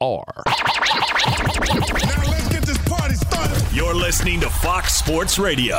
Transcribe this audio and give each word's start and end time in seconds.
FSR. 0.00 0.22
You're 3.74 3.94
listening 3.94 4.40
to 4.40 4.48
Fox 4.50 4.94
Sports 4.94 5.38
Radio. 5.40 5.78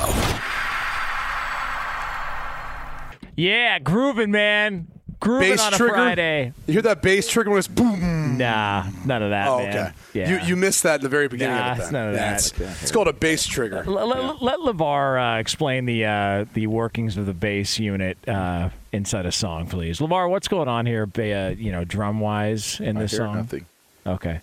Yeah, 3.37 3.79
grooving, 3.79 4.31
man. 4.31 4.87
Grooving 5.21 5.51
Bass 5.51 5.61
on 5.67 5.73
a 5.73 5.77
trigger? 5.77 5.93
Friday. 5.93 6.53
You 6.67 6.73
hear 6.73 6.81
that 6.83 7.01
bass 7.01 7.27
trigger 7.29 7.49
when 7.49 7.59
it's 7.59 7.67
boom? 7.67 8.37
Nah, 8.37 8.85
none 9.05 9.21
of 9.23 9.29
that, 9.31 9.47
Oh, 9.49 9.57
man. 9.59 9.69
okay. 9.69 9.91
Yeah. 10.13 10.29
You 10.41 10.47
you 10.47 10.55
missed 10.55 10.83
that 10.83 10.95
in 10.95 11.01
the 11.01 11.09
very 11.09 11.27
beginning 11.27 11.57
Nah, 11.57 11.71
of 11.73 11.77
it. 11.77 11.81
it's 11.81 11.89
then. 11.91 11.93
none 11.93 12.09
of 12.09 12.15
Yeah, 12.15 12.29
that. 12.31 12.35
It's, 12.61 12.81
it's 12.83 12.91
called 12.91 13.07
a 13.09 13.13
bass 13.13 13.45
trigger. 13.45 13.83
Let, 13.85 14.07
let, 14.07 14.41
let 14.41 14.59
LaVar 14.59 15.35
uh, 15.37 15.39
explain 15.39 15.85
the 15.85 16.05
uh, 16.05 16.45
the 16.53 16.67
workings 16.67 17.17
of 17.17 17.25
the 17.25 17.33
bass 17.33 17.79
unit 17.79 18.17
uh, 18.29 18.69
inside 18.93 19.25
a 19.25 19.31
song, 19.31 19.67
please. 19.67 19.99
LaVar, 19.99 20.29
what's 20.29 20.47
going 20.49 20.67
on 20.69 20.85
here, 20.85 21.05
ba- 21.05 21.47
uh, 21.47 21.49
you 21.49 21.71
know, 21.73 21.83
drum 21.85 22.19
wise 22.21 22.79
in 22.81 22.97
this 22.97 23.11
hear 23.11 23.19
song? 23.21 23.35
nothing. 23.37 23.65
Okay. 24.07 24.39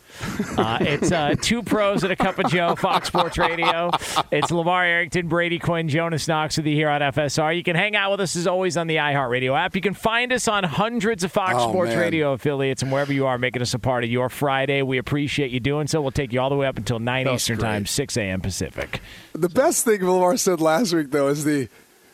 Uh, 0.57 0.79
it's 0.81 1.11
uh, 1.11 1.35
two 1.41 1.63
pros 1.63 2.03
and 2.05 2.13
a 2.13 2.17
cup 2.17 2.39
of 2.39 2.51
Joe, 2.51 2.77
Fox 2.77 3.09
Sports 3.09 3.37
Radio. 3.39 3.91
It's 4.31 4.51
LaVar 4.51 4.85
Arrington, 4.85 5.29
Brady 5.29 5.59
Quinn, 5.59 5.89
Jonas 5.89 6.29
Knox 6.29 6.57
with 6.57 6.67
you 6.67 6.75
here 6.77 6.89
on 6.89 7.01
FSR. 7.01 7.57
You 7.57 7.63
can 7.63 7.75
hang 7.75 7.97
out 7.97 8.13
with 8.13 8.21
us 8.21 8.37
as 8.37 8.47
always 8.47 8.77
on 8.77 8.87
the 8.87 8.97
iHeartRadio 8.97 9.59
app. 9.59 9.75
You 9.75 9.81
can 9.81 9.95
find 9.95 10.33
us 10.33 10.47
on 10.47 10.63
hundreds 10.63 11.25
of 11.25 11.33
Fox 11.33 11.55
Oh, 11.57 11.71
Sports 11.71 11.91
man. 11.91 11.99
Radio 11.99 12.33
affiliates 12.33 12.83
and 12.83 12.93
wherever 12.93 13.13
you 13.13 13.27
are, 13.27 13.39
making 13.39 13.63
us 13.63 13.75
a 13.75 13.79
part 13.79 14.05
of 14.05 14.11
your 14.11 14.29
Friday. 14.29 14.83
We 14.83 14.99
appreciate 14.99 15.51
you 15.51 15.59
doing 15.61 15.87
so. 15.89 16.01
We'll 16.01 16.11
take 16.13 16.33
you 16.33 16.41
all 16.41 16.51
the 16.51 16.57
way 16.57 16.67
up 16.67 16.77
until 16.77 16.99
9 16.99 17.25
That's 17.25 17.35
Eastern 17.43 17.59
great. 17.59 17.69
Time, 17.69 17.87
6 17.87 18.17
a.m. 18.19 18.41
Pacific. 18.43 19.01
The 19.33 19.49
best 19.49 19.85
thing 19.85 20.01
Villamar 20.01 20.39
said 20.39 20.61
last 20.61 20.93
week 20.93 21.11
though 21.11 21.29
is 21.29 21.45
the 21.45 21.69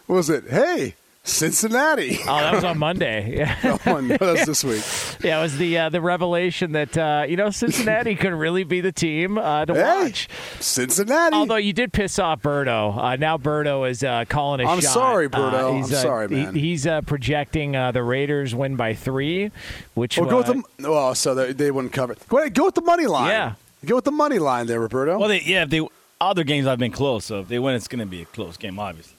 what 0.06 0.16
was 0.16 0.30
it? 0.30 0.44
Hey, 0.48 0.94
Cincinnati. 1.24 2.18
Oh, 2.26 2.36
that 2.40 2.54
was 2.54 2.64
on 2.64 2.78
Monday. 2.78 3.36
Yeah. 3.42 3.78
Oh, 3.86 4.00
no, 4.00 4.16
that's 4.16 4.46
this 4.46 4.64
week. 4.64 4.82
Yeah, 5.24 5.38
it 5.38 5.42
was 5.42 5.56
the 5.58 5.78
uh, 5.78 5.88
the 5.88 6.00
revelation 6.00 6.72
that 6.72 6.96
uh, 6.98 7.24
you 7.28 7.36
know 7.36 7.50
Cincinnati 7.50 8.14
could 8.16 8.32
really 8.32 8.64
be 8.64 8.80
the 8.80 8.92
team 8.92 9.38
uh, 9.38 9.64
to 9.66 9.74
Hey, 9.74 9.82
watch. 10.04 10.28
Cincinnati. 10.60 11.34
Although 11.36 11.56
you 11.56 11.72
did 11.72 11.92
piss 11.92 12.18
off 12.18 12.42
Berto. 12.42 12.96
Uh, 12.96 13.16
now 13.16 13.38
Berto 13.38 13.88
is 13.88 14.02
uh, 14.02 14.24
calling 14.28 14.60
a 14.60 14.68
I'm 14.68 14.80
shot. 14.80 14.92
sorry, 14.92 15.26
Uh, 15.26 15.30
Berto. 15.30 15.76
he's, 15.76 15.90
I'm 15.92 15.98
uh, 15.98 16.00
sorry, 16.02 16.28
he- 16.28 16.34
man. 16.34 16.54
he's 16.54 16.86
uh, 16.86 17.00
projecting 17.02 17.76
uh, 17.76 17.92
the 17.92 18.02
Raiders 18.02 18.54
win 18.54 18.76
by 18.76 18.94
three, 18.94 19.50
which 19.94 20.18
well, 20.18 20.28
go 20.30 20.36
with 20.38 20.48
uh, 20.48 20.62
the 20.78 20.90
well, 20.90 21.14
so 21.14 21.34
they, 21.34 21.52
they 21.52 21.70
wouldn't 21.70 21.92
cover. 21.92 22.16
Go 22.28 22.38
ahead, 22.38 22.54
go 22.54 22.66
with 22.66 22.74
the 22.74 22.82
money 22.82 23.06
line. 23.06 23.28
Yeah. 23.28 23.54
go 23.84 23.96
with 23.96 24.04
the 24.04 24.12
money 24.12 24.38
line 24.38 24.66
there, 24.66 24.80
Roberto. 24.80 25.18
Well, 25.18 25.28
they, 25.28 25.40
yeah, 25.42 25.62
if 25.64 25.70
they 25.70 25.86
other 26.20 26.44
games 26.44 26.66
I've 26.66 26.78
been 26.78 26.92
close, 26.92 27.24
so 27.26 27.40
if 27.40 27.48
they 27.48 27.58
win, 27.58 27.74
it's 27.74 27.88
going 27.88 28.00
to 28.00 28.06
be 28.06 28.22
a 28.22 28.26
close 28.26 28.56
game, 28.56 28.78
obviously. 28.78 29.11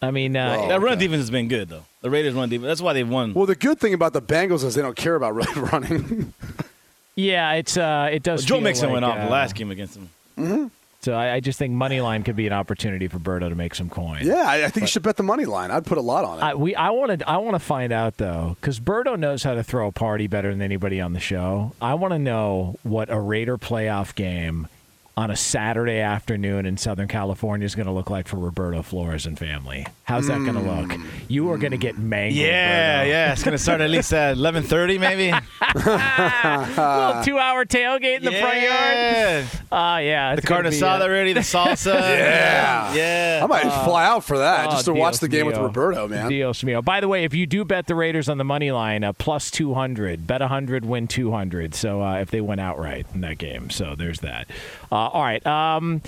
I 0.00 0.10
mean, 0.10 0.36
uh, 0.36 0.56
Well, 0.58 0.68
that 0.68 0.80
run 0.80 0.92
okay. 0.92 1.00
defense 1.06 1.20
has 1.20 1.30
been 1.30 1.48
good, 1.48 1.68
though. 1.68 1.84
The 2.02 2.10
Raiders 2.10 2.34
run 2.34 2.48
defense. 2.48 2.66
That's 2.68 2.80
why 2.82 2.92
they've 2.92 3.08
won. 3.08 3.34
Well, 3.34 3.46
the 3.46 3.56
good 3.56 3.80
thing 3.80 3.94
about 3.94 4.12
the 4.12 4.22
Bengals 4.22 4.62
is 4.64 4.74
they 4.74 4.82
don't 4.82 4.96
care 4.96 5.16
about 5.16 5.34
really 5.34 5.60
running. 5.60 6.32
yeah, 7.16 7.52
it's 7.54 7.76
uh, 7.76 8.08
it 8.12 8.22
does. 8.22 8.44
Joe 8.44 8.56
feel 8.56 8.62
Mixon 8.64 8.86
like, 8.86 8.94
went 8.94 9.04
off 9.04 9.18
uh, 9.18 9.24
the 9.24 9.30
last 9.30 9.54
game 9.54 9.70
against 9.70 9.94
them. 9.94 10.70
So 11.00 11.14
I, 11.14 11.34
I 11.34 11.40
just 11.40 11.58
think 11.60 11.72
money 11.74 12.00
line 12.00 12.24
could 12.24 12.34
be 12.34 12.46
an 12.48 12.52
opportunity 12.52 13.06
for 13.06 13.18
Berto 13.20 13.48
to 13.48 13.54
make 13.54 13.74
some 13.74 13.88
coin. 13.88 14.26
yeah, 14.26 14.44
I, 14.46 14.64
I 14.64 14.68
think 14.68 14.82
you 14.82 14.86
should 14.88 15.04
bet 15.04 15.16
the 15.16 15.22
money 15.22 15.44
line. 15.44 15.70
I'd 15.70 15.86
put 15.86 15.96
a 15.96 16.00
lot 16.02 16.24
on 16.24 16.38
it. 16.38 16.42
I, 16.42 16.54
we 16.54 16.74
I 16.74 16.90
want 16.90 17.20
to 17.20 17.28
I 17.28 17.36
want 17.36 17.54
to 17.54 17.60
find 17.60 17.92
out 17.92 18.16
though 18.16 18.56
because 18.60 18.80
Berto 18.80 19.16
knows 19.18 19.42
how 19.44 19.54
to 19.54 19.62
throw 19.62 19.86
a 19.88 19.92
party 19.92 20.26
better 20.26 20.50
than 20.50 20.60
anybody 20.60 21.00
on 21.00 21.12
the 21.12 21.20
show. 21.20 21.72
I 21.80 21.94
want 21.94 22.14
to 22.14 22.18
know 22.18 22.76
what 22.82 23.10
a 23.10 23.20
Raider 23.20 23.58
playoff 23.58 24.14
game 24.16 24.66
on 25.18 25.32
a 25.32 25.36
Saturday 25.36 25.98
afternoon 25.98 26.64
in 26.64 26.76
Southern 26.76 27.08
California 27.08 27.64
is 27.64 27.74
going 27.74 27.86
to 27.86 27.92
look 27.92 28.08
like 28.08 28.28
for 28.28 28.36
Roberto 28.36 28.82
Flores 28.84 29.26
and 29.26 29.36
family. 29.36 29.84
How's 30.04 30.28
that 30.28 30.38
going 30.38 30.54
to 30.54 30.60
look? 30.60 30.96
You 31.26 31.50
are 31.50 31.58
going 31.58 31.72
to 31.72 31.76
get 31.76 31.98
mangled. 31.98 32.38
Yeah, 32.38 33.02
Berto. 33.02 33.08
yeah. 33.08 33.32
It's 33.32 33.42
going 33.42 33.52
to 33.52 33.58
start 33.58 33.80
at 33.80 33.90
least 33.90 34.12
at 34.12 34.36
11:30, 34.36 35.00
maybe. 35.00 35.32
little 35.74 37.24
two-hour 37.24 37.64
tailgate 37.64 38.18
in 38.18 38.24
the 38.26 38.30
front 38.30 38.62
yard. 38.62 39.46
Uh, 39.72 39.98
yeah, 40.00 40.34
The 40.34 40.38
it's 40.38 40.48
gonna 40.48 40.62
carne 40.62 40.72
asada 40.72 41.06
uh, 41.06 41.10
ready, 41.10 41.32
the 41.32 41.40
salsa. 41.40 41.94
Yeah. 41.98 42.94
yeah. 42.94 43.40
I 43.42 43.46
might 43.46 43.84
fly 43.84 44.06
out 44.06 44.22
for 44.24 44.38
that 44.38 44.68
Oh, 44.68 44.70
just 44.70 44.84
to 44.84 44.94
watch 44.94 45.18
the 45.18 45.28
game 45.28 45.46
with. 45.46 45.56
Roberto, 45.58 46.06
man. 46.06 46.28
Dios 46.28 46.62
mio. 46.62 46.80
By 46.80 47.00
the 47.00 47.08
way, 47.08 47.24
if 47.24 47.34
you 47.34 47.44
do 47.46 47.64
bet 47.64 47.88
the 47.88 47.96
Raiders 47.96 48.28
on 48.28 48.38
the 48.38 48.44
money 48.44 48.70
line, 48.70 49.02
uh, 49.02 49.12
plus 49.12 49.50
200. 49.50 50.28
Bet 50.28 50.40
100, 50.40 50.84
win 50.84 51.08
200. 51.08 51.74
So 51.74 52.02
uh, 52.02 52.20
if 52.20 52.30
they 52.30 52.40
win 52.40 52.60
outright 52.60 53.06
in 53.12 53.20
that 53.22 53.38
game. 53.38 53.70
So 53.70 53.96
there's 53.96 54.20
that. 54.20 54.48
Uh, 54.92 55.07
all 55.08 55.22
right. 55.22 55.44
Um, 55.46 56.02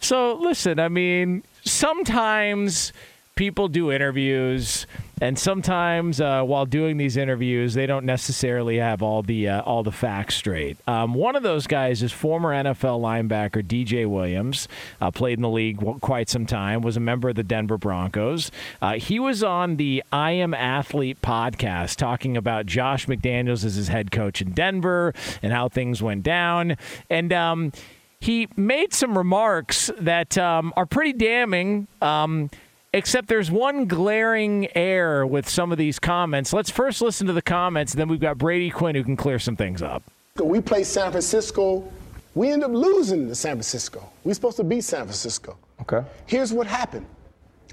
so 0.00 0.34
listen, 0.34 0.78
I 0.78 0.88
mean, 0.88 1.42
sometimes 1.64 2.92
people 3.36 3.68
do 3.68 3.92
interviews. 3.92 4.86
And 5.18 5.38
sometimes, 5.38 6.20
uh, 6.20 6.42
while 6.42 6.66
doing 6.66 6.98
these 6.98 7.16
interviews, 7.16 7.72
they 7.72 7.86
don't 7.86 8.04
necessarily 8.04 8.76
have 8.76 9.02
all 9.02 9.22
the 9.22 9.48
uh, 9.48 9.62
all 9.62 9.82
the 9.82 9.92
facts 9.92 10.34
straight. 10.34 10.76
Um, 10.86 11.14
one 11.14 11.36
of 11.36 11.42
those 11.42 11.66
guys 11.66 12.02
is 12.02 12.12
former 12.12 12.50
NFL 12.50 13.00
linebacker 13.00 13.62
DJ 13.66 14.06
Williams. 14.06 14.68
Uh, 15.00 15.10
played 15.10 15.38
in 15.38 15.42
the 15.42 15.48
league 15.48 15.78
quite 16.02 16.28
some 16.28 16.44
time. 16.44 16.82
Was 16.82 16.98
a 16.98 17.00
member 17.00 17.30
of 17.30 17.36
the 17.36 17.42
Denver 17.42 17.78
Broncos. 17.78 18.50
Uh, 18.82 18.94
he 18.94 19.18
was 19.18 19.42
on 19.42 19.76
the 19.76 20.04
I 20.12 20.32
Am 20.32 20.52
Athlete 20.52 21.22
podcast 21.22 21.96
talking 21.96 22.36
about 22.36 22.66
Josh 22.66 23.06
McDaniels 23.06 23.64
as 23.64 23.76
his 23.76 23.88
head 23.88 24.10
coach 24.10 24.42
in 24.42 24.52
Denver 24.52 25.14
and 25.42 25.50
how 25.50 25.70
things 25.70 26.02
went 26.02 26.24
down. 26.24 26.76
And 27.08 27.32
um, 27.32 27.72
he 28.20 28.48
made 28.56 28.92
some 28.92 29.16
remarks 29.16 29.90
that 29.98 30.36
um, 30.38 30.72
are 30.76 30.86
pretty 30.86 31.12
damning. 31.12 31.86
Um, 32.00 32.50
Except 32.92 33.28
there's 33.28 33.50
one 33.50 33.84
glaring 33.84 34.68
error 34.74 35.26
with 35.26 35.46
some 35.50 35.70
of 35.70 35.76
these 35.76 35.98
comments. 35.98 36.54
Let's 36.54 36.70
first 36.70 37.02
listen 37.02 37.26
to 37.26 37.34
the 37.34 37.42
comments, 37.42 37.92
then 37.92 38.08
we've 38.08 38.20
got 38.20 38.38
Brady 38.38 38.70
Quinn 38.70 38.94
who 38.94 39.04
can 39.04 39.16
clear 39.16 39.38
some 39.38 39.54
things 39.54 39.82
up. 39.82 40.02
We 40.42 40.62
played 40.62 40.86
San 40.86 41.10
Francisco. 41.10 41.86
We 42.34 42.52
end 42.52 42.64
up 42.64 42.70
losing 42.70 43.28
to 43.28 43.34
San 43.34 43.56
Francisco. 43.56 44.02
We're 44.24 44.32
supposed 44.32 44.56
to 44.58 44.64
beat 44.64 44.82
San 44.82 45.02
Francisco. 45.02 45.58
Okay. 45.82 46.02
Here's 46.24 46.54
what 46.54 46.66
happened. 46.66 47.04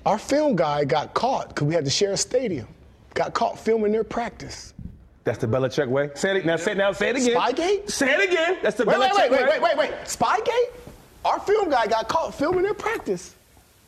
Our 0.06 0.18
film 0.18 0.58
guy 0.58 0.84
got 0.84 1.14
caught 1.14 1.50
because 1.50 1.68
we 1.68 1.74
had 1.74 1.86
to 1.86 1.92
share 1.92 2.12
a 2.12 2.18
stadium. 2.18 2.68
Got 3.14 3.34
caught 3.34 3.58
filming 3.58 3.94
their 3.94 4.04
practice. 4.04 4.74
That's 5.24 5.40
the 5.40 5.48
Belichick 5.48 5.88
way. 5.88 6.10
Say 6.16 6.38
it 6.38 6.46
now. 6.46 6.58
Say 6.58 6.74
it 6.74 6.78
now. 6.78 6.92
Say 6.92 7.10
it 7.10 7.16
again. 7.16 7.38
Spygate? 7.38 7.90
Say 7.90 8.14
it 8.14 8.30
again. 8.30 8.58
That's 8.62 8.76
the 8.76 8.86
Wait, 8.86 9.00
wait, 9.00 9.12
Belichick 9.12 9.18
wait, 9.18 9.32
wait, 9.32 9.42
way. 9.48 9.60
wait, 9.60 9.78
wait, 9.78 9.92
wait. 9.92 9.92
Spygate? 10.04 10.72
Our 11.24 11.40
film 11.40 11.70
guy 11.70 11.88
got 11.88 12.10
caught 12.10 12.36
filming 12.36 12.66
in 12.66 12.76
practice. 12.76 13.34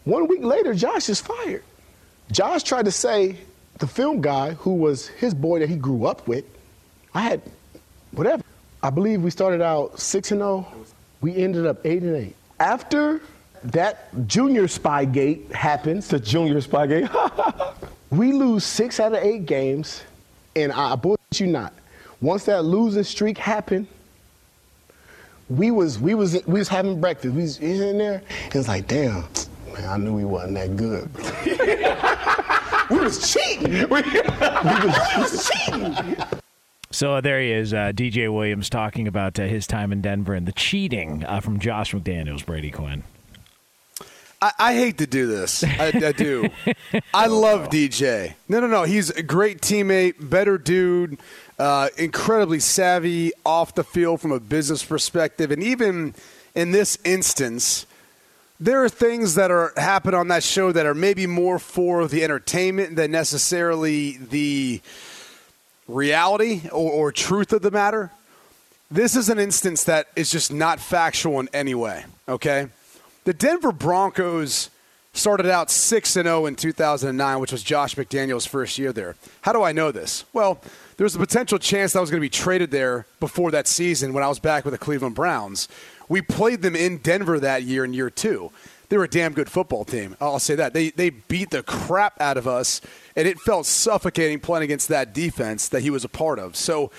One 0.06 0.28
week 0.28 0.44
later, 0.44 0.74
Josh 0.74 1.10
is 1.10 1.20
fired. 1.20 1.64
Josh 2.32 2.64
tried 2.64 2.86
to 2.86 2.92
say 2.92 3.36
the 3.80 3.88
film 3.88 4.22
guy, 4.22 4.52
who 4.52 4.76
was 4.76 5.08
his 5.08 5.34
boy 5.34 5.60
that 5.60 5.70
he 5.70 5.76
grew 5.76 6.06
up 6.06 6.28
with, 6.28 6.46
I 7.14 7.22
had 7.22 7.42
whatever. 8.12 8.44
I 8.82 8.90
believe 8.90 9.22
we 9.22 9.32
started 9.32 9.62
out 9.62 10.00
6 10.00 10.32
and 10.32 10.40
0. 10.40 10.66
We 11.22 11.36
ended 11.36 11.66
up 11.66 11.86
8 11.86 12.04
and 12.04 12.16
8. 12.16 12.36
After 12.60 13.22
that 13.64 14.28
junior 14.28 14.64
Spygate 14.68 15.52
happens, 15.52 16.08
The 16.08 16.20
Junior 16.20 16.62
Spygate. 16.62 17.10
we 18.12 18.32
lose 18.32 18.64
six 18.64 19.00
out 19.00 19.14
of 19.14 19.24
eight 19.24 19.46
games, 19.46 20.04
and 20.56 20.72
I 20.72 20.96
you 21.40 21.48
not. 21.48 21.74
Once 22.22 22.46
that 22.46 22.64
losing 22.64 23.04
streak 23.04 23.38
happened, 23.38 23.88
we 25.50 25.72
was 25.72 26.00
we 26.00 26.16
was 26.16 26.44
we 26.46 26.60
was 26.60 26.68
having 26.68 27.00
breakfast. 27.00 27.36
We 27.36 27.44
was 27.44 27.60
in 27.60 27.98
there. 27.98 28.22
It 28.48 28.56
was 28.56 28.68
like, 28.68 28.88
damn, 28.88 29.26
man, 29.74 29.90
I 29.90 29.98
knew 29.98 30.14
we 30.14 30.26
wasn't 30.26 30.56
that 30.56 30.76
good. 30.76 31.10
we 32.90 33.00
was 33.00 33.34
cheating. 33.34 33.88
We, 33.90 34.02
was, 35.22 35.50
cheating. 35.50 36.16
So 36.92 37.20
there 37.22 37.42
he 37.42 37.52
is, 37.52 37.74
uh, 37.74 37.92
DJ 37.94 38.34
Williams, 38.34 38.70
talking 38.70 39.08
about 39.08 39.40
uh, 39.40 39.44
his 39.44 39.68
time 39.68 39.92
in 39.92 40.02
Denver 40.02 40.34
and 40.34 40.48
the 40.48 40.52
cheating 40.54 41.26
uh, 41.26 41.40
from 41.40 41.60
Josh 41.60 41.94
McDaniels, 41.94 42.46
Brady 42.46 42.72
Quinn. 42.72 43.04
I, 44.46 44.52
I 44.60 44.74
hate 44.76 45.00
to 45.00 45.08
do 45.08 45.26
this. 45.26 45.64
I, 45.64 45.88
I 45.88 46.12
do. 46.12 46.50
I 47.16 47.26
love 47.26 47.70
DJ. 47.70 48.36
No, 48.48 48.60
no, 48.60 48.68
no. 48.68 48.84
He's 48.84 49.10
a 49.10 49.24
great 49.24 49.60
teammate, 49.60 50.30
better 50.30 50.60
dude, 50.60 51.18
uh, 51.58 51.90
incredibly 51.98 52.60
savvy 52.60 53.32
off 53.44 53.74
the 53.74 53.84
field 53.84 54.22
from 54.22 54.32
a 54.32 54.40
business 54.40 54.84
perspective, 54.84 55.50
and 55.50 55.64
even 55.64 56.14
in 56.54 56.72
this 56.72 57.00
instance, 57.04 57.88
there 58.60 58.84
are 58.84 58.90
things 58.90 59.34
that 59.34 59.50
are 59.50 59.74
happen 59.78 60.14
on 60.14 60.28
that 60.28 60.44
show 60.44 60.72
that 60.72 60.86
are 60.86 60.94
maybe 60.94 61.26
more 61.26 61.58
for 61.58 62.08
the 62.08 62.24
entertainment 62.24 62.96
than 62.96 63.10
necessarily 63.10 64.18
the 64.18 64.80
reality 65.88 66.62
or, 66.72 66.92
or 66.92 67.12
truth 67.12 67.52
of 67.52 67.64
the 67.64 67.72
matter. 67.72 68.12
this 68.92 69.16
is 69.16 69.28
an 69.30 69.40
instance 69.40 69.86
that 69.86 70.08
is 70.16 70.30
just 70.30 70.54
not 70.54 70.80
factual 70.80 71.40
in 71.40 71.50
any 71.52 71.74
way, 71.74 72.06
okay? 72.30 72.68
The 73.26 73.34
Denver 73.34 73.72
Broncos 73.72 74.70
started 75.14 75.48
out 75.48 75.72
6 75.72 76.16
and 76.16 76.28
0 76.28 76.46
in 76.46 76.56
2009, 76.56 77.40
which 77.40 77.52
was 77.52 77.64
Josh 77.64 77.96
McDaniels' 77.96 78.48
first 78.48 78.78
year 78.78 78.94
there. 78.94 79.16
How 79.42 79.52
do 79.52 79.64
I 79.64 79.72
know 79.72 79.92
this? 79.92 80.26
Well, 80.32 80.62
there 80.98 81.06
was 81.06 81.16
a 81.16 81.20
potential 81.20 81.58
chance 81.58 81.94
that 81.94 82.00
I 82.00 82.02
was 82.02 82.12
going 82.12 82.22
to 82.22 82.26
be 82.26 82.30
traded 82.30 82.70
there 82.70 83.08
before 83.20 83.50
that 83.50 83.68
season 83.68 84.14
when 84.14 84.24
I 84.24 84.28
was 84.28 84.38
back 84.38 84.64
with 84.64 84.74
the 84.74 84.78
Cleveland 84.78 85.16
Browns. 85.16 85.68
We 86.08 86.22
played 86.22 86.62
them 86.62 86.76
in 86.76 87.00
Denver 87.00 87.40
that 87.40 87.64
year 87.64 87.84
in 87.84 87.96
year 87.96 88.12
2. 88.12 88.52
They 88.90 88.98
were 88.98 89.06
a 89.06 89.10
damn 89.10 89.34
good 89.34 89.50
football 89.50 89.86
team. 89.86 90.16
I'll 90.22 90.38
say 90.38 90.54
that. 90.54 90.74
They 90.74 90.92
they 90.92 91.10
beat 91.10 91.50
the 91.50 91.64
crap 91.64 92.22
out 92.22 92.38
of 92.38 92.48
us 92.48 92.80
and 93.16 93.28
it 93.28 93.40
felt 93.40 93.66
suffocating 93.66 94.40
playing 94.40 94.66
against 94.66 94.90
that 94.90 95.16
defense 95.16 95.70
that 95.70 95.82
he 95.82 95.90
was 95.90 96.06
a 96.06 96.10
part 96.10 96.38
of. 96.38 96.56
So 96.56 96.92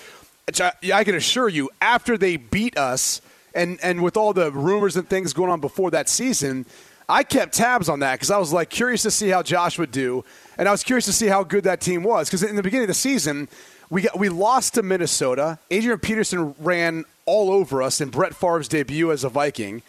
I 0.93 1.03
can 1.05 1.15
assure 1.15 1.47
you, 1.47 1.69
after 1.79 2.17
they 2.17 2.35
beat 2.35 2.77
us, 2.77 3.21
and 3.57 3.79
and 3.83 4.01
with 4.01 4.15
all 4.15 4.33
the 4.33 4.51
rumors 4.51 4.95
and 4.95 5.07
things 5.07 5.33
going 5.33 5.49
on 5.49 5.59
before 5.59 5.91
that 5.91 6.07
season, 6.07 6.65
I 7.09 7.23
kept 7.23 7.53
tabs 7.53 7.89
on 7.89 7.99
that 7.99 8.15
because 8.15 8.31
I 8.31 8.37
was 8.37 8.53
like 8.53 8.69
curious 8.69 9.01
to 9.03 9.11
see 9.11 9.29
how 9.29 9.43
Josh 9.43 9.77
would 9.77 9.91
do, 9.91 10.23
and 10.57 10.69
I 10.69 10.71
was 10.71 10.83
curious 10.83 11.05
to 11.05 11.13
see 11.13 11.27
how 11.27 11.43
good 11.43 11.65
that 11.65 11.81
team 11.81 12.03
was 12.03 12.29
because 12.29 12.43
in 12.43 12.55
the 12.55 12.63
beginning 12.63 12.85
of 12.85 12.89
the 12.89 12.93
season. 12.93 13.49
We, 13.89 14.01
got, 14.01 14.19
we 14.19 14.27
lost 14.27 14.73
to 14.73 14.83
Minnesota. 14.83 15.59
Adrian 15.71 15.99
Peterson 15.99 16.53
ran 16.59 17.05
all 17.25 17.49
over 17.49 17.81
us 17.81 18.01
in 18.01 18.09
Brett 18.09 18.35
Favre's 18.35 18.67
debut 18.67 19.13
as 19.13 19.23
a 19.23 19.29
Viking. 19.29 19.81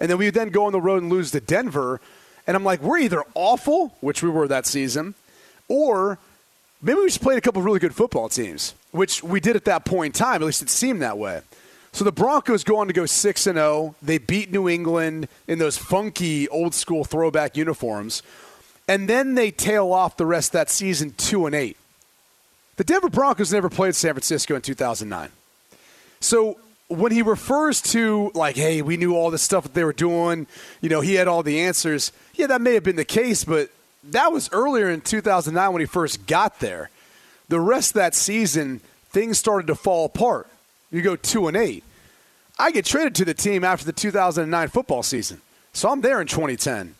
And 0.00 0.10
then 0.10 0.18
we 0.18 0.24
would 0.24 0.34
then 0.34 0.48
go 0.48 0.66
on 0.66 0.72
the 0.72 0.80
road 0.80 1.02
and 1.02 1.10
lose 1.10 1.30
to 1.30 1.40
Denver. 1.40 2.00
And 2.46 2.56
I'm 2.56 2.64
like, 2.64 2.82
we're 2.82 2.98
either 2.98 3.22
awful, 3.34 3.96
which 4.00 4.22
we 4.22 4.30
were 4.30 4.48
that 4.48 4.66
season, 4.66 5.14
or 5.68 6.18
maybe 6.82 6.98
we 6.98 7.06
just 7.06 7.22
played 7.22 7.38
a 7.38 7.40
couple 7.40 7.60
of 7.60 7.64
really 7.64 7.78
good 7.78 7.94
football 7.94 8.28
teams, 8.28 8.74
which 8.90 9.22
we 9.22 9.40
did 9.40 9.56
at 9.56 9.64
that 9.66 9.84
point 9.84 10.16
in 10.16 10.18
time. 10.18 10.42
At 10.42 10.46
least 10.46 10.62
it 10.62 10.68
seemed 10.68 11.02
that 11.02 11.16
way. 11.16 11.42
So 11.94 12.02
the 12.02 12.10
Broncos 12.10 12.64
go 12.64 12.78
on 12.78 12.88
to 12.88 12.92
go 12.92 13.06
6 13.06 13.46
and 13.46 13.56
0. 13.56 13.94
They 14.02 14.18
beat 14.18 14.50
New 14.50 14.68
England 14.68 15.28
in 15.46 15.60
those 15.60 15.78
funky 15.78 16.48
old 16.48 16.74
school 16.74 17.04
throwback 17.04 17.56
uniforms. 17.56 18.20
And 18.88 19.08
then 19.08 19.36
they 19.36 19.52
tail 19.52 19.92
off 19.92 20.16
the 20.16 20.26
rest 20.26 20.48
of 20.48 20.52
that 20.54 20.70
season 20.70 21.14
2 21.16 21.46
and 21.46 21.54
8. 21.54 21.76
The 22.78 22.82
Denver 22.82 23.08
Broncos 23.08 23.52
never 23.52 23.70
played 23.70 23.94
San 23.94 24.12
Francisco 24.12 24.56
in 24.56 24.60
2009. 24.62 25.30
So 26.18 26.58
when 26.88 27.12
he 27.12 27.22
refers 27.22 27.80
to 27.82 28.32
like, 28.34 28.56
hey, 28.56 28.82
we 28.82 28.96
knew 28.96 29.14
all 29.14 29.30
the 29.30 29.38
stuff 29.38 29.62
that 29.62 29.74
they 29.74 29.84
were 29.84 29.92
doing, 29.92 30.48
you 30.80 30.88
know, 30.88 31.00
he 31.00 31.14
had 31.14 31.28
all 31.28 31.44
the 31.44 31.60
answers. 31.60 32.10
Yeah, 32.34 32.48
that 32.48 32.60
may 32.60 32.74
have 32.74 32.82
been 32.82 32.96
the 32.96 33.04
case, 33.04 33.44
but 33.44 33.70
that 34.02 34.32
was 34.32 34.50
earlier 34.50 34.90
in 34.90 35.00
2009 35.00 35.72
when 35.72 35.78
he 35.80 35.86
first 35.86 36.26
got 36.26 36.58
there. 36.58 36.90
The 37.48 37.60
rest 37.60 37.90
of 37.90 37.94
that 37.94 38.16
season, 38.16 38.80
things 39.10 39.38
started 39.38 39.68
to 39.68 39.76
fall 39.76 40.06
apart. 40.06 40.48
You 40.90 41.02
go 41.02 41.16
two 41.16 41.48
and 41.48 41.56
eight. 41.56 41.84
I 42.58 42.70
get 42.70 42.84
traded 42.84 43.14
to 43.16 43.24
the 43.24 43.34
team 43.34 43.64
after 43.64 43.84
the 43.84 43.92
2009 43.92 44.68
football 44.68 45.02
season, 45.02 45.40
so 45.72 45.88
I'm 45.88 46.02
there 46.02 46.20
in 46.20 46.26
2010, 46.26 46.94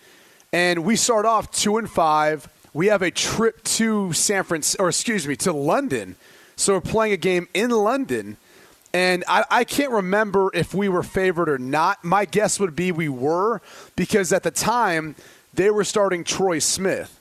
and 0.52 0.84
we 0.84 0.96
start 0.96 1.26
off 1.26 1.50
two 1.52 1.76
and 1.76 1.88
five. 1.88 2.48
We 2.72 2.88
have 2.88 3.02
a 3.02 3.12
trip 3.12 3.62
to 3.64 4.12
San 4.12 4.42
Francisco, 4.42 4.82
or 4.82 4.88
excuse 4.88 5.28
me, 5.28 5.36
to 5.36 5.52
London. 5.52 6.16
So 6.56 6.74
we're 6.74 6.80
playing 6.80 7.12
a 7.12 7.16
game 7.16 7.46
in 7.54 7.70
London, 7.70 8.36
and 8.92 9.24
I, 9.28 9.44
I 9.50 9.64
can't 9.64 9.92
remember 9.92 10.50
if 10.54 10.74
we 10.74 10.88
were 10.88 11.02
favored 11.02 11.48
or 11.48 11.58
not. 11.58 12.04
My 12.04 12.24
guess 12.24 12.58
would 12.58 12.74
be 12.74 12.90
we 12.90 13.08
were 13.08 13.60
because 13.94 14.32
at 14.32 14.42
the 14.42 14.50
time 14.50 15.14
they 15.52 15.70
were 15.70 15.84
starting 15.84 16.24
Troy 16.24 16.58
Smith. 16.58 17.20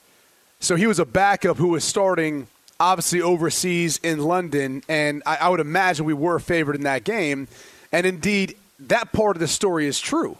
So 0.60 0.76
he 0.76 0.86
was 0.86 0.98
a 0.98 1.04
backup 1.04 1.56
who 1.56 1.68
was 1.68 1.84
starting 1.84 2.46
obviously 2.80 3.22
overseas 3.22 3.98
in 3.98 4.20
London, 4.20 4.82
and 4.88 5.22
I, 5.26 5.36
I, 5.36 5.48
would 5.48 5.60
imagine 5.60 6.04
we 6.04 6.14
were 6.14 6.38
favored 6.38 6.74
in 6.74 6.82
that 6.82 7.04
game. 7.04 7.48
And 7.92 8.06
indeed, 8.06 8.56
that 8.80 9.12
part 9.12 9.36
of 9.36 9.40
the 9.40 9.48
story 9.48 9.86
is 9.86 10.00
true. 10.00 10.36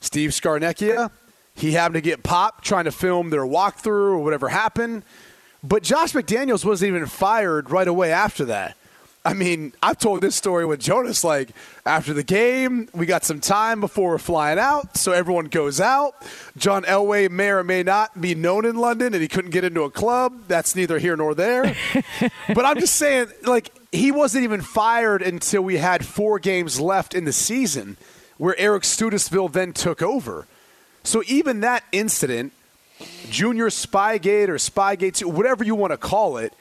Steve 0.00 0.30
Scarnecchia, 0.30 1.10
he 1.54 1.72
happened 1.72 1.94
to 1.94 2.00
get 2.00 2.22
popped 2.22 2.64
trying 2.64 2.84
to 2.84 2.92
film 2.92 3.30
their 3.30 3.42
walkthrough 3.42 4.12
or 4.12 4.18
whatever 4.18 4.48
happened. 4.48 5.02
But 5.62 5.82
Josh 5.82 6.12
McDaniels 6.12 6.64
wasn't 6.64 6.90
even 6.90 7.06
fired 7.06 7.70
right 7.70 7.88
away 7.88 8.12
after 8.12 8.44
that. 8.46 8.76
I 9.28 9.34
mean, 9.34 9.74
I've 9.82 9.98
told 9.98 10.22
this 10.22 10.34
story 10.34 10.64
with 10.64 10.80
Jonas. 10.80 11.22
Like 11.22 11.50
after 11.84 12.14
the 12.14 12.22
game, 12.22 12.88
we 12.94 13.04
got 13.04 13.26
some 13.26 13.40
time 13.40 13.78
before 13.78 14.12
we're 14.12 14.16
flying 14.16 14.58
out, 14.58 14.96
so 14.96 15.12
everyone 15.12 15.48
goes 15.48 15.82
out. 15.82 16.14
John 16.56 16.84
Elway 16.84 17.28
may 17.28 17.50
or 17.50 17.62
may 17.62 17.82
not 17.82 18.18
be 18.18 18.34
known 18.34 18.64
in 18.64 18.76
London, 18.76 19.12
and 19.12 19.20
he 19.20 19.28
couldn't 19.28 19.50
get 19.50 19.64
into 19.64 19.82
a 19.82 19.90
club. 19.90 20.44
That's 20.48 20.74
neither 20.74 20.98
here 20.98 21.14
nor 21.14 21.34
there. 21.34 21.76
but 22.54 22.64
I'm 22.64 22.80
just 22.80 22.94
saying, 22.94 23.26
like 23.44 23.70
he 23.92 24.10
wasn't 24.12 24.44
even 24.44 24.62
fired 24.62 25.20
until 25.20 25.60
we 25.60 25.76
had 25.76 26.06
four 26.06 26.38
games 26.38 26.80
left 26.80 27.12
in 27.12 27.26
the 27.26 27.32
season, 27.34 27.98
where 28.38 28.58
Eric 28.58 28.84
Studesville 28.84 29.52
then 29.52 29.74
took 29.74 30.00
over. 30.00 30.46
So 31.04 31.22
even 31.26 31.60
that 31.60 31.84
incident, 31.92 32.54
Junior 33.28 33.66
Spygate 33.66 34.48
or 34.48 34.54
Spygate, 34.54 35.22
whatever 35.26 35.64
you 35.64 35.74
want 35.74 35.90
to 35.90 35.98
call 35.98 36.38
it 36.38 36.54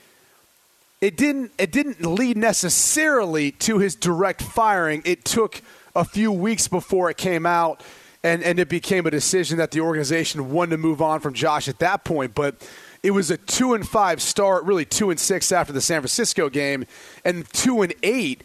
it 1.00 1.16
didn't 1.16 1.52
it 1.58 1.72
didn't 1.72 2.04
lead 2.06 2.38
necessarily 2.38 3.52
to 3.52 3.78
his 3.80 3.96
direct 3.96 4.42
firing. 4.42 5.02
It 5.06 5.26
took 5.26 5.62
a 5.96 6.04
few 6.04 6.32
weeks 6.32 6.68
before 6.68 7.10
it 7.10 7.18
came 7.18 7.46
out 7.46 7.84
and, 8.24 8.44
and 8.44 8.60
it 8.60 8.68
became 8.68 9.06
a 9.06 9.12
decision 9.12 9.58
that 9.60 9.72
the 9.72 9.82
organization 9.82 10.52
wanted 10.52 10.72
to 10.72 10.78
move 10.78 11.02
on 11.02 11.20
from 11.20 11.34
Josh 11.34 11.68
at 11.68 11.80
that 11.80 12.04
point. 12.04 12.34
But 12.34 12.68
it 13.04 13.12
was 13.12 13.30
a 13.30 13.38
two 13.38 13.74
and 13.74 13.88
five 13.88 14.22
start, 14.22 14.64
really 14.64 14.86
two 14.86 15.12
and 15.12 15.20
six 15.20 15.52
after 15.52 15.72
the 15.72 15.82
San 15.82 16.02
Francisco 16.02 16.50
game, 16.50 16.86
and 17.24 17.48
two 17.54 17.84
and 17.84 17.94
eight, 18.02 18.44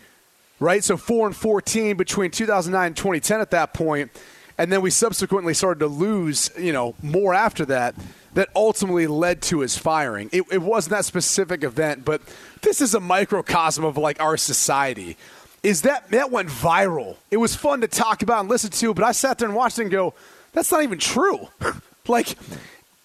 right? 0.61 0.85
So 0.85 0.97
four 0.99 1.27
and 1.27 1.35
fourteen 1.35 1.97
between 1.97 2.31
2009 2.31 2.87
and 2.87 2.97
2010 2.97 3.41
at 3.41 3.51
that 3.53 3.73
point, 3.73 4.11
and 4.59 4.71
then 4.71 4.83
we 4.83 4.91
subsequently 4.91 5.55
started 5.55 5.81
to 5.81 5.87
lose, 5.87 6.51
you 6.59 6.73
know, 6.73 6.95
more 7.03 7.33
after 7.33 7.65
that 7.67 7.95
that 8.35 8.49
ultimately 8.57 9.07
led 9.07 9.43
to 9.43 9.61
his 9.61 9.77
firing. 9.77 10.31
It, 10.33 10.45
it 10.51 10.63
wasn't 10.63 10.93
that 10.93 11.05
specific 11.05 11.65
event, 11.65 12.05
but 12.05 12.23
this 12.63 12.81
is 12.81 12.95
a 12.95 13.01
microcosm 13.01 13.85
of 13.85 13.97
like 13.97 14.21
our 14.21 14.37
society. 14.37 15.17
Is 15.63 15.83
that 15.83 16.11
that 16.11 16.31
went 16.31 16.49
viral? 16.49 17.17
It 17.31 17.37
was 17.37 17.55
fun 17.55 17.83
to 17.83 17.89
talk 17.89 18.23
about 18.23 18.41
and 18.41 18.49
listen 18.49 18.71
to, 18.71 18.95
but 18.95 19.05
I 19.05 19.13
sat 19.13 19.39
there 19.39 19.49
and 19.49 19.57
watched 19.57 19.79
it 19.79 19.83
and 19.83 19.91
go, 19.91 20.15
"That's 20.53 20.73
not 20.73 20.83
even 20.83 20.99
true." 20.99 21.49
like, 22.09 22.37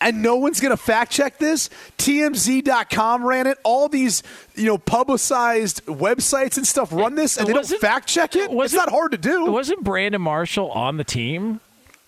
and 0.01 0.23
no 0.23 0.37
one's 0.37 0.59
going 0.59 0.71
to 0.71 0.77
fact 0.77 1.11
check 1.11 1.37
this. 1.37 1.69
TMZ.com 1.99 3.25
ran 3.25 3.45
it. 3.45 3.59
All 3.63 3.89
these, 3.89 4.23
you 4.55 4.65
know, 4.65 4.79
publicized 4.79 5.85
websites 5.85 6.57
and 6.57 6.65
stuff 6.65 6.91
run 6.91 7.13
this, 7.13 7.37
and 7.37 7.47
they 7.47 7.53
don't 7.53 7.67
fact 7.67 8.07
check 8.07 8.35
it. 8.35 8.49
It's 8.51 8.73
not 8.73 8.89
hard 8.89 9.11
to 9.11 9.17
do. 9.19 9.45
Wasn't 9.45 9.83
Brandon 9.83 10.21
Marshall 10.21 10.71
on 10.71 10.97
the 10.97 11.03
team? 11.03 11.59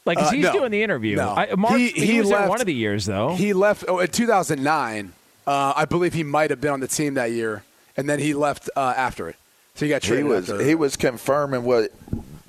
Like, 0.10 0.18
uh, 0.18 0.32
he's 0.32 0.44
no, 0.44 0.54
doing 0.54 0.72
the 0.72 0.82
interview. 0.82 1.18
No. 1.18 1.30
I, 1.30 1.54
Mark, 1.54 1.78
he, 1.78 1.90
he, 1.90 2.06
he 2.08 2.20
was 2.20 2.32
left, 2.32 2.50
one 2.50 2.60
of 2.60 2.66
the 2.66 2.74
years, 2.74 3.06
though. 3.06 3.36
He 3.36 3.54
left 3.54 3.86
oh, 3.88 4.00
in 4.00 4.08
2009. 4.08 5.14
Uh, 5.46 5.74
I 5.76 5.86
believe 5.86 6.16
he 6.16 6.24
might 6.24 6.50
have 6.50 6.60
been 6.60 6.72
on 6.72 6.80
the 6.80 6.88
team 6.88 7.14
that 7.14 7.32
year, 7.32 7.64
and 7.96 8.10
then 8.10 8.18
he 8.18 8.34
left 8.34 8.72
uh, 8.76 8.96
after 8.98 9.30
it. 9.30 9.36
So 9.76 9.86
he 9.86 9.90
got 9.92 10.02
traded. 10.02 10.26
He 10.26 10.32
was 10.32 10.50
after. 10.50 10.64
he 10.64 10.74
was 10.74 10.96
confirming 10.96 11.64
what 11.64 11.92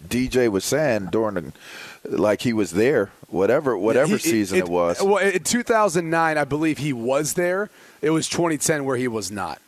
DJ 0.08 0.48
was 0.48 0.64
saying 0.64 1.08
during 1.12 1.34
the 1.34 1.52
like 2.04 2.40
he 2.40 2.54
was 2.54 2.70
there, 2.70 3.10
whatever 3.28 3.76
whatever 3.76 4.12
he, 4.12 4.18
season 4.18 4.56
it, 4.56 4.64
it, 4.64 4.68
was. 4.70 5.02
Well, 5.02 5.18
in 5.18 5.42
2009, 5.42 6.38
I 6.38 6.44
believe 6.44 6.78
he 6.78 6.94
was 6.94 7.34
there. 7.34 7.68
It 8.00 8.08
was 8.08 8.26
2010 8.26 8.86
where 8.86 8.96
he 8.96 9.06
was 9.06 9.30
not. 9.30 9.60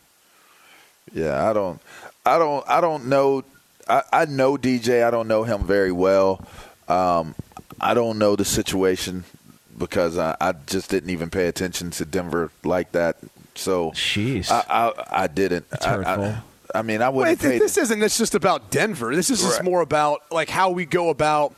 Yeah, 1.13 1.47
I 1.47 1.53
don't, 1.53 1.79
I 2.25 2.39
don't, 2.39 2.67
I 2.67 2.81
don't 2.81 3.05
know. 3.05 3.43
I, 3.87 4.01
I 4.11 4.25
know 4.25 4.57
DJ. 4.57 5.05
I 5.05 5.11
don't 5.11 5.27
know 5.27 5.43
him 5.43 5.63
very 5.63 5.91
well. 5.91 6.43
Um, 6.87 7.35
I 7.79 7.93
don't 7.93 8.17
know 8.17 8.35
the 8.35 8.45
situation 8.45 9.23
because 9.77 10.17
I, 10.17 10.35
I, 10.39 10.53
just 10.53 10.89
didn't 10.89 11.09
even 11.09 11.29
pay 11.29 11.47
attention 11.47 11.91
to 11.91 12.05
Denver 12.05 12.51
like 12.63 12.91
that. 12.91 13.17
So, 13.55 13.91
jeez, 13.91 14.51
I, 14.51 14.63
I, 14.69 15.23
I 15.23 15.27
didn't. 15.27 15.65
I, 15.81 16.41
I, 16.73 16.81
mean, 16.81 17.01
I 17.01 17.09
wouldn't. 17.09 17.41
Wait, 17.41 17.59
this 17.59 17.77
isn't. 17.77 17.99
This 17.99 18.17
just 18.17 18.35
about 18.35 18.71
Denver. 18.71 19.15
This 19.15 19.29
is 19.29 19.41
just 19.41 19.57
right. 19.57 19.65
more 19.65 19.81
about 19.81 20.21
like 20.31 20.49
how 20.49 20.71
we 20.71 20.85
go 20.85 21.09
about 21.09 21.55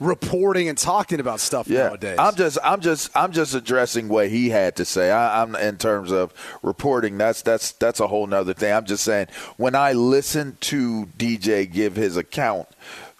reporting 0.00 0.68
and 0.68 0.76
talking 0.76 1.20
about 1.20 1.40
stuff 1.40 1.68
yeah. 1.68 1.88
nowadays. 1.88 2.16
I'm 2.18 2.34
just, 2.34 2.58
I'm 2.64 2.80
just, 2.80 3.10
I'm 3.14 3.32
just 3.32 3.54
addressing 3.54 4.08
what 4.08 4.28
he 4.28 4.48
had 4.48 4.76
to 4.76 4.84
say. 4.84 5.10
I, 5.10 5.42
am 5.42 5.54
in 5.54 5.76
terms 5.76 6.10
of 6.10 6.32
reporting. 6.62 7.18
That's 7.18 7.42
that's 7.42 7.72
that's 7.72 8.00
a 8.00 8.06
whole 8.06 8.26
nother 8.26 8.54
thing. 8.54 8.72
I'm 8.72 8.86
just 8.86 9.04
saying 9.04 9.28
when 9.56 9.74
I 9.74 9.92
listen 9.92 10.56
to 10.60 11.06
DJ 11.18 11.70
give 11.70 11.96
his 11.96 12.16
account 12.16 12.68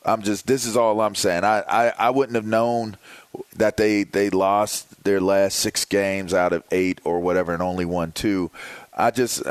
I'm 0.04 0.23
just 0.23 0.47
this 0.47 0.64
is 0.64 0.76
all 0.76 1.00
I'm 1.00 1.14
saying. 1.14 1.45
I, 1.45 1.61
I, 1.61 1.92
I 1.99 2.11
wouldn't 2.11 2.37
have 2.37 2.47
known 2.47 2.97
that 3.57 3.76
they 3.76 4.04
they 4.04 4.30
lost 4.30 5.04
their 5.04 5.21
last 5.21 5.59
six 5.59 5.85
games 5.85 6.33
out 6.33 6.52
of 6.52 6.64
eight 6.71 7.00
or 7.04 7.21
whatever 7.21 7.52
and 7.52 7.62
only 7.62 7.85
won 7.85 8.12
two. 8.12 8.50
I 8.95 9.11
just 9.11 9.42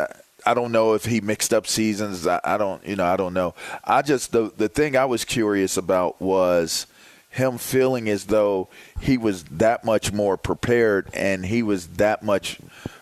I 0.46 0.54
don't 0.54 0.72
know 0.72 0.94
if 0.94 1.06
he 1.06 1.22
mixed 1.22 1.54
up 1.54 1.68
seasons. 1.68 2.26
I, 2.26 2.40
I 2.44 2.58
don't 2.58 2.86
you 2.86 2.96
know 2.96 3.06
I 3.06 3.16
don't 3.16 3.34
know. 3.34 3.54
I 3.84 4.02
just 4.02 4.32
the 4.32 4.52
the 4.58 4.70
thing 4.70 4.98
I 4.98 5.06
was 5.06 5.24
curious 5.24 5.78
about 5.78 6.20
was 6.22 6.88
him 7.30 7.60
feeling 7.60 8.10
as 8.10 8.26
though 8.26 8.70
he 9.00 9.18
was 9.18 9.44
that 9.46 9.86
much 9.86 10.12
more 10.12 10.36
prepared 10.36 11.08
and 11.14 11.46
he 11.46 11.62
was 11.62 11.88
that 11.88 12.24
much 12.24 12.58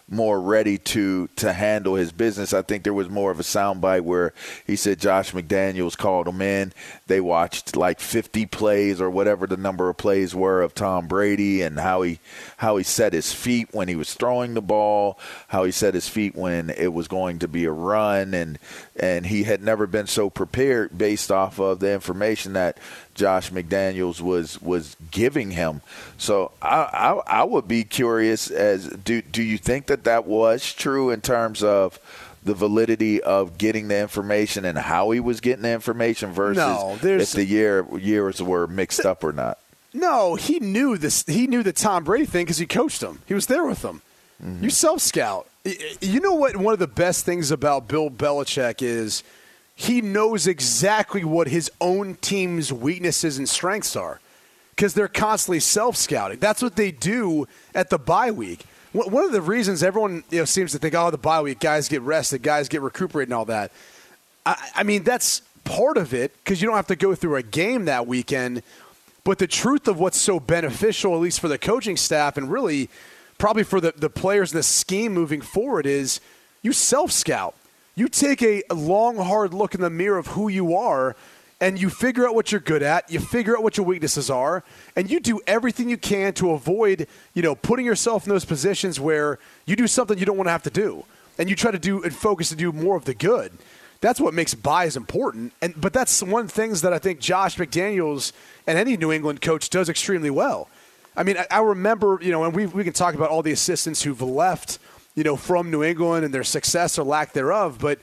more 0.10 0.40
ready 0.40 0.78
to 0.78 1.28
to 1.36 1.52
handle 1.52 1.96
his 1.96 2.12
business. 2.12 2.54
I 2.54 2.62
think 2.62 2.84
there 2.84 2.94
was 2.94 3.10
more 3.10 3.32
of 3.32 3.40
a 3.40 3.44
soundbite 3.44 4.02
where 4.02 4.34
he 4.66 4.76
said 4.76 5.00
Josh 5.00 5.32
McDaniels 5.32 5.98
called 5.98 6.28
him 6.28 6.42
in. 6.42 6.72
They 7.08 7.20
watched 7.20 7.76
like 7.76 8.00
50 8.00 8.46
plays 8.46 9.02
or 9.02 9.10
whatever 9.10 9.48
the 9.48 9.58
number 9.58 9.90
of 9.90 9.98
plays 9.98 10.34
were 10.34 10.62
of 10.62 10.74
Tom 10.74 11.08
Brady 11.08 11.62
and 11.62 11.80
how 11.80 12.04
he 12.04 12.20
how 12.58 12.78
he 12.78 12.84
set 12.84 13.14
his 13.14 13.34
feet 13.34 13.70
when 13.74 13.88
he 13.88 13.96
was 13.96 14.14
throwing 14.14 14.54
the 14.54 14.62
ball, 14.62 15.20
how 15.50 15.66
he 15.66 15.72
set 15.72 15.94
his 15.94 16.08
feet 16.08 16.36
when 16.36 16.70
it 16.70 16.94
was 16.94 17.08
going 17.08 17.40
to 17.40 17.48
be 17.48 17.66
a 17.66 17.72
run, 17.72 18.34
and 18.34 18.60
and 18.96 19.26
he 19.26 19.44
had 19.44 19.62
never 19.62 19.88
been 19.88 20.08
so 20.08 20.30
prepared 20.30 20.98
based 20.98 21.32
off 21.32 21.60
of 21.60 21.80
the 21.80 21.92
information 21.92 22.54
that 22.54 22.78
Josh 23.17 23.51
McDaniels 23.51 24.21
was 24.21 24.62
was 24.62 24.95
giving 25.12 25.51
him. 25.51 25.81
So 26.17 26.51
I, 26.62 27.21
I, 27.27 27.41
I 27.41 27.43
would 27.43 27.67
be 27.67 27.83
curious 27.83 28.50
as 28.50 28.88
do 28.88 29.21
do 29.21 29.43
you 29.43 29.57
think 29.57 29.88
that 29.88 30.05
that 30.05 30.25
was 30.25 30.74
true 30.74 31.09
in 31.09 31.19
terms 31.21 31.62
of 31.63 32.00
the 32.43 32.53
validity 32.53 33.21
of 33.21 33.57
getting 33.57 33.89
the 33.89 34.00
information 34.00 34.63
and 34.63 34.77
how 34.77 35.12
he 35.12 35.19
was 35.19 35.41
getting 35.41 35.63
the 35.63 35.71
information 35.71 36.31
versus 36.31 36.57
No, 36.57 36.97
if 37.01 37.31
the 37.33 37.43
year 37.43 37.86
years 37.97 38.41
were 38.41 38.67
mixed 38.67 39.05
up 39.05 39.24
or 39.24 39.33
not. 39.33 39.59
No, 39.93 40.36
he 40.36 40.59
knew 40.59 40.97
this. 40.97 41.25
He 41.27 41.47
knew 41.47 41.63
the 41.63 41.74
Tom 41.74 42.03
Brady 42.03 42.25
thing 42.25 42.45
because 42.45 42.57
he 42.57 42.65
coached 42.65 43.01
him. 43.01 43.21
He 43.25 43.33
was 43.33 43.47
there 43.47 43.65
with 43.65 43.83
him. 43.83 44.01
Mm-hmm. 44.43 44.63
You 44.65 44.69
self 44.69 45.01
scout. 45.01 45.47
You 46.00 46.19
know 46.19 46.36
what? 46.36 46.55
One 46.55 46.74
of 46.74 46.79
the 46.79 46.88
best 46.88 47.25
things 47.25 47.51
about 47.51 47.88
Bill 47.88 48.09
Belichick 48.09 48.81
is 48.81 49.24
he 49.79 50.01
knows 50.01 50.48
exactly 50.48 51.24
what 51.24 51.48
his 51.48 51.69
own 51.79 52.15
team's 52.15 52.74
weaknesses 52.74 53.38
and 53.38 53.48
strengths 53.48 53.96
are 53.96 54.19
because 54.75 54.96
they're 54.96 55.07
constantly 55.07 55.60
self 55.60 55.96
scouting. 55.96 56.39
That's 56.39 56.63
what 56.63 56.75
they 56.75 56.89
do 56.89 57.48
at 57.75 57.91
the 57.91 58.00
bye 58.00 58.31
week. 58.31 58.65
One 58.91 59.24
of 59.24 59.31
the 59.31 59.41
reasons 59.41 59.84
everyone 59.84 60.24
you 60.31 60.39
know, 60.39 60.46
seems 60.46 60.72
to 60.72 60.79
think, 60.79 60.96
oh, 60.96 61.12
the 61.12 61.19
bye 61.19 61.41
week, 61.41 61.60
guys 61.60 61.89
get 61.89 62.01
rested, 62.01 62.41
guys 62.41 62.67
get 62.67 62.81
recuperated, 62.81 63.29
and 63.29 63.36
all 63.36 63.46
that. 63.46 63.72
I, 64.48 64.69
I 64.77 64.84
mean, 64.84 65.03
that's 65.03 65.43
part 65.63 65.98
of 65.98 66.12
it 66.12 66.34
because 66.43 66.60
you 66.60 66.67
don't 66.67 66.75
have 66.75 66.88
to 66.88 66.96
go 66.96 67.13
through 67.13 67.36
a 67.36 67.43
game 67.43 67.86
that 67.86 68.07
weekend. 68.07 68.63
But 69.24 69.38
the 69.38 69.46
truth 69.46 69.88
of 69.88 70.00
what's 70.00 70.19
so 70.19 70.39
beneficial, 70.39 71.13
at 71.13 71.22
least 71.22 71.39
for 71.39 71.50
the 71.50 71.60
coaching 71.60 71.98
staff 71.98 72.36
and 72.36 72.51
really 72.51 72.89
probably 73.38 73.63
for 73.63 73.79
the, 73.79 73.93
the 73.96 74.10
players 74.10 74.53
in 74.53 74.57
the 74.57 74.63
scheme 74.63 75.13
moving 75.13 75.41
forward, 75.41 75.86
is 75.86 76.19
you 76.63 76.74
self 76.74 77.12
scout. 77.12 77.53
You 77.98 78.08
take 78.08 78.44
a 78.44 78.62
long, 78.72 79.18
hard 79.18 79.56
look 79.56 79.74
in 79.74 79.82
the 79.82 79.89
mirror 79.89 80.20
of 80.20 80.27
who 80.27 80.50
you 80.50 80.75
are 80.75 81.16
and 81.60 81.82
you 81.82 81.89
figure 81.89 82.27
out 82.27 82.36
what 82.36 82.51
you're 82.51 82.62
good 82.62 82.84
at, 82.84 83.12
you 83.12 83.20
figure 83.20 83.58
out 83.58 83.63
what 83.63 83.75
your 83.75 83.88
weaknesses 83.88 84.30
are, 84.30 84.63
and 84.96 85.10
you 85.10 85.20
do 85.20 85.42
everything 85.48 85.89
you 85.89 85.98
can 85.98 86.32
to 86.36 86.51
avoid, 86.51 87.08
you 87.34 87.42
know, 87.42 87.56
putting 87.56 87.88
yourself 87.88 88.27
in 88.27 88.30
those 88.30 88.46
positions 88.46 89.00
where 89.00 89.39
you 89.66 89.75
do 89.75 89.88
something 89.88 90.20
you 90.20 90.27
don't 90.27 90.38
want 90.38 90.46
to 90.46 90.51
have 90.51 90.62
to 90.62 90.70
do. 90.70 91.06
And 91.39 91.50
you 91.50 91.56
try 91.56 91.72
to 91.72 91.80
do 91.80 92.04
and 92.04 92.16
focus 92.16 92.50
to 92.50 92.56
do 92.56 92.72
more 92.72 92.96
of 92.96 93.06
the 93.06 93.16
good. 93.16 93.51
That's 94.00 94.20
what 94.20 94.36
makes 94.36 94.54
buys 94.54 94.96
important. 94.96 95.54
And 95.60 95.74
but 95.82 95.92
that's 95.92 96.22
one 96.22 96.42
of 96.42 96.48
the 96.50 96.54
things 96.54 96.84
that 96.84 96.94
I 96.94 97.00
think 97.00 97.20
Josh 97.20 97.58
McDaniels 97.58 98.32
and 98.68 98.77
any 98.77 98.96
New 98.96 99.12
England 99.12 99.42
coach 99.42 99.72
does 99.72 99.89
extremely 99.89 100.30
well. 100.30 100.70
I 101.16 101.24
mean, 101.24 101.36
I, 101.36 101.48
I 101.50 101.60
remember, 101.62 102.20
you 102.22 102.32
know, 102.32 102.44
and 102.44 102.56
we 102.56 102.68
we 102.68 102.84
can 102.84 102.94
talk 102.94 103.16
about 103.16 103.32
all 103.32 103.42
the 103.42 103.51
assistants 103.51 104.04
who've 104.04 104.22
left, 104.22 104.77
you 105.17 105.24
know, 105.24 105.36
from 105.36 105.71
New 105.71 105.83
England 105.83 106.24
and 106.24 106.31
their 106.31 106.43
success 106.43 107.00
or 107.00 107.03
lack 107.03 107.33
thereof, 107.33 107.79
but 107.79 108.00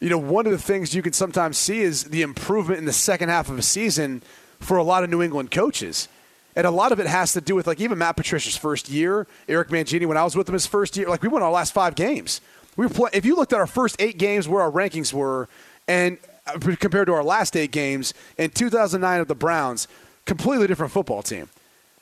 you 0.00 0.10
know, 0.10 0.18
one 0.18 0.44
of 0.44 0.52
the 0.52 0.58
things 0.58 0.94
you 0.94 1.00
can 1.00 1.14
sometimes 1.14 1.56
see 1.56 1.80
is 1.80 2.04
the 2.04 2.20
improvement 2.20 2.78
in 2.78 2.84
the 2.84 2.92
second 2.92 3.30
half 3.30 3.48
of 3.48 3.58
a 3.58 3.62
season 3.62 4.22
for 4.60 4.76
a 4.76 4.82
lot 4.82 5.02
of 5.02 5.08
New 5.08 5.22
England 5.22 5.50
coaches. 5.50 6.08
And 6.54 6.66
a 6.66 6.70
lot 6.70 6.92
of 6.92 7.00
it 7.00 7.06
has 7.06 7.32
to 7.32 7.40
do 7.40 7.54
with 7.54 7.66
like 7.66 7.80
even 7.80 7.96
Matt 7.96 8.16
Patricia's 8.16 8.56
first 8.56 8.90
year, 8.90 9.26
Eric 9.48 9.68
Mangini 9.70 10.04
when 10.06 10.18
I 10.18 10.24
was 10.24 10.36
with 10.36 10.46
him 10.46 10.52
his 10.52 10.66
first 10.66 10.94
year, 10.94 11.08
like 11.08 11.22
we 11.22 11.28
won 11.28 11.42
our 11.42 11.50
last 11.50 11.72
five 11.72 11.94
games. 11.94 12.42
We 12.76 12.86
play- 12.86 13.10
if 13.14 13.24
you 13.24 13.34
looked 13.34 13.54
at 13.54 13.58
our 13.58 13.66
first 13.66 13.96
eight 13.98 14.18
games 14.18 14.46
where 14.46 14.60
our 14.60 14.70
rankings 14.70 15.10
were, 15.14 15.48
and 15.88 16.18
uh, 16.46 16.58
compared 16.78 17.06
to 17.06 17.14
our 17.14 17.24
last 17.24 17.56
eight 17.56 17.70
games 17.70 18.12
in 18.36 18.50
2009 18.50 19.20
of 19.20 19.26
the 19.26 19.34
Browns, 19.34 19.88
completely 20.26 20.66
different 20.66 20.92
football 20.92 21.22
team. 21.22 21.48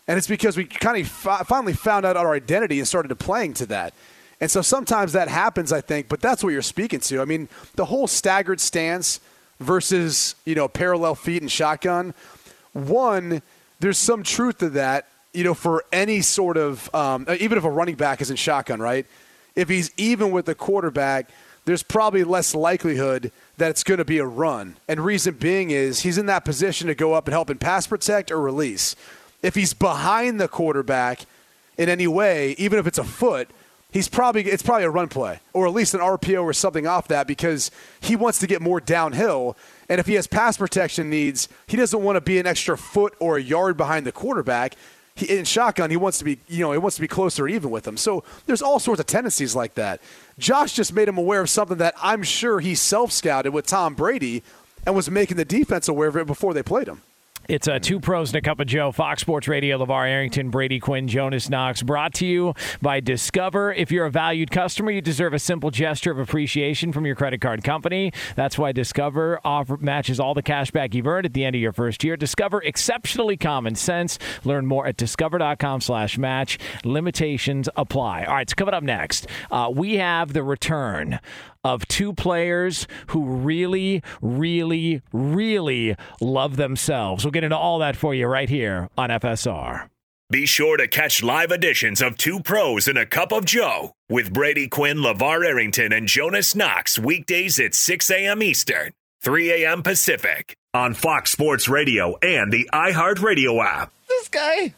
And 0.08 0.18
it's 0.18 0.26
because 0.26 0.56
we 0.56 0.64
kind 0.64 1.00
of 1.00 1.08
fi- 1.08 1.44
finally 1.44 1.72
found 1.72 2.04
out 2.04 2.16
our 2.16 2.34
identity 2.34 2.80
and 2.80 2.88
started 2.88 3.14
playing 3.14 3.54
to 3.54 3.66
that. 3.66 3.94
And 4.40 4.50
so 4.50 4.60
sometimes 4.62 5.12
that 5.12 5.28
happens, 5.28 5.72
I 5.72 5.80
think, 5.80 6.08
but 6.08 6.20
that's 6.20 6.44
what 6.44 6.50
you're 6.50 6.62
speaking 6.62 7.00
to. 7.00 7.20
I 7.20 7.24
mean, 7.24 7.48
the 7.74 7.86
whole 7.86 8.06
staggered 8.06 8.60
stance 8.60 9.20
versus, 9.60 10.34
you 10.44 10.54
know, 10.54 10.68
parallel 10.68 11.14
feet 11.14 11.40
and 11.42 11.50
shotgun. 11.50 12.12
One, 12.72 13.40
there's 13.80 13.98
some 13.98 14.22
truth 14.22 14.58
to 14.58 14.68
that, 14.70 15.08
you 15.32 15.44
know, 15.44 15.54
for 15.54 15.84
any 15.92 16.20
sort 16.20 16.56
of, 16.56 16.94
um, 16.94 17.26
even 17.40 17.56
if 17.56 17.64
a 17.64 17.70
running 17.70 17.94
back 17.94 18.20
is 18.20 18.30
in 18.30 18.36
shotgun, 18.36 18.80
right? 18.80 19.06
If 19.54 19.70
he's 19.70 19.90
even 19.96 20.30
with 20.32 20.44
the 20.44 20.54
quarterback, 20.54 21.30
there's 21.64 21.82
probably 21.82 22.22
less 22.22 22.54
likelihood 22.54 23.32
that 23.56 23.70
it's 23.70 23.82
going 23.82 23.98
to 23.98 24.04
be 24.04 24.18
a 24.18 24.26
run. 24.26 24.76
And 24.86 25.00
reason 25.00 25.34
being 25.34 25.70
is 25.70 26.00
he's 26.00 26.18
in 26.18 26.26
that 26.26 26.44
position 26.44 26.86
to 26.88 26.94
go 26.94 27.14
up 27.14 27.26
and 27.26 27.32
help 27.32 27.50
in 27.50 27.58
pass 27.58 27.86
protect 27.86 28.30
or 28.30 28.40
release. 28.40 28.94
If 29.42 29.54
he's 29.54 29.72
behind 29.74 30.40
the 30.40 30.48
quarterback 30.48 31.26
in 31.76 31.88
any 31.88 32.06
way, 32.06 32.54
even 32.58 32.78
if 32.78 32.86
it's 32.86 32.98
a 32.98 33.04
foot, 33.04 33.50
he's 33.96 34.08
probably 34.08 34.42
it's 34.42 34.62
probably 34.62 34.84
a 34.84 34.90
run 34.90 35.08
play 35.08 35.40
or 35.54 35.66
at 35.66 35.72
least 35.72 35.94
an 35.94 36.00
RPO 36.00 36.42
or 36.42 36.52
something 36.52 36.86
off 36.86 37.08
that 37.08 37.26
because 37.26 37.70
he 37.98 38.14
wants 38.14 38.38
to 38.40 38.46
get 38.46 38.60
more 38.60 38.78
downhill. 38.78 39.56
And 39.88 39.98
if 39.98 40.06
he 40.06 40.14
has 40.14 40.26
pass 40.26 40.58
protection 40.58 41.08
needs, 41.08 41.48
he 41.66 41.78
doesn't 41.78 42.02
want 42.02 42.16
to 42.16 42.20
be 42.20 42.38
an 42.38 42.46
extra 42.46 42.76
foot 42.76 43.14
or 43.20 43.38
a 43.38 43.42
yard 43.42 43.78
behind 43.78 44.04
the 44.04 44.12
quarterback. 44.12 44.74
He, 45.14 45.38
in 45.38 45.46
shotgun, 45.46 45.88
he 45.90 45.96
wants 45.96 46.18
to 46.18 46.24
be, 46.24 46.38
you 46.46 46.60
know, 46.60 46.72
he 46.72 46.78
wants 46.78 46.96
to 46.96 47.00
be 47.00 47.08
closer 47.08 47.48
even 47.48 47.70
with 47.70 47.88
him. 47.88 47.96
So 47.96 48.22
there's 48.44 48.60
all 48.60 48.78
sorts 48.78 49.00
of 49.00 49.06
tendencies 49.06 49.56
like 49.56 49.74
that. 49.76 50.02
Josh 50.38 50.74
just 50.74 50.92
made 50.92 51.08
him 51.08 51.16
aware 51.16 51.40
of 51.40 51.48
something 51.48 51.78
that 51.78 51.94
I'm 52.02 52.22
sure 52.22 52.60
he 52.60 52.74
self 52.74 53.12
scouted 53.12 53.54
with 53.54 53.66
Tom 53.66 53.94
Brady 53.94 54.42
and 54.84 54.94
was 54.94 55.10
making 55.10 55.38
the 55.38 55.46
defense 55.46 55.88
aware 55.88 56.08
of 56.08 56.16
it 56.18 56.26
before 56.26 56.52
they 56.52 56.62
played 56.62 56.86
him. 56.86 57.00
It's 57.48 57.68
uh, 57.68 57.78
two 57.78 58.00
pros 58.00 58.30
and 58.30 58.38
a 58.38 58.40
cup 58.40 58.58
of 58.58 58.66
Joe. 58.66 58.90
Fox 58.90 59.20
Sports 59.20 59.46
Radio, 59.46 59.78
LaVar 59.78 60.08
Arrington, 60.08 60.50
Brady 60.50 60.80
Quinn, 60.80 61.06
Jonas 61.06 61.48
Knox. 61.48 61.80
Brought 61.82 62.12
to 62.14 62.26
you 62.26 62.54
by 62.82 62.98
Discover. 62.98 63.72
If 63.72 63.92
you're 63.92 64.06
a 64.06 64.10
valued 64.10 64.50
customer, 64.50 64.90
you 64.90 65.00
deserve 65.00 65.32
a 65.32 65.38
simple 65.38 65.70
gesture 65.70 66.10
of 66.10 66.18
appreciation 66.18 66.92
from 66.92 67.06
your 67.06 67.14
credit 67.14 67.40
card 67.40 67.62
company. 67.62 68.12
That's 68.34 68.58
why 68.58 68.72
Discover 68.72 69.40
offer, 69.44 69.76
matches 69.76 70.18
all 70.18 70.34
the 70.34 70.42
cash 70.42 70.72
back 70.72 70.92
you've 70.94 71.06
earned 71.06 71.26
at 71.26 71.34
the 71.34 71.44
end 71.44 71.54
of 71.54 71.62
your 71.62 71.72
first 71.72 72.02
year. 72.02 72.16
Discover 72.16 72.62
exceptionally 72.62 73.36
common 73.36 73.76
sense. 73.76 74.18
Learn 74.44 74.66
more 74.66 74.86
at 74.86 74.96
discover.com 74.96 75.80
slash 75.82 76.18
match. 76.18 76.58
Limitations 76.84 77.68
apply. 77.76 78.24
All 78.24 78.34
right, 78.34 78.50
so 78.50 78.54
coming 78.54 78.74
up 78.74 78.82
next, 78.82 79.28
uh, 79.52 79.70
we 79.72 79.94
have 79.94 80.32
the 80.32 80.42
return 80.42 81.20
of 81.64 81.86
two 81.88 82.12
players 82.12 82.86
who 83.08 83.24
really, 83.24 84.02
really, 84.20 85.02
really 85.12 85.96
love 86.20 86.56
themselves. 86.56 87.24
We'll 87.24 87.32
get 87.32 87.44
into 87.44 87.56
all 87.56 87.78
that 87.80 87.96
for 87.96 88.14
you 88.14 88.26
right 88.26 88.48
here 88.48 88.88
on 88.96 89.10
FSR. 89.10 89.88
Be 90.28 90.44
sure 90.44 90.76
to 90.76 90.88
catch 90.88 91.22
live 91.22 91.52
editions 91.52 92.02
of 92.02 92.16
Two 92.18 92.40
Pros 92.40 92.88
and 92.88 92.98
a 92.98 93.06
Cup 93.06 93.30
of 93.30 93.44
Joe 93.44 93.92
with 94.08 94.32
Brady 94.32 94.66
Quinn, 94.66 94.98
LaVar 94.98 95.46
Arrington, 95.46 95.92
and 95.92 96.08
Jonas 96.08 96.54
Knox 96.56 96.98
weekdays 96.98 97.60
at 97.60 97.74
6 97.74 98.10
a.m. 98.10 98.42
Eastern, 98.42 98.90
3 99.22 99.64
a.m. 99.64 99.84
Pacific 99.84 100.56
on 100.74 100.94
Fox 100.94 101.30
Sports 101.30 101.68
Radio 101.68 102.16
and 102.22 102.52
the 102.52 102.68
iHeartRadio 102.72 103.64
app. 103.64 103.92
This 104.08 104.26
guy. 104.26 104.74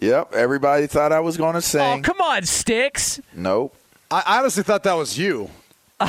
Yep, 0.00 0.34
everybody 0.34 0.86
thought 0.86 1.10
I 1.10 1.18
was 1.20 1.36
going 1.36 1.54
to 1.54 1.62
say 1.62 1.94
Oh, 1.94 2.00
come 2.02 2.20
on, 2.20 2.44
Sticks. 2.44 3.18
nope. 3.34 3.74
I 4.08 4.38
honestly 4.38 4.62
thought 4.62 4.84
that 4.84 4.92
was 4.94 5.18
you. 5.18 5.50
I, 5.98 6.04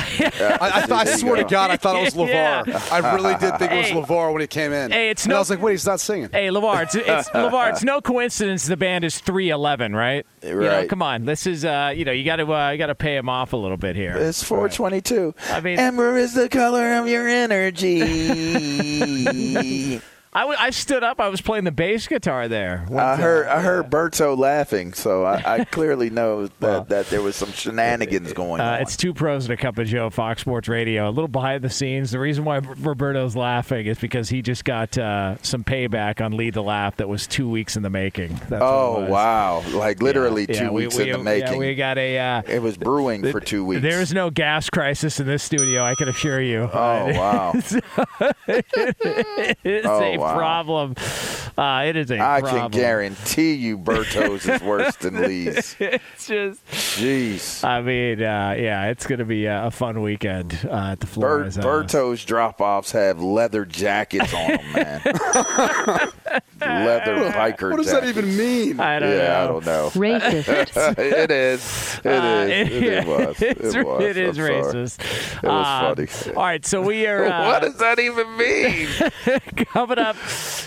th- 0.80 0.90
I 0.90 1.04
There 1.04 1.14
you 1.14 1.18
swear 1.18 1.36
to. 1.36 1.44
God, 1.44 1.70
I 1.70 1.76
thought 1.78 1.96
it 1.96 2.04
was 2.04 2.14
Yeah. 2.28 2.62
LaVar. 2.62 2.92
I 2.92 3.14
really 3.14 3.34
did 3.36 3.56
think 3.58 3.72
it 3.72 3.94
was 3.94 4.06
LaVar 4.06 4.32
when 4.32 4.42
he 4.42 4.46
came 4.46 4.72
in. 4.72 4.90
Hey, 4.90 5.08
it's 5.08 5.24
and 5.24 5.30
no- 5.30 5.36
I 5.36 5.38
was 5.38 5.48
like, 5.48 5.62
wait, 5.62 5.72
he's 5.72 5.86
not 5.86 5.98
singing. 6.00 6.28
Hey, 6.30 6.48
LaVar, 6.48 6.82
it's, 6.82 6.94
it's 6.94 7.28
LaVar. 7.30 7.70
It's 7.70 7.82
no 7.82 8.02
coincidence 8.02 8.66
the 8.66 8.76
band 8.76 9.04
is 9.06 9.18
three 9.18 9.48
eleven, 9.48 9.94
right? 9.96 10.26
You 10.42 10.54
know, 10.60 10.68
Right. 10.68 10.88
come 10.90 11.00
on, 11.00 11.24
this 11.24 11.46
is 11.46 11.64
uh, 11.64 11.92
you 11.96 12.04
know, 12.04 12.12
you 12.12 12.24
got 12.24 12.36
to 12.36 12.52
uh, 12.52 12.70
you 12.70 12.78
got 12.78 12.88
to 12.88 12.94
pay 12.94 13.16
him 13.16 13.28
off 13.30 13.54
a 13.54 13.56
little 13.56 13.78
bit 13.78 13.96
here. 13.96 14.14
It's 14.16 14.42
422. 14.42 15.34
I 15.50 15.60
mean- 15.60 15.78
Amber 15.78 16.16
is 16.18 16.34
the 16.34 16.48
color 16.50 16.94
of 16.94 17.08
your 17.08 17.26
energy. 17.26 18.00
I, 20.38 20.42
w- 20.42 20.56
I 20.60 20.70
stood 20.70 21.02
up. 21.02 21.20
I 21.20 21.28
was 21.28 21.40
playing 21.40 21.64
the 21.64 21.72
bass 21.72 22.06
guitar 22.06 22.46
there. 22.46 22.86
I 22.92 22.94
uh, 22.94 23.16
heard 23.16 23.46
I 23.48 23.60
heard 23.60 23.90
Berto 23.90 24.38
laughing, 24.38 24.92
so 24.92 25.24
I, 25.24 25.42
I 25.44 25.64
clearly 25.70 26.10
know 26.10 26.46
that, 26.60 26.88
that 26.90 27.06
there 27.10 27.22
was 27.22 27.34
some 27.34 27.50
shenanigans 27.50 28.32
going 28.34 28.60
Uh, 28.60 28.64
on. 28.64 28.82
it's 28.82 28.96
two 28.96 29.12
pros 29.12 29.46
and 29.46 29.54
a 29.54 29.56
cup 29.56 29.78
of 29.78 29.88
Joe, 29.88 30.10
Fox 30.10 30.42
Sports 30.42 30.68
Radio. 30.68 31.08
A 31.08 31.10
little 31.10 31.26
behind 31.26 31.64
the 31.64 31.70
scenes. 31.70 32.12
The 32.12 32.20
reason 32.20 32.44
why 32.44 32.58
Roberto's 32.58 33.34
laughing 33.34 33.86
is 33.86 33.98
because 33.98 34.28
he 34.28 34.40
just 34.40 34.64
got 34.64 34.96
uh, 34.96 35.36
some 35.42 35.64
payback 35.64 36.24
on 36.24 36.36
Lee 36.36 36.52
DeLapp 36.52 36.94
that 36.96 37.08
was 37.08 37.26
two 37.26 37.50
weeks 37.50 37.76
in 37.76 37.82
the 37.82 37.90
making. 37.90 38.34
That's 38.48 38.62
oh 38.62 39.06
wow! 39.10 39.64
Like 39.72 40.00
literally 40.00 40.46
Yeah, 40.48 40.68
two 40.68 40.72
we- 40.72 40.84
weeks 40.84 40.96
we- 40.98 41.10
in 41.10 41.18
the 41.18 41.24
making. 41.24 41.54
Yeah, 41.54 41.58
we 41.58 41.74
got 41.74 41.98
a. 41.98 42.16
Uh, 42.16 42.42
it 42.46 42.62
was 42.62 42.76
brewing 42.76 43.28
for 43.32 43.40
two 43.40 43.64
weeks. 43.64 43.82
There's 43.82 44.14
no 44.14 44.30
gas 44.30 44.70
crisis 44.70 45.18
in 45.18 45.26
this 45.26 45.42
studio, 45.42 45.82
I 45.82 45.96
can 45.96 46.08
assure 46.08 46.40
you. 46.40 46.70
oh 46.72 47.12
wow! 47.18 47.52
it's 48.46 49.86
Oh, 49.86 50.00
a 50.00 50.14
a 50.14 50.18
Wow. 50.18 50.27
Problem. 50.36 50.94
Uh, 51.56 51.84
it 51.86 51.96
is 51.96 52.10
a 52.10 52.20
I 52.20 52.40
problem. 52.40 52.56
I 52.64 52.68
can 52.68 52.70
guarantee 52.70 53.54
you 53.54 53.76
Bertos 53.78 54.48
is 54.52 54.62
worse 54.62 54.94
than 54.96 55.20
Lee's. 55.26 55.74
it's 55.80 56.26
just. 56.28 56.64
Jeez. 56.68 57.64
I 57.64 57.80
mean, 57.80 58.22
uh, 58.22 58.54
yeah, 58.58 58.86
it's 58.90 59.06
going 59.06 59.18
to 59.18 59.24
be 59.24 59.46
a, 59.46 59.66
a 59.66 59.70
fun 59.70 60.00
weekend 60.02 60.56
uh, 60.70 60.92
at 60.92 61.00
the 61.00 61.06
Ber- 61.06 61.12
Flores. 61.12 61.56
house. 61.56 61.64
Berto's 61.64 62.24
drop 62.24 62.60
offs 62.60 62.92
have 62.92 63.20
leather 63.20 63.64
jackets 63.64 64.32
on 64.32 64.48
them, 64.48 64.72
man. 64.72 65.00
leather 66.60 67.30
biker 67.32 67.70
What 67.70 67.76
does 67.78 67.90
that 67.92 68.04
even 68.04 68.36
mean? 68.36 68.80
I 68.80 68.98
don't 68.98 69.10
yeah, 69.10 69.16
know. 69.28 69.42
I 69.42 69.46
don't 69.46 69.66
know. 69.66 69.90
Racist. 69.94 70.98
it 70.98 71.30
is. 71.30 72.00
It 72.04 72.06
is. 72.06 72.06
Uh, 72.06 72.46
it, 72.48 72.72
it 72.72 73.06
was. 73.06 73.42
It 73.42 73.58
it's- 73.58 73.84
was. 73.84 74.02
it 74.04 74.16
is 74.16 74.38
I'm 74.38 74.44
sorry. 74.46 74.62
racist. 74.62 75.00
It 75.42 75.46
was 75.48 75.66
Um, 76.08 76.22
funny. 76.24 76.36
All 76.36 76.42
right, 76.42 76.66
so 76.66 76.82
we 76.82 77.06
are. 77.06 77.26
Uh, 77.26 77.46
what 77.46 77.62
does 77.62 77.76
that 77.78 77.98
even 77.98 78.36
mean? 78.36 78.88
coming 79.66 79.98
up 79.98 80.07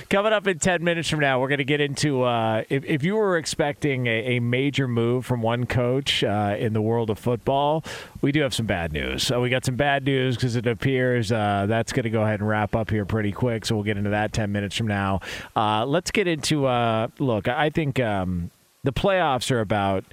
coming 0.09 0.33
up 0.33 0.47
in 0.47 0.59
10 0.59 0.83
minutes 0.83 1.09
from 1.09 1.19
now 1.19 1.39
we're 1.39 1.47
going 1.47 1.57
to 1.57 1.63
get 1.63 1.79
into 1.81 2.23
uh, 2.23 2.63
if, 2.69 2.83
if 2.85 3.03
you 3.03 3.15
were 3.15 3.37
expecting 3.37 4.07
a, 4.07 4.37
a 4.37 4.39
major 4.39 4.87
move 4.87 5.25
from 5.25 5.41
one 5.41 5.65
coach 5.65 6.23
uh, 6.23 6.55
in 6.59 6.73
the 6.73 6.81
world 6.81 7.09
of 7.09 7.17
football 7.17 7.83
we 8.21 8.31
do 8.31 8.41
have 8.41 8.53
some 8.53 8.65
bad 8.65 8.93
news. 8.93 9.23
So 9.23 9.41
we 9.41 9.49
got 9.49 9.65
some 9.65 9.75
bad 9.75 10.05
news 10.05 10.35
because 10.35 10.55
it 10.55 10.67
appears 10.67 11.31
uh, 11.31 11.65
that's 11.67 11.91
going 11.91 12.03
to 12.03 12.09
go 12.09 12.23
ahead 12.23 12.39
and 12.39 12.47
wrap 12.47 12.75
up 12.75 12.89
here 12.89 13.05
pretty 13.05 13.31
quick 13.31 13.65
so 13.65 13.75
we'll 13.75 13.83
get 13.83 13.97
into 13.97 14.11
that 14.11 14.33
10 14.33 14.51
minutes 14.51 14.75
from 14.75 14.87
now. 14.87 15.21
Uh, 15.55 15.85
let's 15.85 16.11
get 16.11 16.27
into 16.27 16.65
uh, 16.65 17.07
look 17.19 17.47
i 17.47 17.69
think 17.69 17.99
um, 17.99 18.51
the 18.83 18.93
playoffs 18.93 19.51
are 19.51 19.61
about 19.61 20.03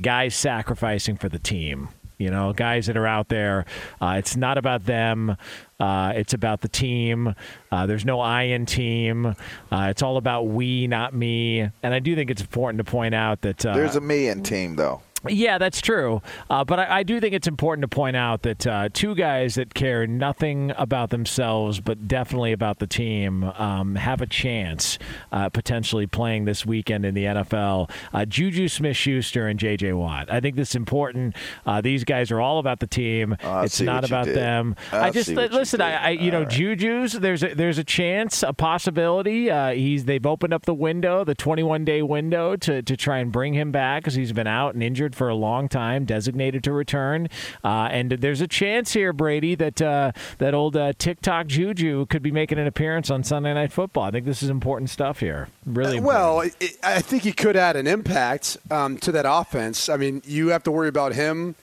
guys 0.00 0.34
sacrificing 0.34 1.16
for 1.16 1.28
the 1.28 1.38
team 1.38 1.88
you 2.20 2.30
know, 2.30 2.52
guys 2.52 2.86
that 2.86 2.96
are 2.96 3.06
out 3.06 3.28
there. 3.28 3.64
Uh, 4.00 4.16
it's 4.18 4.36
not 4.36 4.58
about 4.58 4.84
them. 4.84 5.36
Uh, 5.80 6.12
it's 6.14 6.34
about 6.34 6.60
the 6.60 6.68
team. 6.68 7.34
Uh, 7.72 7.86
there's 7.86 8.04
no 8.04 8.20
I 8.20 8.42
in 8.42 8.66
team. 8.66 9.26
Uh, 9.72 9.86
it's 9.88 10.02
all 10.02 10.18
about 10.18 10.42
we, 10.42 10.86
not 10.86 11.14
me. 11.14 11.60
And 11.60 11.94
I 11.94 11.98
do 11.98 12.14
think 12.14 12.30
it's 12.30 12.42
important 12.42 12.84
to 12.84 12.90
point 12.90 13.14
out 13.14 13.40
that 13.40 13.64
uh, 13.64 13.74
There's 13.74 13.96
a 13.96 14.00
me 14.00 14.28
in 14.28 14.42
team, 14.42 14.76
though. 14.76 15.00
Yeah, 15.28 15.58
that's 15.58 15.80
true. 15.80 16.22
Uh, 16.48 16.64
but 16.64 16.78
I, 16.78 16.98
I 17.00 17.02
do 17.02 17.20
think 17.20 17.34
it's 17.34 17.48
important 17.48 17.82
to 17.82 17.88
point 17.88 18.16
out 18.16 18.42
that 18.42 18.66
uh, 18.66 18.88
two 18.92 19.14
guys 19.14 19.56
that 19.56 19.74
care 19.74 20.06
nothing 20.06 20.72
about 20.76 21.10
themselves, 21.10 21.80
but 21.80 22.08
definitely 22.08 22.52
about 22.52 22.78
the 22.78 22.86
team, 22.86 23.44
um, 23.44 23.96
have 23.96 24.20
a 24.20 24.26
chance 24.26 24.98
uh, 25.32 25.48
potentially 25.48 26.06
playing 26.06 26.44
this 26.44 26.64
weekend 26.64 27.04
in 27.04 27.14
the 27.14 27.24
NFL. 27.24 27.90
Uh, 28.12 28.24
Juju 28.24 28.68
Smith 28.68 28.96
Schuster 28.96 29.46
and 29.46 29.58
J.J. 29.58 29.92
Watt. 29.92 30.32
I 30.32 30.40
think 30.40 30.56
this 30.56 30.70
is 30.70 30.76
important. 30.76 31.36
Uh, 31.66 31.80
these 31.80 32.04
guys 32.04 32.30
are 32.30 32.40
all 32.40 32.58
about 32.58 32.80
the 32.80 32.86
team. 32.86 33.36
Oh, 33.42 33.60
it's 33.60 33.80
not 33.80 34.04
about 34.04 34.26
did. 34.26 34.36
them. 34.36 34.76
I 34.92 35.10
I 35.10 35.10
just 35.10 35.34
what 35.34 35.50
you 35.50 35.56
listen. 35.56 35.80
I, 35.80 35.94
I 35.94 36.10
you 36.10 36.30
know, 36.30 36.44
Juju's. 36.44 37.12
There's 37.12 37.42
a, 37.42 37.54
there's 37.54 37.78
a 37.78 37.84
chance, 37.84 38.42
a 38.42 38.52
possibility. 38.52 39.50
Uh, 39.50 39.72
he's 39.72 40.04
they've 40.04 40.24
opened 40.24 40.54
up 40.54 40.64
the 40.64 40.74
window, 40.74 41.24
the 41.24 41.34
21 41.34 41.84
day 41.84 42.02
window, 42.02 42.56
to 42.56 42.82
to 42.82 42.96
try 42.96 43.18
and 43.18 43.32
bring 43.32 43.54
him 43.54 43.72
back 43.72 44.02
because 44.02 44.14
he's 44.14 44.32
been 44.32 44.46
out 44.46 44.74
and 44.74 44.82
injured 44.82 45.09
for 45.14 45.28
a 45.28 45.34
long 45.34 45.68
time, 45.68 46.04
designated 46.04 46.64
to 46.64 46.72
return. 46.72 47.28
Uh, 47.64 47.88
and 47.90 48.12
there's 48.12 48.40
a 48.40 48.48
chance 48.48 48.92
here, 48.92 49.12
Brady, 49.12 49.54
that 49.54 49.80
uh, 49.80 50.12
that 50.38 50.54
old 50.54 50.76
uh, 50.76 50.92
TikTok 50.98 51.46
Juju 51.46 52.06
could 52.06 52.22
be 52.22 52.30
making 52.30 52.58
an 52.58 52.66
appearance 52.66 53.10
on 53.10 53.22
Sunday 53.24 53.54
Night 53.54 53.72
Football. 53.72 54.04
I 54.04 54.10
think 54.10 54.26
this 54.26 54.42
is 54.42 54.50
important 54.50 54.90
stuff 54.90 55.20
here. 55.20 55.48
Really, 55.66 55.98
important. 55.98 56.22
Well, 56.22 56.40
it, 56.40 56.78
I 56.82 57.00
think 57.00 57.22
he 57.22 57.32
could 57.32 57.56
add 57.56 57.76
an 57.76 57.86
impact 57.86 58.56
um, 58.70 58.98
to 58.98 59.12
that 59.12 59.26
offense. 59.28 59.88
I 59.88 59.96
mean, 59.96 60.22
you 60.24 60.48
have 60.48 60.62
to 60.64 60.70
worry 60.70 60.88
about 60.88 61.14
him, 61.14 61.54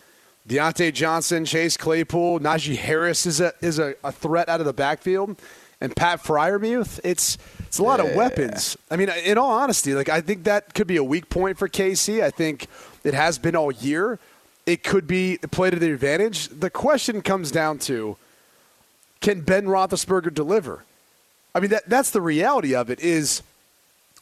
Diontae 0.47 0.93
Johnson, 0.93 1.45
Chase 1.45 1.75
Claypool, 1.75 2.39
Najee 2.39 2.77
Harris 2.77 3.25
is 3.25 3.41
a 3.41 3.53
is 3.61 3.79
a, 3.79 3.95
a 4.03 4.11
threat 4.11 4.47
out 4.47 4.59
of 4.59 4.65
the 4.65 4.73
backfield, 4.73 5.39
and 5.81 5.95
Pat 5.95 6.23
Freiermuth. 6.23 6.99
It's 7.03 7.37
it's 7.67 7.79
a 7.79 7.83
lot 7.83 7.99
of 7.99 8.15
weapons. 8.15 8.77
I 8.89 8.95
mean, 8.95 9.09
in 9.09 9.37
all 9.37 9.51
honesty, 9.51 9.93
like 9.93 10.09
I 10.09 10.21
think 10.21 10.45
that 10.45 10.73
could 10.73 10.87
be 10.87 10.97
a 10.97 11.03
weak 11.03 11.29
point 11.29 11.57
for 11.57 11.67
KC. 11.67 12.23
I 12.23 12.31
think 12.31 12.67
it 13.03 13.13
has 13.13 13.37
been 13.37 13.55
all 13.55 13.71
year. 13.71 14.19
It 14.65 14.83
could 14.83 15.05
be 15.05 15.37
played 15.51 15.71
to 15.71 15.79
their 15.79 15.93
advantage. 15.93 16.47
The 16.47 16.69
question 16.69 17.21
comes 17.21 17.51
down 17.51 17.79
to 17.79 18.17
can 19.19 19.41
Ben 19.41 19.65
Roethlisberger 19.65 20.33
deliver? 20.33 20.85
I 21.53 21.59
mean, 21.59 21.71
that 21.71 21.89
that's 21.89 22.11
the 22.11 22.21
reality 22.21 22.73
of 22.73 22.89
it. 22.89 22.99
Is 22.99 23.43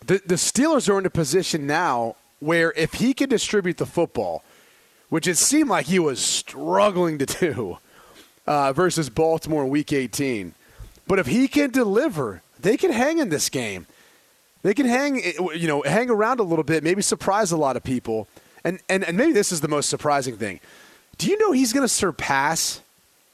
the 0.06 0.22
the 0.26 0.36
Steelers 0.36 0.90
are 0.90 0.98
in 0.98 1.06
a 1.06 1.10
position 1.12 1.68
now 1.68 2.16
where 2.40 2.74
if 2.74 2.94
he 2.94 3.14
can 3.14 3.30
distribute 3.30 3.78
the 3.78 3.86
football, 3.86 4.44
which 5.10 5.28
it 5.28 5.38
seemed 5.38 5.70
like 5.70 5.86
he 5.86 6.00
was 6.00 6.20
struggling 6.20 7.18
to 7.20 7.26
do 7.26 7.78
uh, 8.48 8.74
versus 8.74 9.10
Baltimore 9.10 9.64
in 9.64 9.70
Week 9.70 9.94
18, 9.94 10.54
but 11.08 11.20
if 11.20 11.28
he 11.28 11.48
can 11.48 11.72
deliver, 11.72 12.42
they 12.60 12.78
can 12.78 12.92
hang 12.92 13.20
in 13.20 13.30
this 13.30 13.50
game. 13.50 13.88
They 14.64 14.74
can 14.74 14.88
hang, 14.88 15.22
eh, 15.24 15.34
you 15.54 15.68
know, 15.68 15.84
hang 15.84 16.10
around 16.10 16.40
a 16.40 16.44
little 16.44 16.64
bit, 16.64 16.84
maybe 16.84 17.02
surprise 17.02 17.52
a 17.52 17.58
lot 17.58 17.78
of 17.78 17.84
people, 17.84 18.28
and 18.64 18.80
and, 18.90 19.04
and 19.04 19.16
maybe 19.16 19.32
this 19.32 19.52
is 19.52 19.62
the 19.62 19.68
most 19.68 19.90
surprising 19.90 20.38
thing. 20.38 20.60
Do 21.18 21.30
you 21.30 21.38
know 21.38 21.52
he's 21.52 21.72
going 21.72 21.84
to 21.84 21.94
surpass 21.94 22.82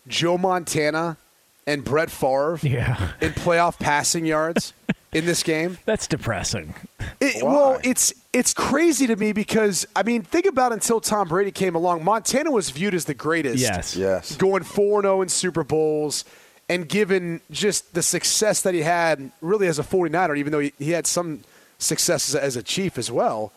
Joe 0.08 0.38
Montana 0.38 1.18
and 1.66 1.84
Brett 1.84 2.12
Favre 2.12 2.60
yeah, 2.64 3.14
in 3.22 3.32
playoff 3.32 3.80
passing 3.80 4.26
yards 4.26 4.74
in 5.14 5.26
this 5.26 5.42
game? 5.42 5.78
that's 5.86 6.06
depressing. 6.06 6.74
It, 7.20 7.44
well, 7.44 7.80
it's 7.84 8.14
it's 8.34 8.54
crazy 8.54 9.08
to 9.08 9.16
me 9.16 9.32
because 9.32 9.88
I 9.96 10.04
mean, 10.04 10.24
think 10.24 10.46
about 10.46 10.74
until 10.74 11.00
Tom 11.00 11.30
Brady 11.30 11.52
came 11.52 11.76
along, 11.76 12.04
Montana 12.04 12.52
was 12.52 12.72
viewed 12.72 12.94
as 12.94 13.06
the 13.06 13.14
greatest. 13.14 13.62
Yes. 13.62 13.96
Yes. 13.96 14.36
going 14.36 14.64
four 14.64 15.02
zero 15.02 15.20
oh 15.20 15.22
in 15.22 15.30
Super 15.30 15.64
Bowls, 15.64 16.26
and 16.72 16.88
given 16.88 17.42
just 17.52 17.94
the 17.94 18.02
success 18.02 18.62
that 18.62 18.74
he 18.74 18.82
had, 18.82 19.32
really 19.42 19.68
as 19.68 19.78
a 19.80 19.84
49er, 19.84 20.38
even 20.38 20.52
though 20.52 20.60
he, 20.60 20.72
he 20.80 20.92
had 20.92 21.06
some 21.06 21.42
success 21.80 22.34
as 22.36 22.56
a, 22.56 22.64
Chief 22.64 22.98
as 22.98 23.12
well. 23.12 23.52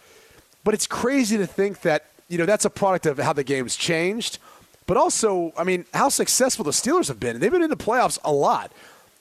But 0.65 0.75
it's 0.75 0.87
crazy 0.87 1.37
to 1.39 1.47
think 1.47 1.83
that 1.83 2.07
you 2.29 2.39
know 2.39 2.47
that's 2.47 2.65
a 2.65 2.71
product 2.71 3.07
of 3.07 3.19
how 3.19 3.33
the 3.33 3.45
game's 3.45 3.77
changed, 3.77 4.39
but 4.87 4.97
also, 4.97 5.53
I 5.57 5.65
mean, 5.65 5.85
how 5.95 6.09
successful 6.09 6.65
the 6.65 6.73
Steelers 6.73 7.09
have 7.09 7.21
been. 7.21 7.39
They've 7.39 7.53
been 7.53 7.63
in 7.63 7.71
the 7.71 7.77
playoffs 7.77 8.19
a 8.25 8.33
lot. 8.33 8.73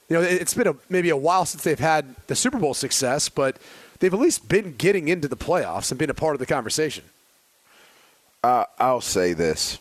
You 0.10 0.16
know, 0.18 0.24
it- 0.24 0.42
it's 0.42 0.54
been 0.54 0.68
a, 0.68 0.76
maybe 0.90 1.10
a 1.10 1.18
while 1.18 1.46
since 1.46 1.64
they've 1.64 1.80
had 1.80 2.16
the 2.28 2.36
Super 2.36 2.58
Bowl 2.60 2.74
success, 2.74 3.30
but 3.30 3.58
they've 4.00 4.14
at 4.14 4.20
least 4.20 4.48
been 4.50 4.76
getting 4.76 5.08
into 5.08 5.28
the 5.28 5.38
playoffs 5.38 5.92
and 5.92 6.00
been 6.00 6.10
a 6.10 6.14
part 6.14 6.34
of 6.36 6.40
the 6.40 6.46
conversation. 6.46 7.04
Uh, 8.44 8.66
I'll 8.80 9.02
say 9.02 9.34
this. 9.34 9.78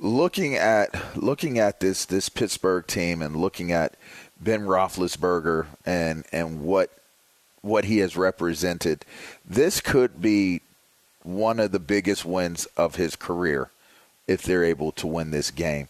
Looking 0.00 0.54
at 0.54 1.16
looking 1.16 1.58
at 1.58 1.80
this 1.80 2.04
this 2.04 2.28
Pittsburgh 2.28 2.86
team 2.86 3.20
and 3.20 3.34
looking 3.34 3.72
at 3.72 3.96
Ben 4.40 4.62
Roethlisberger 4.62 5.66
and 5.84 6.24
and 6.30 6.62
what 6.62 6.90
what 7.62 7.84
he 7.84 7.98
has 7.98 8.16
represented, 8.16 9.04
this 9.44 9.80
could 9.80 10.22
be 10.22 10.60
one 11.24 11.58
of 11.58 11.72
the 11.72 11.80
biggest 11.80 12.24
wins 12.24 12.66
of 12.76 12.94
his 12.94 13.16
career 13.16 13.70
if 14.28 14.42
they're 14.42 14.64
able 14.64 14.92
to 14.92 15.06
win 15.06 15.32
this 15.32 15.50
game. 15.50 15.88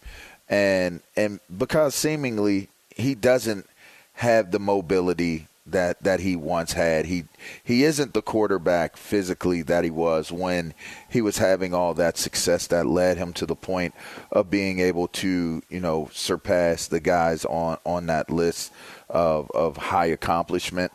And 0.49 1.03
and 1.15 1.41
because 1.57 1.95
seemingly 1.95 2.69
he 2.97 3.15
doesn't 3.15 3.67
have 4.15 4.51
the 4.51 4.59
mobility 4.59 5.48
that 5.73 6.03
that 6.03 6.21
he 6.21 6.37
once 6.37 6.73
had. 6.73 7.07
He 7.07 7.25
he 7.63 7.85
isn't 7.85 8.15
the 8.15 8.23
quarterback 8.23 8.97
physically 8.97 9.63
that 9.63 9.85
he 9.85 9.91
was 9.91 10.33
when 10.33 10.75
he 11.09 11.21
was 11.21 11.39
having 11.39 11.75
all 11.75 11.95
that 11.95 12.19
success 12.19 12.67
that 12.69 12.87
led 12.87 13.17
him 13.17 13.33
to 13.35 13.47
the 13.47 13.57
point 13.57 13.95
of 14.33 14.51
being 14.51 14.81
able 14.81 15.09
to, 15.09 15.63
you 15.69 15.81
know, 15.81 16.09
surpass 16.13 16.87
the 16.87 17.01
guys 17.01 17.45
on 17.45 17.79
on 17.85 18.07
that 18.07 18.31
list 18.31 18.73
of 19.09 19.51
of 19.53 19.77
high 19.77 20.07
accomplishment. 20.07 20.93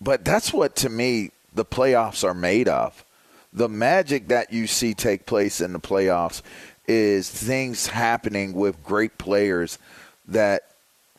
But 0.00 0.24
that's 0.24 0.52
what 0.52 0.76
to 0.76 0.88
me 0.88 1.30
the 1.54 1.64
playoffs 1.64 2.24
are 2.24 2.34
made 2.34 2.68
of. 2.68 3.04
The 3.52 3.68
magic 3.68 4.28
that 4.28 4.52
you 4.52 4.66
see 4.66 4.94
take 4.94 5.26
place 5.26 5.60
in 5.60 5.72
the 5.72 5.80
playoffs 5.80 6.40
is 6.88 7.30
things 7.30 7.86
happening 7.86 8.54
with 8.54 8.82
great 8.82 9.18
players 9.18 9.78
that 10.26 10.71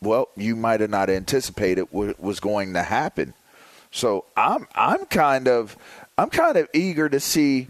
well, 0.04 0.30
you 0.36 0.56
might 0.56 0.82
have 0.82 0.90
not 0.90 1.10
anticipated 1.10 1.88
what 1.92 2.20
was 2.20 2.40
going 2.40 2.74
to 2.74 2.84
happen. 2.84 3.34
So 3.92 4.26
I'm 4.36 4.68
I'm 4.76 5.06
kind 5.06 5.48
of 5.48 5.78
I'm 6.18 6.30
kind 6.30 6.58
of 6.58 6.68
eager 6.74 7.10
to 7.10 7.20
see 7.20 7.68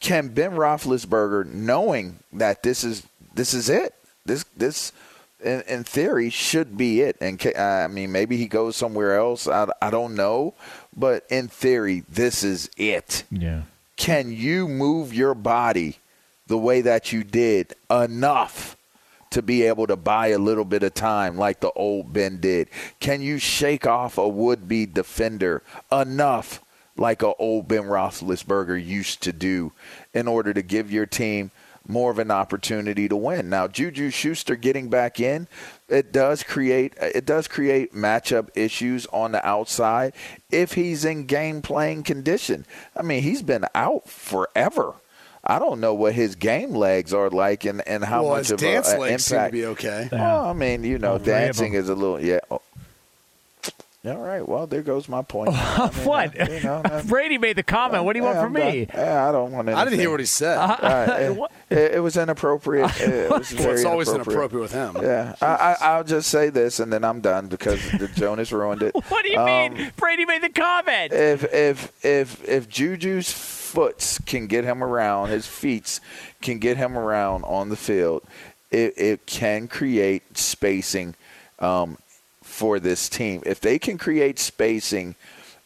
can 0.00 0.28
Ben 0.28 0.52
Roethlisberger, 0.52 1.46
knowing 1.46 2.18
that 2.32 2.62
this 2.62 2.84
is 2.84 3.06
this 3.34 3.54
is 3.54 3.68
it, 3.68 3.94
this 4.24 4.44
this 4.56 4.92
in, 5.42 5.62
in 5.62 5.84
theory 5.84 6.30
should 6.30 6.76
be 6.76 7.00
it, 7.02 7.16
and 7.20 7.38
ca- 7.38 7.54
I 7.54 7.86
mean 7.88 8.12
maybe 8.12 8.36
he 8.36 8.46
goes 8.46 8.76
somewhere 8.76 9.16
else. 9.16 9.46
I, 9.46 9.66
I 9.80 9.90
don't 9.90 10.14
know, 10.14 10.54
but 10.96 11.26
in 11.30 11.48
theory 11.48 12.04
this 12.08 12.42
is 12.42 12.70
it. 12.76 13.24
Yeah. 13.30 13.62
Can 13.96 14.32
you 14.32 14.68
move 14.68 15.14
your 15.14 15.34
body 15.34 15.98
the 16.46 16.58
way 16.58 16.82
that 16.82 17.12
you 17.12 17.24
did 17.24 17.74
enough? 17.90 18.76
To 19.30 19.42
be 19.42 19.62
able 19.62 19.86
to 19.86 19.96
buy 19.96 20.28
a 20.28 20.38
little 20.38 20.64
bit 20.64 20.82
of 20.82 20.94
time 20.94 21.36
like 21.36 21.60
the 21.60 21.72
old 21.72 22.12
Ben 22.12 22.40
did? 22.40 22.68
Can 23.00 23.22
you 23.22 23.38
shake 23.38 23.86
off 23.86 24.18
a 24.18 24.28
would 24.28 24.68
be 24.68 24.86
defender 24.86 25.62
enough 25.90 26.62
like 26.96 27.22
a 27.22 27.34
old 27.34 27.68
Ben 27.68 27.82
Roethlisberger 27.82 28.84
used 28.84 29.22
to 29.22 29.32
do 29.32 29.72
in 30.14 30.26
order 30.26 30.54
to 30.54 30.62
give 30.62 30.90
your 30.90 31.06
team 31.06 31.50
more 31.88 32.10
of 32.10 32.18
an 32.18 32.30
opportunity 32.30 33.08
to 33.08 33.16
win. 33.16 33.48
Now, 33.48 33.68
Juju 33.68 34.10
Schuster 34.10 34.56
getting 34.56 34.88
back 34.88 35.20
in, 35.20 35.48
it 35.88 36.12
does 36.12 36.42
create 36.42 36.94
it 37.00 37.24
does 37.24 37.48
create 37.48 37.94
matchup 37.94 38.48
issues 38.56 39.06
on 39.12 39.32
the 39.32 39.46
outside 39.46 40.12
if 40.50 40.72
he's 40.72 41.04
in 41.04 41.26
game 41.26 41.62
playing 41.62 42.02
condition. 42.02 42.66
I 42.96 43.02
mean, 43.02 43.22
he's 43.22 43.42
been 43.42 43.66
out 43.74 44.08
forever. 44.08 44.94
I 45.46 45.58
don't 45.58 45.80
know 45.80 45.94
what 45.94 46.14
his 46.14 46.34
game 46.34 46.72
legs 46.74 47.14
are 47.14 47.30
like 47.30 47.64
and, 47.64 47.86
and 47.86 48.04
how 48.04 48.24
well, 48.24 48.32
much 48.32 48.48
his 48.48 48.50
of 48.52 48.58
dance 48.60 48.92
a, 48.92 48.96
a 48.96 48.98
legs 48.98 49.24
seem 49.24 49.36
to 49.36 49.36
impact. 49.36 49.52
be 49.52 49.64
okay. 49.66 50.08
Well, 50.10 50.46
I 50.46 50.52
mean, 50.52 50.82
you 50.84 50.98
know, 50.98 51.12
All 51.12 51.18
three 51.18 51.32
of 51.32 51.38
dancing 51.38 51.74
is 51.74 51.88
a 51.88 51.94
little 51.94 52.20
yeah. 52.20 52.40
All 54.06 54.18
right. 54.18 54.46
Well, 54.46 54.66
there 54.66 54.82
goes 54.82 55.08
my 55.08 55.22
point. 55.22 55.50
I 55.52 55.90
mean, 55.94 56.04
what? 56.06 56.40
uh, 56.40 56.52
you 56.52 56.60
know, 56.62 56.82
uh, 56.84 57.02
Brady 57.06 57.38
made 57.38 57.56
the 57.56 57.62
comment. 57.62 58.04
What 58.04 58.12
do 58.12 58.18
you 58.20 58.24
want 58.24 58.36
from 58.38 58.56
I'm 58.56 58.62
me? 58.74 58.84
done. 58.86 59.00
Yeah, 59.04 59.28
I 59.28 59.32
don't 59.32 59.52
want. 59.52 59.68
I 59.68 59.84
didn't 59.84 59.98
hear 59.98 60.10
what 60.10 60.20
he 60.20 60.26
said. 60.26 60.56
Right, 60.56 61.08
it, 61.22 61.38
it, 61.70 61.94
it 61.96 62.00
was 62.00 62.16
inappropriate. 62.16 63.00
It 63.00 63.30
was 63.30 63.54
well, 63.54 63.70
it's 63.70 63.84
always 63.84 64.08
inappropriate. 64.08 64.62
inappropriate 64.62 64.62
with 64.62 64.72
him. 64.72 65.04
Yeah, 65.04 65.34
I, 65.40 65.46
I, 65.46 65.76
I'll 65.92 66.04
just 66.04 66.28
say 66.30 66.50
this, 66.50 66.78
and 66.80 66.92
then 66.92 67.04
I'm 67.04 67.20
done 67.20 67.48
because 67.48 67.80
the 67.92 68.08
Jonas 68.08 68.52
ruined 68.52 68.82
it. 68.82 68.94
What 68.94 69.24
do 69.24 69.32
you 69.32 69.38
Um, 69.38 69.46
mean? 69.74 69.92
Brady 69.96 70.24
made 70.24 70.42
the 70.42 70.50
comment. 70.50 71.12
If 71.12 71.44
if 71.52 72.04
if 72.04 72.48
if 72.48 72.68
Juju's 72.68 73.32
foots 73.32 74.18
can 74.20 74.46
get 74.46 74.64
him 74.64 74.82
around, 74.82 75.28
his 75.28 75.46
feet 75.46 75.98
can 76.40 76.58
get 76.58 76.76
him 76.76 76.96
around 76.96 77.42
on 77.44 77.68
the 77.68 77.76
field, 77.76 78.22
it, 78.70 78.94
it 78.96 79.26
can 79.26 79.66
create 79.68 80.38
spacing 80.38 81.14
um, 81.58 81.98
for 82.46 82.80
this 82.80 83.08
team. 83.08 83.42
If 83.44 83.60
they 83.60 83.78
can 83.78 83.98
create 83.98 84.38
spacing 84.38 85.14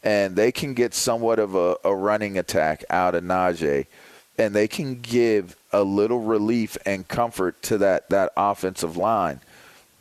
and 0.03 0.35
they 0.35 0.51
can 0.51 0.75
get 0.75 0.95
somewhat 0.95 1.39
of 1.39 1.55
a, 1.55 1.77
a 1.85 1.95
running 1.95 2.39
attack 2.39 2.85
out 2.91 3.15
of 3.15 3.23
Najee, 3.23 3.87
and 4.39 4.55
they 4.55 4.67
can 4.67 5.01
give 5.01 5.57
a 5.73 5.83
little 5.83 6.21
relief 6.21 6.79
and 6.87 7.07
comfort 7.07 7.63
to 7.63 7.79
that, 7.79 8.09
that 8.09 8.33
offensive 8.37 8.97
line, 8.97 9.41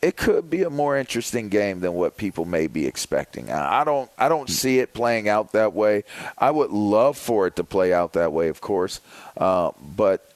it 0.00 0.16
could 0.16 0.48
be 0.48 0.62
a 0.62 0.70
more 0.70 0.96
interesting 0.96 1.50
game 1.50 1.80
than 1.80 1.92
what 1.92 2.16
people 2.16 2.46
may 2.46 2.66
be 2.66 2.86
expecting. 2.86 3.50
I 3.50 3.82
I 3.82 3.84
don't 3.84 4.10
I 4.16 4.30
don't 4.30 4.48
see 4.48 4.78
it 4.78 4.94
playing 4.94 5.28
out 5.28 5.52
that 5.52 5.74
way. 5.74 6.04
I 6.38 6.50
would 6.50 6.70
love 6.70 7.18
for 7.18 7.46
it 7.46 7.56
to 7.56 7.64
play 7.64 7.92
out 7.92 8.14
that 8.14 8.32
way, 8.32 8.48
of 8.48 8.62
course, 8.62 9.00
uh, 9.36 9.72
but 9.94 10.32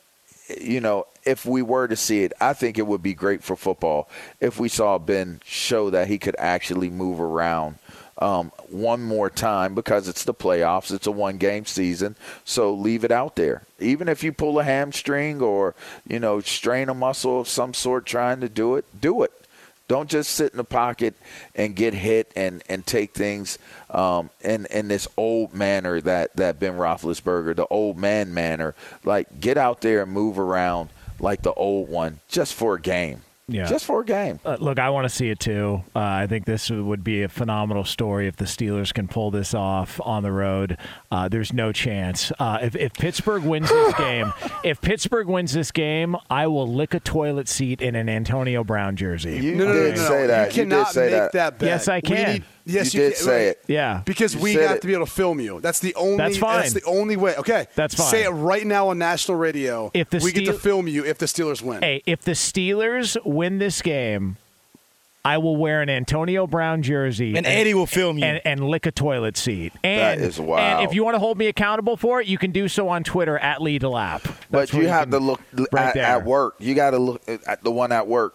you 0.60 0.80
know, 0.80 1.06
if 1.24 1.46
we 1.46 1.62
were 1.62 1.88
to 1.88 1.96
see 1.96 2.22
it, 2.22 2.32
I 2.40 2.52
think 2.52 2.78
it 2.78 2.86
would 2.86 3.02
be 3.02 3.14
great 3.14 3.42
for 3.42 3.56
football 3.56 4.08
if 4.40 4.58
we 4.58 4.68
saw 4.68 4.98
Ben 4.98 5.40
show 5.44 5.90
that 5.90 6.08
he 6.08 6.18
could 6.18 6.36
actually 6.38 6.90
move 6.90 7.20
around 7.20 7.78
um, 8.18 8.52
one 8.68 9.02
more 9.02 9.28
time 9.28 9.74
because 9.74 10.08
it's 10.08 10.24
the 10.24 10.34
playoffs. 10.34 10.92
It's 10.92 11.06
a 11.06 11.12
one 11.12 11.38
game 11.38 11.66
season. 11.66 12.16
So 12.44 12.72
leave 12.72 13.04
it 13.04 13.10
out 13.10 13.36
there. 13.36 13.62
Even 13.80 14.08
if 14.08 14.22
you 14.22 14.32
pull 14.32 14.58
a 14.60 14.64
hamstring 14.64 15.40
or, 15.40 15.74
you 16.06 16.20
know, 16.20 16.40
strain 16.40 16.88
a 16.88 16.94
muscle 16.94 17.40
of 17.40 17.48
some 17.48 17.74
sort 17.74 18.06
trying 18.06 18.40
to 18.40 18.48
do 18.48 18.76
it, 18.76 18.84
do 19.00 19.22
it. 19.22 19.32
Don't 19.86 20.08
just 20.08 20.30
sit 20.30 20.52
in 20.52 20.56
the 20.56 20.64
pocket 20.64 21.14
and 21.54 21.76
get 21.76 21.92
hit 21.92 22.32
and, 22.34 22.62
and 22.70 22.86
take 22.86 23.12
things 23.12 23.58
um, 23.90 24.30
in 24.40 24.64
in 24.66 24.88
this 24.88 25.06
old 25.18 25.52
manner 25.52 26.00
that, 26.00 26.34
that 26.36 26.58
Ben 26.58 26.78
Roethlisberger, 26.78 27.54
the 27.54 27.66
old 27.66 27.98
man 27.98 28.32
manner. 28.32 28.74
Like 29.04 29.40
get 29.40 29.58
out 29.58 29.82
there 29.82 30.02
and 30.02 30.10
move 30.10 30.38
around 30.38 30.88
like 31.24 31.40
the 31.40 31.54
old 31.54 31.88
one 31.88 32.20
just 32.28 32.52
for 32.52 32.74
a 32.74 32.80
game. 32.80 33.22
Yeah. 33.46 33.66
Just 33.66 33.84
for 33.84 34.00
a 34.00 34.04
game. 34.06 34.40
Uh, 34.42 34.56
look, 34.58 34.78
I 34.78 34.88
want 34.88 35.04
to 35.04 35.14
see 35.14 35.28
it 35.28 35.38
too. 35.38 35.82
Uh, 35.94 35.98
I 35.98 36.26
think 36.26 36.46
this 36.46 36.70
would 36.70 37.04
be 37.04 37.22
a 37.24 37.28
phenomenal 37.28 37.84
story 37.84 38.26
if 38.26 38.36
the 38.36 38.46
Steelers 38.46 38.92
can 38.94 39.06
pull 39.06 39.30
this 39.30 39.52
off 39.52 40.00
on 40.02 40.22
the 40.22 40.32
road. 40.32 40.78
Uh, 41.10 41.28
there's 41.28 41.52
no 41.52 41.70
chance. 41.70 42.32
Uh, 42.38 42.58
if, 42.62 42.74
if 42.74 42.94
Pittsburgh 42.94 43.44
wins 43.44 43.68
this 43.68 43.94
game, 43.98 44.32
if 44.64 44.80
Pittsburgh 44.80 45.28
wins 45.28 45.52
this 45.52 45.70
game, 45.72 46.16
I 46.30 46.46
will 46.46 46.72
lick 46.72 46.94
a 46.94 47.00
toilet 47.00 47.48
seat 47.48 47.82
in 47.82 47.94
an 47.96 48.08
Antonio 48.08 48.64
Brown 48.64 48.96
jersey. 48.96 49.36
You 49.36 49.54
No, 49.56 49.66
no, 49.66 49.72
no, 49.74 49.82
did 49.82 49.96
no, 49.96 50.02
no. 50.02 50.08
say 50.08 50.26
that. 50.26 50.46
You 50.56 50.64
did 50.64 50.70
cannot 50.70 50.88
say 50.92 51.00
make 51.02 51.10
that. 51.10 51.32
that. 51.32 51.58
bet. 51.58 51.66
Yes, 51.68 51.88
I 51.88 52.00
can. 52.00 52.32
need- 52.32 52.44
yes, 52.64 52.94
You 52.94 53.02
you, 53.02 53.08
did 53.10 53.16
can. 53.16 53.24
say 53.24 53.48
it. 53.48 53.62
Yeah. 53.66 54.00
Because 54.06 54.34
You 54.34 54.40
we 54.40 54.54
have 54.54 54.76
it. 54.76 54.80
to 54.80 54.86
be 54.86 54.94
able 54.94 55.04
to 55.04 55.12
film 55.12 55.38
you. 55.38 55.60
That's 55.60 55.80
the 55.80 55.94
only. 55.96 56.16
That's 56.16 56.38
fine. 56.38 56.60
That's 56.60 56.72
the 56.72 56.84
only 56.84 57.18
way. 57.18 57.36
Okay. 57.36 57.66
That's 57.74 57.94
fine. 57.94 58.06
Say 58.06 58.24
it 58.24 58.30
right 58.30 58.66
now 58.66 58.88
on 58.88 58.98
national 58.98 59.36
radio. 59.36 59.90
If 59.92 60.08
the 60.08 60.20
we 60.24 60.32
get 60.32 60.46
to 60.46 60.54
film 60.54 60.88
you 60.88 61.04
if 61.04 61.18
the 61.18 61.26
Steelers 61.26 61.60
win. 61.60 61.82
Hey, 61.82 62.02
if 62.06 62.22
the 62.22 62.32
Steelers 62.32 63.18
win 63.34 63.58
this 63.58 63.82
game, 63.82 64.36
I 65.26 65.38
will 65.38 65.56
wear 65.56 65.80
an 65.80 65.88
Antonio 65.88 66.46
Brown 66.46 66.82
jersey 66.82 67.34
And 67.34 67.46
Eddie 67.46 67.72
will 67.72 67.86
film 67.86 68.18
you. 68.18 68.24
and, 68.26 68.42
and 68.44 68.68
lick 68.68 68.84
a 68.84 68.92
toilet 68.92 69.38
seat. 69.38 69.72
And, 69.82 70.20
That 70.20 70.26
is 70.26 70.38
wild. 70.38 70.80
And 70.82 70.88
if 70.88 70.94
you 70.94 71.02
want 71.02 71.14
to 71.14 71.18
hold 71.18 71.38
me 71.38 71.46
accountable 71.46 71.96
for 71.96 72.20
it, 72.20 72.26
you 72.26 72.36
can 72.36 72.52
do 72.52 72.68
so 72.68 72.88
on 72.88 73.04
Twitter 73.04 73.38
at 73.38 73.62
Lee 73.62 73.78
DeLapp. 73.78 74.22
But 74.50 74.72
you 74.74 74.86
have 74.88 75.10
to 75.10 75.18
look 75.18 75.40
right 75.72 75.96
at, 75.96 75.96
at 75.96 76.24
work. 76.24 76.56
You 76.58 76.74
got 76.74 76.90
to 76.90 76.98
look 76.98 77.22
at 77.26 77.64
the 77.64 77.70
one 77.70 77.90
at 77.90 78.06
work. 78.06 78.34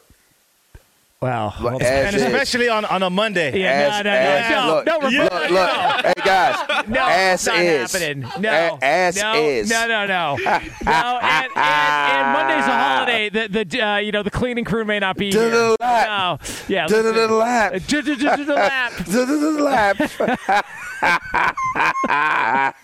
Well, 1.21 1.53
Look, 1.59 1.73
well, 1.73 1.81
as 1.83 2.13
and 2.13 2.15
is. 2.15 2.21
especially 2.21 2.69
on, 2.69 2.85
on 2.85 3.03
a 3.03 3.09
Monday. 3.09 3.59
Yeah, 3.59 3.91
As- 3.99 4.05
no, 4.05 4.09
no, 4.09 4.17
as- 4.17 4.51
no, 4.51 4.67
look, 4.67 4.85
no, 4.85 4.97
no, 4.99 5.07
look, 5.09 5.11
no, 5.11 5.23
look, 5.41 5.51
no. 5.51 6.01
hey 6.05 6.13
guys, 6.23 6.87
No, 6.87 6.99
ass 7.01 7.45
not 7.45 7.55
is 7.59 7.91
happening. 7.91 8.23
A- 8.23 8.39
No, 8.39 8.79
ass 8.81 9.15
no, 9.21 9.33
is 9.33 9.69
no, 9.69 9.85
no, 9.85 10.05
no, 10.05 10.37
no. 10.45 10.47
And, 10.47 10.63
and, 10.85 11.51
and 11.57 12.31
Monday's 12.31 12.65
a 12.65 12.71
holiday. 12.71 13.29
The 13.29 13.65
the 13.65 13.81
uh, 13.85 13.97
you 13.97 14.13
know 14.13 14.23
the 14.23 14.31
cleaning 14.31 14.63
crew 14.63 14.85
may 14.85 14.99
not 14.99 15.17
be 15.17 15.29
To 15.31 15.39
here. 15.41 15.49
the 15.49 15.75
lap. 15.81 16.07
No, 16.07 16.47
yeah, 16.69 16.87
To 16.87 17.01
the 17.03 17.27
lap. 17.27 17.73
To 17.73 18.01
the 18.01 18.53
lap. 18.55 18.93
To 19.03 19.25
the 19.25 19.61
lap. 19.61 20.65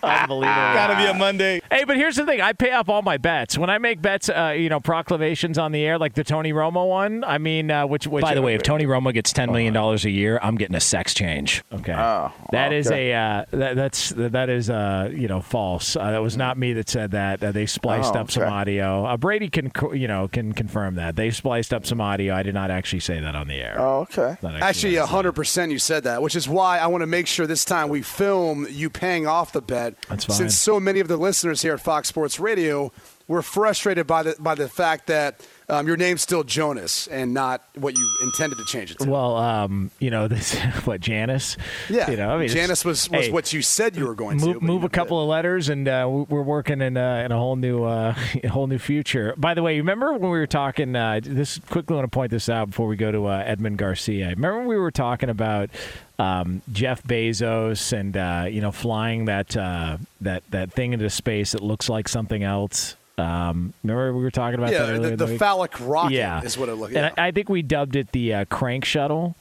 Unbelievable. 0.02 0.40
Gotta 0.42 0.96
be 0.96 1.06
a 1.06 1.14
Monday. 1.14 1.60
Hey, 1.70 1.84
but 1.84 1.96
here's 1.96 2.16
the 2.16 2.24
thing: 2.24 2.40
I 2.40 2.52
pay 2.52 2.72
off 2.72 2.88
all 2.88 3.02
my 3.02 3.16
bets 3.16 3.58
when 3.58 3.70
I 3.70 3.78
make 3.78 4.00
bets. 4.02 4.28
Uh, 4.28 4.54
you 4.56 4.68
know, 4.68 4.80
proclamations 4.80 5.58
on 5.58 5.72
the 5.72 5.82
air, 5.84 5.98
like 5.98 6.14
the 6.14 6.24
Tony 6.24 6.52
Romo 6.52 6.88
one. 6.88 7.24
I 7.24 7.38
mean, 7.38 7.70
uh, 7.70 7.86
which, 7.86 8.06
which 8.06 8.22
By 8.22 8.34
the 8.34 8.42
way, 8.42 8.54
if 8.54 8.62
Tony 8.62 8.86
Romo 8.86 9.12
gets 9.12 9.32
ten 9.32 9.50
million 9.50 9.72
dollars 9.72 10.04
a 10.04 10.10
year, 10.10 10.38
I'm 10.42 10.56
getting 10.56 10.76
a 10.76 10.80
sex 10.80 11.14
change. 11.14 11.62
Okay. 11.72 11.94
Oh, 11.94 12.32
that 12.52 12.72
is 12.72 12.86
okay. 12.88 13.12
a 13.12 13.18
uh, 13.18 13.44
that, 13.52 13.76
that's 13.76 14.10
that 14.10 14.48
is 14.48 14.70
uh, 14.70 15.10
you 15.12 15.28
know 15.28 15.40
false. 15.40 15.96
Uh, 15.96 16.10
that 16.10 16.22
was 16.22 16.36
not 16.36 16.58
me 16.58 16.72
that 16.74 16.88
said 16.88 17.10
that. 17.12 17.42
Uh, 17.42 17.52
they 17.52 17.66
spliced 17.66 18.14
Oh, 18.14 18.20
up 18.20 18.30
some 18.30 18.44
audio. 18.44 19.04
Uh, 19.04 19.16
Brady 19.16 19.48
can 19.48 19.70
you 19.92 20.08
know 20.08 20.28
can 20.28 20.52
confirm 20.52 20.94
that 20.96 21.16
they 21.16 21.30
spliced 21.30 21.72
up 21.74 21.86
some 21.86 22.00
audio. 22.00 22.34
I 22.34 22.42
did 22.42 22.54
not 22.54 22.70
actually 22.70 23.00
say 23.00 23.20
that 23.20 23.34
on 23.34 23.48
the 23.48 23.56
air. 23.56 23.76
Oh, 23.78 24.00
okay. 24.00 24.36
Not 24.42 24.56
Actually, 24.62 24.96
what 24.98 25.08
hundred 25.08 25.32
percent, 25.32 25.72
you 25.72 25.78
said 25.78 26.04
that, 26.04 26.22
which 26.22 26.36
is 26.36 26.48
why 26.48 26.78
I 26.78 26.86
want 26.86 27.02
to 27.02 27.06
make 27.06 27.26
sure 27.26 27.46
this 27.46 27.64
time 27.64 27.88
we 27.88 28.02
film 28.06 28.66
you 28.70 28.88
paying 28.88 29.26
off 29.26 29.52
the 29.52 29.60
bet. 29.60 29.94
Since 30.18 30.56
so 30.56 30.80
many 30.80 31.00
of 31.00 31.08
the 31.08 31.16
listeners 31.16 31.62
here 31.62 31.74
at 31.74 31.80
Fox 31.80 32.08
Sports 32.08 32.40
Radio 32.40 32.92
were 33.28 33.42
frustrated 33.42 34.06
by 34.06 34.22
the 34.22 34.36
by 34.38 34.54
the 34.54 34.68
fact 34.68 35.08
that 35.08 35.40
um, 35.68 35.86
your 35.86 35.96
name's 35.96 36.22
still 36.22 36.44
Jonas 36.44 37.06
and 37.08 37.34
not 37.34 37.62
what 37.74 37.96
you 37.98 38.18
intended 38.22 38.56
to 38.58 38.64
change 38.66 38.90
it 38.92 38.98
to. 39.00 39.10
Well, 39.10 39.36
um, 39.36 39.90
you 39.98 40.10
know 40.10 40.28
this. 40.36 40.56
What 40.84 41.00
Janice? 41.00 41.56
yeah, 41.90 42.10
You 42.10 42.16
know, 42.16 42.30
I 42.30 42.38
mean, 42.38 42.48
Janice 42.48 42.84
was, 42.84 43.10
was 43.10 43.26
hey, 43.26 43.32
what 43.32 43.52
you 43.52 43.62
said 43.62 43.96
you 43.96 44.06
were 44.06 44.14
going 44.14 44.38
to. 44.38 44.44
move, 44.46 44.54
but 44.54 44.62
move 44.62 44.84
a 44.84 44.88
couple 44.88 45.20
of 45.20 45.28
letters, 45.28 45.68
and 45.68 45.88
uh, 45.88 46.06
we- 46.08 46.22
we're 46.28 46.42
working 46.42 46.80
in, 46.80 46.96
uh, 46.96 47.22
in 47.24 47.32
a 47.32 47.36
whole 47.36 47.56
new 47.56 47.84
uh, 47.84 48.14
a 48.44 48.46
whole 48.48 48.66
new 48.66 48.78
future. 48.78 49.34
By 49.36 49.54
the 49.54 49.62
way, 49.62 49.76
remember 49.78 50.12
when 50.12 50.22
we 50.22 50.38
were 50.38 50.46
talking? 50.46 50.94
Uh, 50.94 51.20
this 51.22 51.58
quickly 51.58 51.96
want 51.96 52.04
to 52.10 52.14
point 52.14 52.30
this 52.30 52.48
out 52.48 52.68
before 52.70 52.86
we 52.86 52.96
go 52.96 53.10
to 53.10 53.26
uh, 53.26 53.42
Edmund 53.44 53.78
Garcia. 53.78 54.28
Remember 54.30 54.58
when 54.58 54.66
we 54.68 54.76
were 54.76 54.90
talking 54.92 55.28
about 55.30 55.70
um, 56.18 56.62
Jeff 56.72 57.02
Bezos 57.02 57.92
and 57.92 58.16
uh, 58.16 58.46
you 58.48 58.60
know 58.60 58.70
flying 58.72 59.24
that 59.26 59.56
uh, 59.56 59.98
that 60.20 60.42
that 60.50 60.72
thing 60.72 60.92
into 60.92 61.10
space 61.10 61.52
that 61.52 61.62
looks 61.62 61.88
like 61.88 62.08
something 62.08 62.42
else. 62.42 62.94
Um, 63.18 63.72
remember 63.82 64.12
we 64.12 64.22
were 64.22 64.30
talking 64.30 64.58
about 64.58 64.72
that 64.72 64.88
Yeah, 64.88 64.94
earlier 64.94 65.16
the, 65.16 65.24
the 65.24 65.32
the 65.32 65.38
phallic 65.38 65.72
rocket 65.80 66.14
yeah, 66.14 66.42
is 66.42 66.58
what 66.58 66.68
it 66.68 66.74
looked 66.74 66.94
And 66.94 67.04
like. 67.04 67.18
I, 67.18 67.28
I 67.28 67.30
think 67.30 67.48
we 67.48 67.62
dubbed 67.62 67.96
it 67.96 68.12
the 68.12 68.34
uh, 68.34 68.44
crank 68.46 68.84
shuttle. 68.84 69.36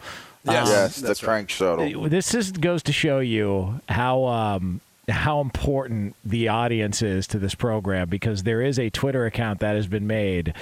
Yes, 0.46 0.68
yes, 0.70 0.96
the 0.98 1.08
that's 1.08 1.24
right. 1.24 1.28
crank 1.28 1.50
shuttle. 1.50 2.08
This 2.08 2.32
just 2.32 2.62
goes 2.62 2.84
to 2.84 2.94
show 2.94 3.20
you 3.20 3.82
how 3.90 4.26
um, 4.26 4.80
how 5.10 5.42
important 5.42 6.16
the 6.24 6.48
audience 6.48 7.02
is 7.02 7.28
to 7.28 7.40
this 7.40 7.56
program 7.56 8.10
because 8.10 8.44
there 8.44 8.62
is 8.62 8.80
a 8.80 8.90
Twitter 8.90 9.26
account 9.26 9.60
that 9.60 9.76
has 9.76 9.88
been 9.88 10.08
made. 10.08 10.54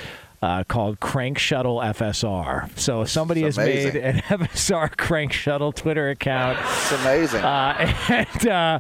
Uh, 0.44 0.62
called 0.66 1.00
Crank 1.00 1.38
Shuttle 1.38 1.78
FSR. 1.78 2.78
So 2.78 3.04
if 3.04 3.10
somebody 3.10 3.46
It's 3.46 3.56
has 3.56 3.66
made 3.66 3.96
an 3.96 4.16
FSR 4.28 4.98
Crank 4.98 5.32
Shuttle 5.32 5.72
Twitter 5.72 6.10
account. 6.10 6.60
It's 6.62 6.92
amazing. 6.92 7.42
Uh, 7.42 7.94
and 8.10 8.48
uh, 8.48 8.80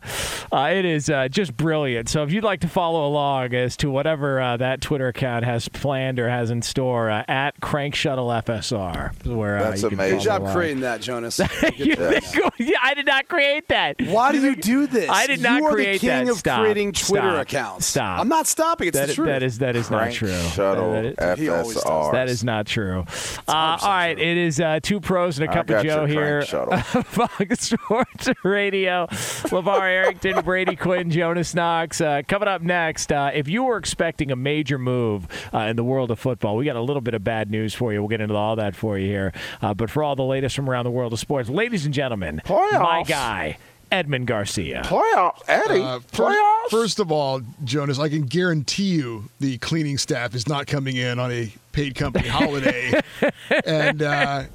uh, 0.52 0.70
it 0.74 0.84
is 0.84 1.10
uh, 1.10 1.30
just 1.30 1.56
brilliant. 1.56 2.10
So 2.10 2.22
if 2.24 2.34
you'd 2.34 2.44
like 2.44 2.60
to 2.62 2.68
follow 2.68 3.08
along 3.08 3.54
as 3.54 3.78
to 3.78 3.90
whatever 3.90 4.42
uh, 4.42 4.58
that 4.58 4.82
Twitter 4.82 5.08
account 5.08 5.46
has 5.46 5.70
planned 5.70 6.20
or 6.20 6.28
has 6.28 6.52
in 6.52 6.62
store, 6.64 7.10
uh, 7.10 7.24
at 7.30 7.62
Crank 7.62 7.96
Shuttle 7.96 8.28
FSR, 8.28 9.14
is 9.26 9.32
where 9.32 9.58
uh, 9.58 9.70
That's 9.70 9.84
you 9.84 9.88
amazing. 9.88 10.18
Good 10.18 10.24
job 10.26 10.42
along. 10.42 10.56
creating 10.56 10.80
that, 10.82 11.00
Jonas. 11.00 11.40
You 11.78 11.96
think- 11.96 12.26
yeah, 12.60 12.78
I 12.84 12.94
did 12.94 13.06
not 13.06 13.30
create 13.30 13.70
that. 13.70 14.02
Why 14.02 14.34
do 14.34 14.42
you 14.42 14.56
do 14.58 14.86
this? 14.86 15.10
I 15.10 15.28
did 15.28 15.42
not 15.42 15.62
you 15.62 15.68
are 15.68 15.72
create 15.74 15.94
the 16.02 16.08
king 16.08 16.26
that. 16.26 16.32
of 16.32 16.38
Stop. 16.40 16.60
creating 16.60 16.92
Twitter 16.92 17.30
Stop. 17.32 17.42
accounts. 17.42 17.86
Stop. 17.86 18.20
I'm 18.20 18.28
not 18.28 18.48
stopping. 18.48 18.90
It's 18.90 18.98
That, 18.98 19.08
the 19.08 19.14
truth. 19.14 19.28
that 19.28 19.44
is 19.44 19.60
that 19.60 19.76
is 19.78 19.90
not 19.90 19.98
crank 20.00 20.16
true. 20.16 20.34
shuttle 20.50 20.92
That 20.92 21.06
is- 21.34 21.40
He 21.40 21.53
always 21.60 21.74
That's 21.76 21.84
does. 21.86 21.92
ours. 21.92 22.12
That 22.14 22.30
is 22.30 22.44
not 22.44 22.66
true. 22.68 23.06
Uh, 23.48 23.78
all 23.82 23.90
right, 23.90 24.18
it 24.18 24.38
is 24.38 24.60
uh, 24.60 24.80
two 24.82 25.00
pros 25.00 25.40
and 25.40 25.48
a 25.48 25.52
I 25.52 25.54
cup 25.56 25.70
of 25.70 25.84
Joe 25.84 26.06
here. 26.06 26.44
crank 26.46 26.50
shuttle. 26.50 26.78
Fox 27.04 27.60
Sports 27.62 28.30
Radio. 28.44 29.08
LaVar 29.08 29.82
Arrington, 29.82 30.44
Brady 30.44 30.76
Quinn, 30.76 31.10
Jonas 31.12 31.54
Knox. 31.56 32.02
Uh, 32.02 32.22
coming 32.28 32.48
up 32.48 32.62
next, 32.62 33.12
uh, 33.12 33.32
if 33.34 33.48
you 33.48 33.64
were 33.64 33.78
expecting 33.78 34.32
a 34.32 34.36
major 34.36 34.78
move 34.78 35.28
uh, 35.54 35.60
in 35.60 35.76
the 35.76 35.84
world 35.84 36.12
of 36.12 36.20
football, 36.20 36.56
we 36.56 36.66
got 36.66 36.76
a 36.76 36.82
little 36.82 37.02
bit 37.02 37.14
of 37.14 37.24
bad 37.24 37.50
news 37.52 37.74
for 37.74 37.94
you. 37.94 38.00
We'll 38.02 38.10
get 38.10 38.22
into 38.22 38.36
all 38.36 38.56
that 38.56 38.76
for 38.76 38.98
you 38.98 39.08
here. 39.08 39.34
Uh, 39.62 39.74
but 39.74 39.90
for 39.90 40.04
all 40.04 40.16
the 40.16 40.24
latest 40.24 40.56
from 40.56 40.70
around 40.70 40.86
the 40.86 40.92
world 40.92 41.14
of 41.14 41.20
sports, 41.20 41.50
ladies 41.50 41.86
and 41.86 41.94
gentlemen, 41.94 42.42
my 42.50 43.04
guy, 43.08 43.58
Edmund 43.94 44.26
Garcia. 44.26 44.82
Playoff, 44.86 45.42
Eddie. 45.48 45.82
Uh, 45.82 46.00
fir- 46.00 46.34
playoffs. 46.34 46.70
First 46.72 47.00
of 47.00 47.12
all, 47.12 47.42
Jonas, 47.64 48.00
I 48.00 48.10
can 48.10 48.24
guarantee 48.24 48.96
you 48.96 49.30
the 49.40 49.60
cleaning 49.60 50.00
staff 50.00 50.34
is 50.34 50.48
not 50.48 50.66
coming 50.66 50.96
in 50.96 51.20
on 51.20 51.32
a 51.32 51.54
paid 51.74 51.94
company 51.94 52.28
holiday. 52.28 53.00
and 53.68 54.02
uh, 54.02 54.46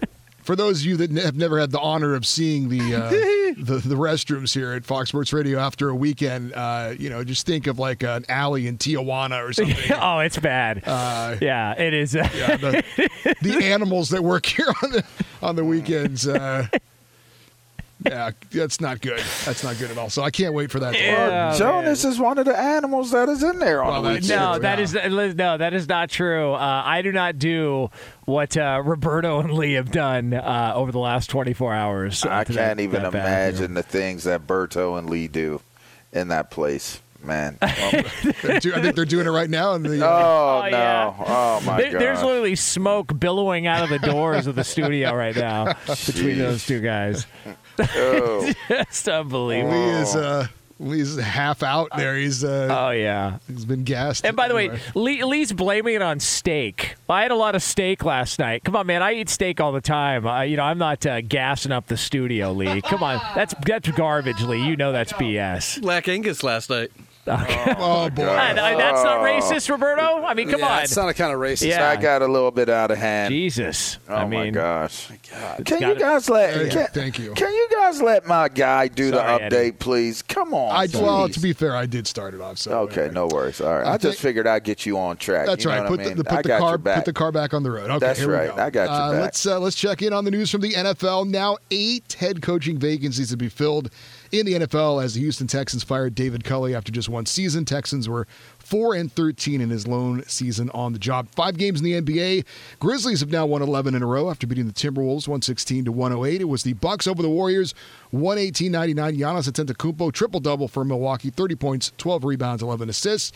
for 0.43 0.57
those 0.57 0.81
of 0.81 0.87
you 0.87 0.97
that 0.97 1.13
have 1.23 1.37
never 1.37 1.61
had 1.61 1.71
the 1.71 1.79
honor 1.79 2.17
of 2.17 2.27
seeing 2.27 2.69
the, 2.69 2.81
uh, 2.81 3.11
the 3.63 3.81
the 3.85 3.95
restrooms 3.95 4.53
here 4.53 4.73
at 4.73 4.85
Fox 4.85 5.11
Sports 5.11 5.33
Radio 5.33 5.61
after 5.61 5.89
a 5.89 5.95
weekend, 5.95 6.53
uh, 6.55 6.95
you 6.99 7.09
know, 7.09 7.23
just 7.23 7.47
think 7.47 7.69
of 7.69 7.79
like 7.79 8.03
an 8.03 8.25
alley 8.29 8.67
in 8.67 8.77
Tijuana 8.77 9.49
or 9.49 9.53
something. 9.53 9.93
oh, 10.01 10.19
it's 10.19 10.39
bad. 10.39 10.83
Uh, 10.85 11.37
yeah, 11.41 11.81
it 11.81 11.95
is. 11.95 12.17
uh, 12.17 12.29
yeah, 12.35 12.57
the, 12.57 12.83
the 13.43 13.59
animals 13.63 14.09
that 14.09 14.25
work 14.25 14.47
here 14.47 14.73
on 14.83 14.91
the 14.91 15.05
on 15.43 15.55
the 15.55 15.65
weekends. 15.65 16.27
Uh, 18.07 18.11
yeah, 18.11 18.31
that's 18.53 18.81
not 18.81 19.01
good. 19.01 19.21
That's 19.45 19.65
not 19.65 19.77
good 19.79 19.91
at 19.91 19.99
all. 19.99 20.09
So 20.09 20.23
I 20.23 20.31
can't 20.31 20.55
wait 20.55 20.71
for 20.71 20.79
that. 20.81 20.93
to 20.93 20.99
happen. 20.99 21.31
Yeah, 21.33 21.49
Well, 21.49 21.59
Jonas 21.59 22.05
is 22.05 22.19
one 22.21 22.39
of 22.39 22.45
the 22.45 22.57
animals 22.57 23.11
that 23.11 23.29
is 23.29 23.43
in 23.43 23.59
there 23.59 23.83
on 23.83 23.91
Well, 23.93 24.03
the 24.03 24.09
that's- 24.21 24.29
No, 24.29 24.53
Yeah. 24.53 24.59
that 24.61 24.79
is 24.81 24.95
no, 25.37 25.59
that 25.59 25.75
is 25.75 25.89
not 25.89 26.09
true. 26.09 26.53
Uh, 26.53 26.83
I 26.85 27.03
do 27.03 27.11
not 27.11 27.39
do 27.39 27.91
what 28.25 28.57
uh, 28.57 28.81
Roberto 28.85 29.41
and 29.41 29.53
Lee 29.53 29.73
have 29.73 29.91
done 29.91 30.33
uh, 30.33 30.73
over 30.77 30.93
the 30.93 31.01
last 31.01 31.29
24 31.31 31.75
hours. 31.75 32.25
uh, 32.25 32.29
I 32.31 32.45
can't 32.45 32.57
that- 32.57 32.81
even 32.81 33.03
that 33.03 33.13
imagine 33.15 33.75
the 33.75 33.83
things 33.83 34.25
that 34.25 34.47
Berto 34.47 34.97
and 34.97 35.11
Lee 35.11 35.27
do 35.27 35.61
in 36.13 36.29
that 36.29 36.51
place, 36.53 37.01
man. 37.23 37.59
Do- 37.61 37.67
I 37.67 38.81
think 38.81 38.95
they're 38.95 39.05
doing 39.05 39.27
it 39.27 39.31
right 39.31 39.51
now. 39.51 39.75
In 39.75 39.83
the, 39.83 40.07
uh, 40.07 40.09
oh, 40.09 40.59
Oh, 40.59 40.63
no! 40.63 40.69
yeah. 40.71 41.15
Oh 41.27 41.61
my 41.67 41.81
There- 41.83 41.93
god! 41.93 42.01
there's 42.01 42.23
literally 42.23 42.55
smoke 42.55 43.19
billowing 43.19 43.67
out 43.67 43.83
of 43.83 43.89
the 43.91 43.99
doors 43.99 44.47
of 44.47 44.55
the 44.55 44.63
studio 44.65 45.13
right 45.15 45.35
now 45.37 45.75
between 46.07 46.39
those 46.39 46.65
two 46.65 46.81
guys. 46.81 47.27
Oh. 47.97 48.53
Just 48.69 49.09
unbelievable. 49.09 49.73
Lee 49.73 49.91
is 50.03 50.17
uh, 50.17 50.47
Lee's 50.81 51.17
half 51.19 51.63
out 51.63 51.89
there. 51.97 52.17
He's 52.17 52.45
uh, 52.45 52.69
Oh 52.71 52.91
yeah. 52.91 53.39
he's 53.49 53.65
been 53.65 53.85
gassed. 53.85 54.25
And 54.25 54.37
by 54.37 54.49
the 54.49 54.55
way, 54.55 54.79
Lee, 54.95 55.25
Lee's 55.25 55.53
blaming 55.53 55.95
it 55.95 56.03
on 56.03 56.21
steak. 56.21 56.95
I 57.09 57.23
had 57.23 57.31
a 57.31 57.37
lot 57.37 57.55
of 57.55 57.63
steak 57.63 58.05
last 58.05 58.39
night. 58.39 58.63
Come 58.65 58.77
on, 58.77 58.87
man. 58.87 59.03
I 59.03 59.15
eat 59.15 59.29
steak 59.29 59.61
all 59.61 59.73
the 59.73 59.81
time. 59.81 60.27
Uh, 60.27 60.43
you 60.43 60.57
know, 60.57 60.63
I'm 60.65 60.79
not 60.79 61.05
uh, 61.05 61.21
gassing 61.21 61.73
up 61.73 61.87
the 61.87 61.97
studio, 61.97 62.53
Lee. 62.53 62.81
Come 62.83 63.03
on. 63.03 63.21
That's 63.35 63.55
that's 63.67 63.91
garbage, 63.91 64.43
Lee. 64.43 64.65
You 64.65 64.77
know 64.77 64.93
that's 64.93 65.13
BS. 65.15 65.81
Black 65.83 66.07
Angus 66.09 66.43
last 66.45 66.71
night. 66.71 66.91
oh 67.79 68.11
boy, 68.11 68.25
Uh, 68.25 68.55
that's 68.55 69.03
not 69.05 69.21
racist, 69.21 69.69
Roberto. 69.71 70.25
I 70.25 70.35
mean, 70.35 70.49
come 70.51 70.61
yeah, 70.61 70.77
on. 70.79 70.83
It's 70.83 70.97
not 70.97 71.09
a 71.09 71.15
kind 71.15 71.33
of 71.33 71.39
racist. 71.41 71.69
Yeah. 71.69 71.89
I 71.89 71.97
got 71.97 72.23
a 72.23 72.27
little 72.27 72.51
bit 72.51 72.69
out 72.69 72.91
of 72.91 72.99
hand. 72.99 73.33
Jesus. 73.33 73.99
Oh 74.09 74.15
I 74.15 74.25
my 74.25 74.45
mean, 74.45 74.55
gosh! 74.55 75.09
God. 75.31 75.65
Can 75.67 75.81
got 75.81 75.87
you 75.89 75.93
it. 75.95 75.99
guys 75.99 76.29
let? 76.31 76.55
Thank 76.55 76.73
you. 76.73 76.79
Can, 76.81 76.87
Thank 76.93 77.19
you. 77.19 77.33
Can 77.35 77.53
you 77.53 77.69
guys 77.71 78.01
let 78.03 78.27
my 78.27 78.49
guy 78.49 78.89
do 78.89 79.11
Sorry, 79.11 79.39
the 79.39 79.45
Eddie. 79.45 79.57
update, 79.73 79.79
please? 79.79 80.23
Come 80.23 80.55
on. 80.55 80.71
I 80.75 80.87
well, 81.01 81.29
to 81.29 81.41
be 81.41 81.53
fair, 81.53 81.75
I 81.77 81.87
did 81.87 82.07
start 82.07 82.35
it 82.35 82.41
off. 82.41 82.59
So 82.59 82.73
Okay, 82.81 83.03
anyway. 83.03 83.15
no 83.15 83.27
worries. 83.29 83.61
All 83.61 83.77
right. 83.79 83.87
I 83.87 83.93
I, 83.95 83.99
just 83.99 84.19
think- 84.19 84.29
figured 84.29 84.47
I'd 84.47 84.65
get 84.65 84.87
you 84.87 84.99
on 84.99 85.17
track. 85.17 85.47
That's 85.47 85.65
you 85.65 85.71
know 85.71 85.77
right. 85.77 85.91
what 85.91 85.99
Put 85.99 86.01
I 86.01 86.09
mean? 86.09 86.17
the, 86.19 86.23
the 86.23 86.33
I 86.33 86.37
put 86.37 86.43
the 86.45 86.59
car 86.59 86.79
back. 86.79 86.97
put 86.97 87.05
the 87.05 87.13
car 87.13 87.33
back 87.33 87.55
on 87.55 87.63
the 87.63 87.71
road. 87.71 87.91
Okay, 87.91 87.99
That's 87.99 88.19
here 88.19 88.29
we 88.29 88.35
right. 88.35 88.55
go. 88.55 88.63
I 88.63 88.71
got 88.71 88.85
your 88.85 88.93
uh, 88.93 89.13
back. 89.13 89.21
Let's 89.23 89.47
uh, 89.47 89.59
let's 89.61 89.77
check 89.77 90.03
in 90.03 90.13
on 90.13 90.25
the 90.25 90.31
news 90.31 90.51
from 90.51 90.61
the 90.61 90.73
NFL. 90.73 91.29
Now 91.29 91.57
eight 91.71 92.15
head 92.19 92.43
coaching 92.43 92.79
vacancies 92.79 93.31
to 93.31 93.37
be 93.37 93.49
filled 93.49 93.91
in 94.33 94.47
the 94.47 94.55
NFL 94.55 95.03
as 95.03 95.15
the 95.15 95.21
Houston 95.21 95.47
Texans 95.47 95.83
fired 95.83 96.15
David 96.15 96.45
Culley 96.45 96.75
after 96.75 96.93
just 96.93 97.09
one 97.09 97.27
season. 97.27 97.65
Texans 97.65 98.09
were 98.09 98.27
four 98.59 98.95
and 98.95 99.13
thirteen 99.13 99.61
in 99.61 99.71
his 99.71 99.87
lone 99.87 100.23
season 100.27 100.71
on 100.71 100.93
the 100.93 100.99
job. 100.99 101.29
Five 101.35 101.57
games 101.57 101.81
in 101.81 101.85
the 101.85 102.01
NBA. 102.01 102.45
Grizzlies 102.79 103.21
have 103.21 103.31
now 103.31 103.47
won 103.47 103.63
eleven 103.63 103.95
in 103.95 104.03
a 104.03 104.07
row 104.07 104.31
after 104.31 104.47
beating 104.47 104.67
the 104.67 104.73
Timberwolves 104.73 105.29
one 105.29 105.43
sixteen 105.43 105.85
to 105.85 105.93
one 105.93 106.13
hundred 106.13 106.27
eight. 106.27 106.41
It 106.41 106.45
was 106.49 106.63
the 106.63 106.75
Bucks 106.75 107.07
over 107.07 107.23
the 107.23 107.31
Warriors. 107.31 107.75
118-99. 108.13 109.19
Giannis 109.19 109.51
Antetokounmpo 109.51 110.13
triple 110.13 110.41
double 110.41 110.69
for 110.69 110.85
Milwaukee, 110.85 111.31
30 111.31 111.55
points, 111.57 111.93
12 111.99 112.25
rebounds, 112.25 112.63
11 112.63 112.89
assists. 112.89 113.33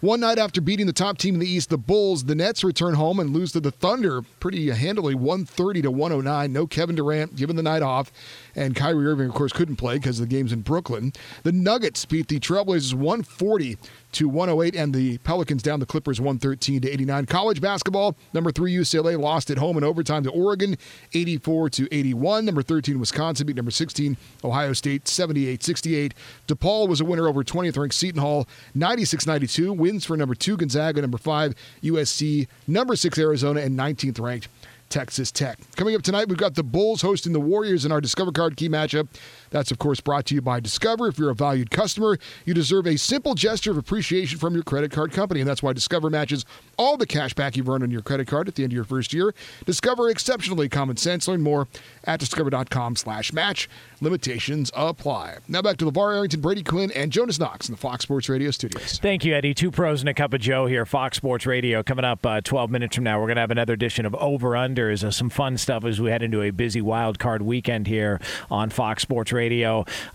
One 0.00 0.20
night 0.20 0.38
after 0.38 0.60
beating 0.60 0.86
the 0.86 0.92
top 0.92 1.16
team 1.16 1.34
in 1.34 1.40
the 1.40 1.48
East, 1.48 1.70
the 1.70 1.78
Bulls, 1.78 2.24
the 2.24 2.34
Nets 2.34 2.62
return 2.62 2.94
home 2.94 3.18
and 3.18 3.32
lose 3.32 3.52
to 3.52 3.60
the 3.60 3.70
Thunder 3.70 4.22
pretty 4.40 4.68
handily, 4.70 5.14
130 5.14 5.82
to 5.82 5.90
109. 5.90 6.52
No 6.52 6.66
Kevin 6.66 6.96
Durant, 6.96 7.34
given 7.36 7.56
the 7.56 7.62
night 7.62 7.82
off, 7.82 8.12
and 8.54 8.76
Kyrie 8.76 9.06
Irving, 9.06 9.28
of 9.28 9.34
course, 9.34 9.52
couldn't 9.52 9.76
play 9.76 9.94
because 9.94 10.18
the 10.18 10.26
game's 10.26 10.52
in 10.52 10.60
Brooklyn. 10.60 11.12
The 11.44 11.52
Nuggets 11.52 12.04
beat 12.04 12.28
the 12.28 12.38
Trailblazers 12.38 12.94
140 12.94 13.78
to 14.12 14.28
108, 14.28 14.74
and 14.74 14.94
the 14.94 15.18
Pelicans 15.18 15.62
down 15.62 15.80
the 15.80 15.86
Clippers 15.86 16.20
113 16.20 16.82
to 16.82 16.90
89. 16.90 17.26
College 17.26 17.60
basketball, 17.60 18.16
number 18.32 18.52
three 18.52 18.74
UCLA 18.74 19.18
lost 19.18 19.50
at 19.50 19.58
home 19.58 19.76
in 19.76 19.84
overtime 19.84 20.24
to 20.24 20.30
Oregon, 20.30 20.76
84 21.14 21.70
to 21.70 21.88
81. 21.90 22.44
Number 22.44 22.62
13 22.62 22.98
Wisconsin 22.98 23.46
beat 23.46 23.56
number 23.56 23.70
16 23.70 24.15
Ohio 24.44 24.72
State 24.72 25.04
78-68. 25.04 26.12
DePaul 26.48 26.88
was 26.88 27.00
a 27.00 27.04
winner 27.04 27.28
over 27.28 27.42
20th 27.42 27.76
ranked 27.76 27.94
Seton 27.94 28.20
Hall 28.20 28.46
96-92. 28.76 29.76
Wins 29.76 30.04
for 30.04 30.16
number 30.16 30.34
two 30.34 30.56
Gonzaga, 30.56 31.00
number 31.00 31.18
five 31.18 31.54
USC, 31.82 32.46
number 32.66 32.96
six 32.96 33.18
Arizona, 33.18 33.60
and 33.60 33.78
19th 33.78 34.20
ranked 34.20 34.48
Texas 34.88 35.32
Tech. 35.32 35.58
Coming 35.76 35.94
up 35.94 36.02
tonight, 36.02 36.28
we've 36.28 36.38
got 36.38 36.54
the 36.54 36.62
Bulls 36.62 37.02
hosting 37.02 37.32
the 37.32 37.40
Warriors 37.40 37.84
in 37.84 37.92
our 37.92 38.00
Discover 38.00 38.32
Card 38.32 38.56
key 38.56 38.68
matchup. 38.68 39.08
That's, 39.50 39.70
of 39.70 39.78
course, 39.78 40.00
brought 40.00 40.26
to 40.26 40.34
you 40.34 40.42
by 40.42 40.60
Discover. 40.60 41.08
If 41.08 41.18
you're 41.18 41.30
a 41.30 41.34
valued 41.34 41.70
customer, 41.70 42.18
you 42.44 42.54
deserve 42.54 42.86
a 42.86 42.96
simple 42.96 43.34
gesture 43.34 43.70
of 43.70 43.78
appreciation 43.78 44.38
from 44.38 44.54
your 44.54 44.62
credit 44.62 44.90
card 44.90 45.12
company, 45.12 45.40
and 45.40 45.48
that's 45.48 45.62
why 45.62 45.72
Discover 45.72 46.10
matches 46.10 46.44
all 46.76 46.96
the 46.96 47.06
cash 47.06 47.34
back 47.34 47.56
you've 47.56 47.68
earned 47.68 47.82
on 47.82 47.90
your 47.90 48.02
credit 48.02 48.26
card 48.26 48.48
at 48.48 48.54
the 48.54 48.62
end 48.62 48.72
of 48.72 48.76
your 48.76 48.84
first 48.84 49.12
year. 49.12 49.34
Discover 49.64 50.10
exceptionally 50.10 50.68
common 50.68 50.96
sense. 50.96 51.28
Learn 51.28 51.42
more 51.42 51.68
at 52.04 52.20
discover.com 52.20 52.96
slash 52.96 53.32
match. 53.32 53.68
Limitations 54.00 54.70
apply. 54.74 55.38
Now 55.48 55.62
back 55.62 55.76
to 55.78 55.86
LaVar 55.86 56.16
Arrington, 56.16 56.40
Brady 56.40 56.62
Quinn, 56.62 56.90
and 56.92 57.10
Jonas 57.10 57.38
Knox 57.38 57.68
in 57.68 57.72
the 57.74 57.78
Fox 57.78 58.02
Sports 58.02 58.28
Radio 58.28 58.50
studios. 58.50 58.98
Thank 58.98 59.24
you, 59.24 59.34
Eddie. 59.34 59.54
Two 59.54 59.70
pros 59.70 60.00
and 60.00 60.08
a 60.08 60.14
cup 60.14 60.34
of 60.34 60.40
Joe 60.40 60.66
here, 60.66 60.84
Fox 60.84 61.16
Sports 61.16 61.46
Radio. 61.46 61.82
Coming 61.82 62.04
up 62.04 62.24
uh, 62.26 62.40
12 62.42 62.70
minutes 62.70 62.96
from 62.96 63.04
now, 63.04 63.18
we're 63.18 63.26
going 63.26 63.36
to 63.36 63.40
have 63.40 63.50
another 63.50 63.72
edition 63.72 64.04
of 64.04 64.14
Over 64.16 64.50
Unders, 64.50 65.02
uh, 65.02 65.10
some 65.10 65.30
fun 65.30 65.56
stuff 65.56 65.84
as 65.84 66.00
we 66.00 66.10
head 66.10 66.22
into 66.22 66.42
a 66.42 66.50
busy 66.50 66.80
wild 66.80 67.18
card 67.18 67.42
weekend 67.42 67.86
here 67.86 68.20
on 68.50 68.70
Fox 68.70 69.02
Sports 69.02 69.32
Radio. 69.32 69.35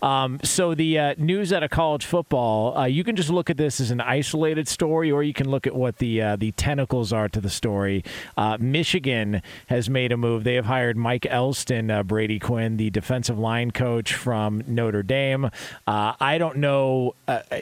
Um, 0.01 0.39
so, 0.43 0.73
the 0.73 0.97
uh, 0.97 1.15
news 1.17 1.53
out 1.53 1.63
of 1.63 1.69
college 1.69 2.05
football, 2.05 2.77
uh, 2.77 2.85
you 2.85 3.03
can 3.03 3.15
just 3.15 3.29
look 3.29 3.49
at 3.49 3.57
this 3.57 3.79
as 3.79 3.91
an 3.91 4.01
isolated 4.01 4.67
story, 4.67 5.11
or 5.11 5.23
you 5.23 5.33
can 5.33 5.49
look 5.49 5.67
at 5.67 5.75
what 5.75 5.97
the 5.97 6.21
uh, 6.21 6.35
the 6.35 6.51
tentacles 6.53 7.13
are 7.13 7.29
to 7.29 7.39
the 7.39 7.49
story. 7.49 8.03
Uh, 8.35 8.57
Michigan 8.59 9.41
has 9.67 9.89
made 9.89 10.11
a 10.11 10.17
move. 10.17 10.43
They 10.43 10.55
have 10.55 10.65
hired 10.65 10.97
Mike 10.97 11.25
Elston, 11.25 11.91
uh, 11.91 12.03
Brady 12.03 12.39
Quinn, 12.39 12.77
the 12.77 12.89
defensive 12.89 13.37
line 13.37 13.71
coach 13.71 14.13
from 14.13 14.63
Notre 14.67 15.03
Dame. 15.03 15.45
Uh, 15.87 16.13
I 16.19 16.37
don't 16.37 16.57
know 16.57 17.15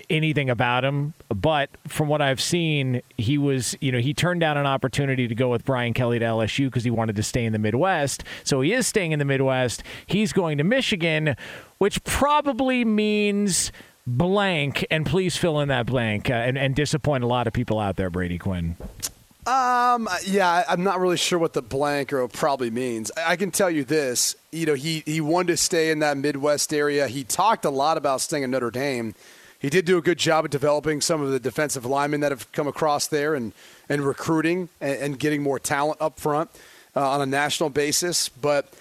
anything 0.10 0.50
about 0.50 0.84
him, 0.84 1.14
but 1.30 1.70
from 1.88 2.08
what 2.08 2.22
I've 2.22 2.42
seen, 2.42 3.02
he 3.18 3.38
was, 3.38 3.76
you 3.82 3.92
know, 3.92 4.00
he 4.00 4.14
turned 4.14 4.42
down 4.42 4.58
an 4.58 4.66
opportunity 4.66 5.28
to 5.28 5.36
go 5.36 5.50
with 5.50 5.66
Brian 5.66 5.94
Kelly 5.94 6.20
to 6.20 6.26
LSU 6.26 6.68
because 6.68 6.84
he 6.84 6.92
wanted 6.92 7.16
to 7.16 7.24
stay 7.24 7.46
in 7.46 7.54
the 7.54 7.60
Midwest. 7.60 8.24
So 8.44 8.62
he 8.62 8.74
is 8.74 8.88
staying 8.88 9.12
in 9.12 9.20
the 9.20 9.26
Midwest. 9.26 9.84
He's 10.08 10.34
going 10.34 10.58
to 10.58 10.64
Michigan, 10.64 11.36
which 11.78 12.04
probably 12.04 12.86
means 12.86 13.72
blank. 14.06 14.86
And 14.90 15.06
please 15.06 15.38
fill 15.38 15.60
in 15.60 15.70
that 15.70 15.86
blank 15.86 16.30
uh, 16.30 16.34
and, 16.34 16.58
and 16.58 16.76
disappoint 16.76 17.24
a 17.24 17.28
lot 17.28 17.48
of 17.48 17.54
people 17.54 17.80
out 17.80 17.96
there, 17.96 18.10
Brady 18.10 18.38
Quinn. 18.38 18.76
Um, 19.46 20.08
yeah, 20.26 20.64
I'm 20.68 20.84
not 20.84 21.00
really 21.00 21.18
sure 21.18 21.40
what 21.40 21.54
the 21.54 21.62
blank 21.62 22.14
or 22.14 22.28
probably 22.28 22.70
means. 22.70 23.12
I 23.18 23.36
can 23.36 23.50
tell 23.50 23.70
you 23.70 23.84
this: 23.84 24.36
you 24.52 24.66
know, 24.66 24.76
he 24.76 25.02
he 25.06 25.22
wanted 25.22 25.48
to 25.48 25.58
stay 25.58 25.90
in 25.90 26.00
that 26.00 26.18
Midwest 26.18 26.74
area. 26.74 27.08
He 27.08 27.24
talked 27.24 27.66
a 27.66 27.70
lot 27.70 27.98
about 27.98 28.22
staying 28.22 28.44
in 28.44 28.52
Notre 28.52 28.70
Dame. 28.70 29.16
He 29.58 29.70
did 29.70 29.86
do 29.86 29.98
a 29.98 30.02
good 30.02 30.20
job 30.20 30.46
of 30.46 30.52
developing 30.52 31.02
some 31.02 31.22
of 31.22 31.32
the 31.32 31.40
defensive 31.40 31.86
linemen 31.86 32.20
that 32.22 32.32
have 32.32 32.52
come 32.52 32.68
across 32.68 33.08
there 33.08 33.34
and 33.34 33.54
and 33.88 34.06
recruiting 34.06 34.70
and, 34.82 35.00
and 35.00 35.20
getting 35.20 35.42
more 35.42 35.58
talent 35.58 36.00
up 36.00 36.20
front 36.20 36.52
uh, 36.96 37.10
on 37.10 37.22
a 37.22 37.26
national 37.26 37.70
basis. 37.70 38.30
But 38.30 38.72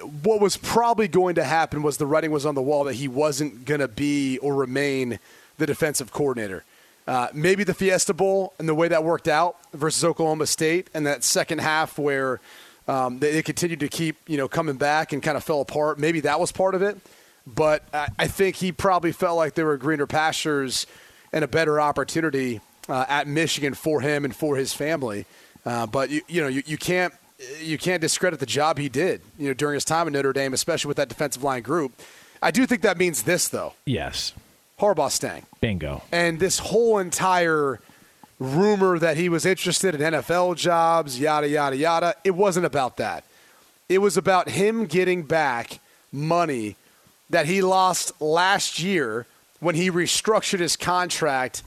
what 0.00 0.40
was 0.40 0.56
probably 0.56 1.08
going 1.08 1.34
to 1.36 1.44
happen 1.44 1.82
was 1.82 1.96
the 1.96 2.06
writing 2.06 2.30
was 2.30 2.46
on 2.46 2.54
the 2.54 2.62
wall 2.62 2.84
that 2.84 2.94
he 2.94 3.08
wasn't 3.08 3.64
going 3.64 3.80
to 3.80 3.88
be 3.88 4.38
or 4.38 4.54
remain 4.54 5.18
the 5.58 5.66
defensive 5.66 6.12
coordinator. 6.12 6.64
Uh, 7.06 7.28
maybe 7.32 7.64
the 7.64 7.74
Fiesta 7.74 8.14
Bowl 8.14 8.54
and 8.58 8.68
the 8.68 8.74
way 8.74 8.88
that 8.88 9.02
worked 9.02 9.28
out 9.28 9.56
versus 9.72 10.04
Oklahoma 10.04 10.46
State 10.46 10.88
and 10.94 11.06
that 11.06 11.24
second 11.24 11.58
half 11.58 11.98
where 11.98 12.40
um, 12.86 13.18
they, 13.18 13.32
they 13.32 13.42
continued 13.42 13.80
to 13.80 13.88
keep 13.88 14.16
you 14.26 14.36
know 14.36 14.48
coming 14.48 14.76
back 14.76 15.12
and 15.12 15.22
kind 15.22 15.36
of 15.36 15.44
fell 15.44 15.60
apart. 15.60 15.98
Maybe 15.98 16.20
that 16.20 16.38
was 16.38 16.52
part 16.52 16.74
of 16.74 16.82
it, 16.82 16.98
but 17.46 17.84
I, 17.92 18.08
I 18.18 18.26
think 18.26 18.56
he 18.56 18.72
probably 18.72 19.12
felt 19.12 19.36
like 19.36 19.54
there 19.54 19.66
were 19.66 19.76
greener 19.76 20.06
pastures 20.06 20.86
and 21.32 21.44
a 21.44 21.48
better 21.48 21.80
opportunity 21.80 22.60
uh, 22.88 23.06
at 23.08 23.26
Michigan 23.26 23.74
for 23.74 24.00
him 24.00 24.24
and 24.24 24.34
for 24.34 24.56
his 24.56 24.72
family. 24.72 25.26
Uh, 25.64 25.86
but 25.86 26.10
you, 26.10 26.22
you 26.28 26.40
know, 26.40 26.48
you, 26.48 26.62
you 26.66 26.78
can't 26.78 27.14
you 27.60 27.78
can't 27.78 28.00
discredit 28.00 28.40
the 28.40 28.46
job 28.46 28.78
he 28.78 28.88
did, 28.88 29.20
you 29.38 29.48
know, 29.48 29.54
during 29.54 29.74
his 29.74 29.84
time 29.84 30.06
in 30.06 30.12
Notre 30.12 30.32
Dame, 30.32 30.52
especially 30.52 30.88
with 30.88 30.96
that 30.96 31.08
defensive 31.08 31.42
line 31.42 31.62
group. 31.62 31.92
I 32.42 32.50
do 32.50 32.66
think 32.66 32.82
that 32.82 32.98
means 32.98 33.22
this 33.22 33.48
though. 33.48 33.74
Yes. 33.84 34.32
Harbaugh 34.78 35.10
staying. 35.10 35.44
Bingo. 35.60 36.02
And 36.10 36.40
this 36.40 36.58
whole 36.58 36.98
entire 36.98 37.80
rumor 38.38 38.98
that 38.98 39.16
he 39.16 39.28
was 39.28 39.44
interested 39.44 39.94
in 39.94 40.00
NFL 40.00 40.56
jobs, 40.56 41.20
yada 41.20 41.48
yada 41.48 41.76
yada, 41.76 42.14
it 42.24 42.30
wasn't 42.32 42.66
about 42.66 42.96
that. 42.96 43.24
It 43.88 43.98
was 43.98 44.16
about 44.16 44.50
him 44.50 44.86
getting 44.86 45.22
back 45.22 45.80
money 46.12 46.76
that 47.28 47.46
he 47.46 47.60
lost 47.62 48.20
last 48.20 48.80
year 48.80 49.26
when 49.60 49.74
he 49.74 49.90
restructured 49.90 50.60
his 50.60 50.76
contract 50.76 51.62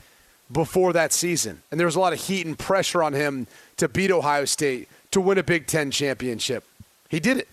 before 0.51 0.93
that 0.93 1.13
season. 1.13 1.61
And 1.69 1.79
there 1.79 1.87
was 1.87 1.95
a 1.95 1.99
lot 1.99 2.13
of 2.13 2.19
heat 2.19 2.45
and 2.45 2.57
pressure 2.57 3.03
on 3.03 3.13
him 3.13 3.47
to 3.77 3.87
beat 3.87 4.11
Ohio 4.11 4.45
State 4.45 4.89
to 5.13 5.21
win 5.21 5.37
a 5.37 5.43
Big 5.43 5.67
Ten 5.67 5.91
championship. 5.91 6.65
He 7.09 7.19
did 7.19 7.37
it. 7.37 7.47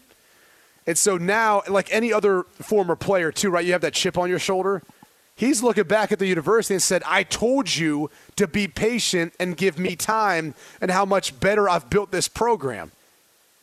And 0.87 0.99
so 0.99 1.17
now, 1.17 1.63
like 1.69 1.93
any 1.93 2.13
other 2.13 2.45
former 2.55 2.97
player, 2.97 3.31
too, 3.31 3.51
right? 3.51 3.65
You 3.65 3.73
have 3.73 3.83
that 3.83 3.95
chip 3.95 4.19
on 4.19 4.29
your 4.29 4.39
shoulder. 4.39 4.83
He's 5.37 5.63
looking 5.63 5.85
back 5.85 6.13
at 6.13 6.19
the 6.19 6.27
university 6.27 6.75
and 6.75 6.83
said, 6.83 7.03
I 7.07 7.23
told 7.23 7.75
you 7.75 8.11
to 8.37 8.47
be 8.47 8.69
patient 8.69 9.33
and 9.41 9.57
give 9.57 9.79
me 9.79 9.97
time 9.97 10.55
and 10.81 10.91
how 10.91 11.05
much 11.05 11.39
better 11.41 11.69
I've 11.69 11.89
built 11.89 12.11
this 12.11 12.29
program. 12.29 12.93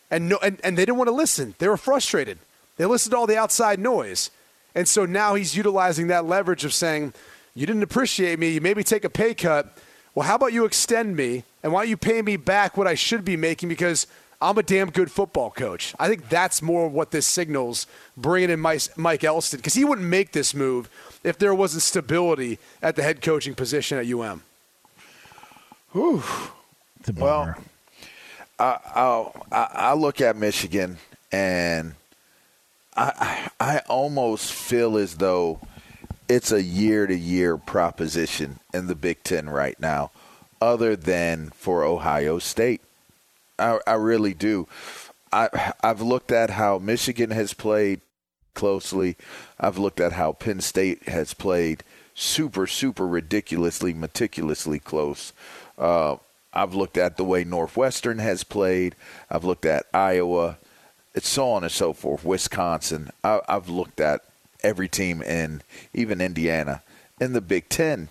And, 0.09 0.29
no, 0.29 0.39
and, 0.41 0.59
and 0.63 0.77
they 0.77 0.85
didn't 0.85 0.97
want 0.97 1.09
to 1.09 1.13
listen. 1.13 1.53
They 1.59 1.67
were 1.67 1.77
frustrated. 1.77 2.39
They 2.77 2.85
listened 2.85 3.11
to 3.11 3.17
all 3.17 3.27
the 3.27 3.37
outside 3.37 3.79
noise. 3.79 4.31
And 4.73 4.87
so 4.87 5.05
now 5.05 5.35
he's 5.35 5.55
utilizing 5.55 6.07
that 6.07 6.25
leverage 6.25 6.63
of 6.65 6.73
saying, 6.73 7.13
You 7.53 7.65
didn't 7.65 7.83
appreciate 7.83 8.39
me. 8.39 8.51
You 8.51 8.61
made 8.61 8.77
me 8.77 8.83
take 8.83 9.03
a 9.03 9.09
pay 9.09 9.33
cut. 9.33 9.77
Well, 10.17 10.25
how 10.25 10.33
about 10.33 10.51
you 10.51 10.65
extend 10.65 11.15
me? 11.15 11.43
And 11.61 11.71
why 11.71 11.83
don't 11.83 11.91
you 11.91 11.95
pay 11.95 12.23
me 12.23 12.37
back 12.37 12.75
what 12.75 12.87
I 12.87 12.95
should 12.95 13.23
be 13.23 13.37
making 13.37 13.69
because 13.69 14.07
I'm 14.41 14.57
a 14.57 14.63
damn 14.63 14.89
good 14.89 15.11
football 15.11 15.51
coach? 15.51 15.93
I 15.99 16.07
think 16.07 16.27
that's 16.27 16.59
more 16.59 16.87
what 16.87 17.11
this 17.11 17.27
signals 17.27 17.85
bringing 18.17 18.49
in 18.49 18.59
Mike 18.59 19.23
Elston 19.23 19.57
because 19.57 19.75
he 19.75 19.85
wouldn't 19.85 20.07
make 20.07 20.31
this 20.31 20.55
move 20.55 20.89
if 21.23 21.37
there 21.37 21.53
wasn't 21.53 21.83
stability 21.83 22.57
at 22.81 22.95
the 22.95 23.03
head 23.03 23.21
coaching 23.21 23.53
position 23.53 23.99
at 23.99 24.07
UM. 24.11 24.41
Whew. 25.91 26.23
Well, 27.15 27.53
I, 28.57 28.79
I, 29.51 29.67
I 29.71 29.93
look 29.93 30.19
at 30.19 30.35
Michigan 30.35 30.97
and 31.31 31.93
I, 32.95 33.51
I 33.59 33.81
almost 33.87 34.51
feel 34.51 34.97
as 34.97 35.13
though 35.13 35.59
it's 36.29 36.51
a 36.51 36.61
year 36.61 37.07
to 37.07 37.15
year 37.15 37.57
proposition 37.57 38.59
in 38.73 38.87
the 38.87 38.95
Big 38.95 39.23
Ten 39.23 39.49
right 39.49 39.79
now, 39.79 40.11
other 40.61 40.95
than 40.95 41.51
for 41.51 41.83
Ohio 41.83 42.39
State. 42.39 42.81
I, 43.57 43.79
I 43.87 43.93
really 43.93 44.33
do. 44.33 44.67
I, 45.31 45.73
I've 45.83 46.01
looked 46.01 46.31
at 46.31 46.51
how 46.51 46.77
Michigan 46.77 47.31
has 47.31 47.53
played 47.53 48.01
closely. 48.53 49.15
I've 49.59 49.77
looked 49.77 49.99
at 49.99 50.13
how 50.13 50.33
Penn 50.33 50.61
State 50.61 51.07
has 51.09 51.33
played 51.33 51.83
super, 52.13 52.67
super 52.67 53.07
ridiculously, 53.07 53.93
meticulously 53.93 54.79
close. 54.79 55.33
Uh, 55.77 56.17
I've 56.53 56.73
looked 56.73 56.97
at 56.97 57.17
the 57.17 57.23
way 57.23 57.43
Northwestern 57.43 58.19
has 58.19 58.43
played. 58.43 58.95
I've 59.29 59.43
looked 59.43 59.65
at 59.65 59.85
Iowa. 59.93 60.57
It's 61.13 61.29
so 61.29 61.51
on 61.51 61.63
and 61.63 61.71
so 61.71 61.93
forth. 61.93 62.23
Wisconsin. 62.23 63.11
I, 63.23 63.41
I've 63.47 63.69
looked 63.69 63.99
at 63.99 64.21
every 64.63 64.87
team 64.87 65.21
in 65.21 65.61
even 65.93 66.21
Indiana 66.21 66.81
in 67.19 67.33
the 67.33 67.41
Big 67.41 67.69
Ten. 67.69 68.09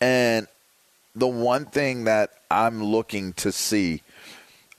And 0.00 0.46
the 1.14 1.26
one 1.26 1.66
thing 1.66 2.04
that 2.04 2.30
I'm 2.50 2.82
looking 2.82 3.32
to 3.34 3.52
see, 3.52 4.02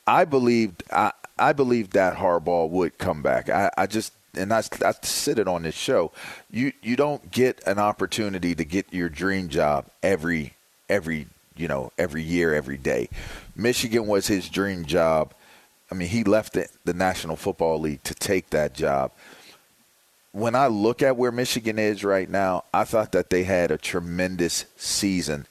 I 0.06 0.26
believed 0.26 0.84
I, 0.92 1.12
I 1.38 1.54
believed 1.54 1.94
that 1.94 2.18
Harbaugh 2.18 2.70
would 2.70 2.98
come 2.98 3.22
back. 3.22 3.50
I, 3.50 3.72
I 3.78 3.88
just 3.88 4.14
and 4.38 4.54
I, 4.54 4.64
I 4.84 4.94
said 5.02 5.40
it 5.40 5.48
on 5.48 5.64
this 5.64 5.76
show. 5.76 6.12
You 6.52 6.74
you 6.82 6.96
don't 6.96 7.32
get 7.32 7.66
an 7.66 7.80
opportunity 7.80 8.56
to 8.56 8.66
get 8.66 8.94
your 8.94 9.10
dream 9.10 9.50
job 9.50 9.88
every 10.04 10.54
every 10.90 11.28
you 11.56 11.68
know 11.68 11.92
every 11.98 12.24
year 12.24 12.54
every 12.54 12.78
day. 12.78 13.10
Michigan 13.56 14.08
was 14.08 14.28
his 14.28 14.50
dream 14.50 14.86
job. 14.86 15.34
I 15.92 15.96
mean, 15.96 16.08
he 16.08 16.24
left 16.24 16.54
the, 16.54 16.68
the 16.84 16.94
National 16.94 17.36
Football 17.36 17.80
League 17.80 18.04
to 18.04 18.16
take 18.16 18.50
that 18.50 18.74
job. 18.74 19.12
When 20.36 20.54
I 20.54 20.68
look 20.68 21.02
at 21.02 21.16
where 21.16 21.32
Michigan 21.32 21.80
is 21.80 22.04
right 22.04 22.30
now, 22.30 22.66
I 22.74 22.84
thought 22.84 23.14
that 23.14 23.30
they 23.30 23.46
had 23.46 23.72
a 23.72 23.78
tremendous 23.78 24.66
season. 24.76 25.48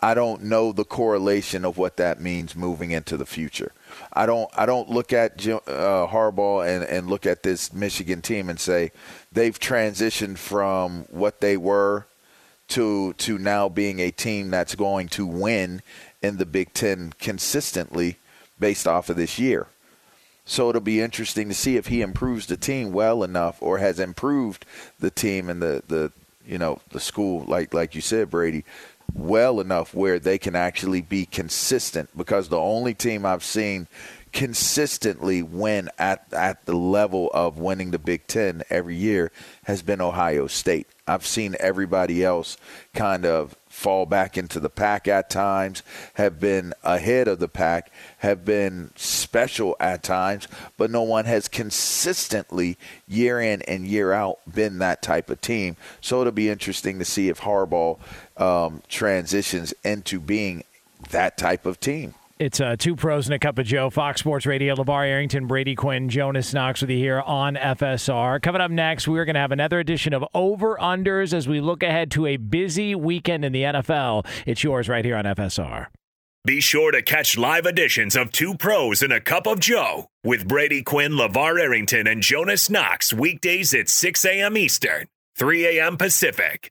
I 0.00 0.14
don't 0.14 0.42
know 0.42 0.72
the 0.72 0.84
correlation 0.84 1.64
of 1.64 1.78
what 1.78 1.96
that 1.98 2.20
means 2.20 2.56
moving 2.56 2.90
into 2.90 3.16
the 3.16 3.24
future. 3.24 3.70
I 4.12 4.26
don't 4.26 4.50
I 4.56 4.66
don't 4.66 4.90
look 4.90 5.12
at 5.12 5.46
uh, 5.46 6.08
Harbaugh 6.08 6.66
and, 6.66 6.82
and 6.82 7.08
look 7.08 7.24
at 7.24 7.44
this 7.44 7.72
Michigan 7.72 8.20
team 8.20 8.50
and 8.50 8.58
say 8.58 8.90
they've 9.30 9.56
transitioned 9.56 10.38
from 10.38 11.04
what 11.08 11.40
they 11.40 11.56
were 11.56 12.08
to 12.70 13.12
to 13.12 13.38
now 13.38 13.68
being 13.68 14.00
a 14.00 14.10
team 14.10 14.50
that's 14.50 14.74
going 14.74 15.06
to 15.10 15.24
win 15.24 15.82
in 16.20 16.38
the 16.38 16.46
Big 16.46 16.74
Ten 16.74 17.12
consistently 17.20 18.16
based 18.58 18.88
off 18.88 19.08
of 19.08 19.14
this 19.14 19.38
year. 19.38 19.68
So 20.48 20.70
it'll 20.70 20.80
be 20.80 21.00
interesting 21.00 21.48
to 21.48 21.54
see 21.54 21.76
if 21.76 21.88
he 21.88 22.00
improves 22.02 22.46
the 22.46 22.56
team 22.56 22.92
well 22.92 23.24
enough 23.24 23.60
or 23.60 23.78
has 23.78 23.98
improved 23.98 24.64
the 25.00 25.10
team 25.10 25.50
and 25.50 25.60
the, 25.60 25.82
the 25.88 26.12
you 26.46 26.56
know 26.56 26.80
the 26.92 27.00
school 27.00 27.44
like 27.46 27.74
like 27.74 27.96
you 27.96 28.00
said 28.00 28.30
Brady 28.30 28.64
well 29.12 29.60
enough 29.60 29.92
where 29.92 30.20
they 30.20 30.38
can 30.38 30.54
actually 30.54 31.00
be 31.00 31.26
consistent 31.26 32.08
because 32.16 32.48
the 32.48 32.58
only 32.58 32.94
team 32.94 33.26
I've 33.26 33.42
seen 33.42 33.88
consistently 34.32 35.42
win 35.42 35.90
at 35.98 36.26
at 36.32 36.64
the 36.66 36.76
level 36.76 37.28
of 37.34 37.58
winning 37.58 37.90
the 37.90 37.98
Big 37.98 38.26
10 38.28 38.62
every 38.70 38.94
year 38.94 39.32
has 39.64 39.82
been 39.82 40.00
Ohio 40.00 40.46
State. 40.46 40.86
I've 41.08 41.26
seen 41.26 41.56
everybody 41.58 42.24
else 42.24 42.56
kind 42.94 43.26
of 43.26 43.56
fall 43.76 44.06
back 44.06 44.38
into 44.38 44.58
the 44.58 44.70
pack 44.70 45.06
at 45.06 45.28
times, 45.28 45.82
have 46.14 46.40
been 46.40 46.72
ahead 46.82 47.28
of 47.28 47.38
the 47.38 47.46
pack, 47.46 47.92
have 48.18 48.42
been 48.42 48.90
special 48.96 49.76
at 49.78 50.02
times, 50.02 50.48
but 50.78 50.90
no 50.90 51.02
one 51.02 51.26
has 51.26 51.46
consistently, 51.46 52.78
year 53.06 53.38
in 53.38 53.60
and 53.62 53.86
year 53.86 54.12
out, 54.12 54.38
been 54.52 54.78
that 54.78 55.02
type 55.02 55.28
of 55.28 55.42
team. 55.42 55.76
So 56.00 56.22
it'll 56.22 56.32
be 56.32 56.48
interesting 56.48 56.98
to 57.00 57.04
see 57.04 57.28
if 57.28 57.42
Harbaugh 57.42 57.98
um, 58.38 58.82
transitions 58.88 59.74
into 59.84 60.20
being 60.20 60.64
that 61.10 61.36
type 61.36 61.66
of 61.66 61.78
team. 61.78 62.14
It's 62.38 62.60
uh, 62.60 62.76
two 62.78 62.96
pros 62.96 63.26
and 63.26 63.34
a 63.34 63.38
cup 63.38 63.58
of 63.58 63.64
Joe. 63.64 63.88
Fox 63.88 64.20
Sports 64.20 64.44
Radio. 64.44 64.74
LaVar 64.74 65.06
Arrington, 65.06 65.46
Brady 65.46 65.74
Quinn, 65.74 66.10
Jonas 66.10 66.52
Knox 66.52 66.82
with 66.82 66.90
you 66.90 66.98
here 66.98 67.22
on 67.22 67.54
FSR. 67.54 68.42
Coming 68.42 68.60
up 68.60 68.70
next, 68.70 69.08
we're 69.08 69.24
going 69.24 69.36
to 69.36 69.40
have 69.40 69.52
another 69.52 69.78
edition 69.78 70.12
of 70.12 70.22
Over 70.34 70.76
Unders 70.76 71.32
as 71.32 71.48
we 71.48 71.62
look 71.62 71.82
ahead 71.82 72.10
to 72.10 72.26
a 72.26 72.36
busy 72.36 72.94
weekend 72.94 73.42
in 73.42 73.52
the 73.52 73.62
NFL. 73.62 74.26
It's 74.44 74.62
yours 74.62 74.86
right 74.86 75.02
here 75.02 75.16
on 75.16 75.24
FSR. 75.24 75.86
Be 76.44 76.60
sure 76.60 76.92
to 76.92 77.00
catch 77.00 77.38
live 77.38 77.64
editions 77.64 78.14
of 78.14 78.32
Two 78.32 78.54
Pros 78.54 79.02
and 79.02 79.14
a 79.14 79.20
Cup 79.20 79.46
of 79.46 79.58
Joe 79.58 80.08
with 80.22 80.46
Brady 80.46 80.82
Quinn, 80.82 81.12
LaVar 81.12 81.58
Arrington, 81.58 82.06
and 82.06 82.22
Jonas 82.22 82.68
Knox 82.68 83.14
weekdays 83.14 83.72
at 83.72 83.88
6 83.88 84.24
a.m. 84.26 84.58
Eastern, 84.58 85.06
3 85.38 85.78
a.m. 85.78 85.96
Pacific. 85.96 86.70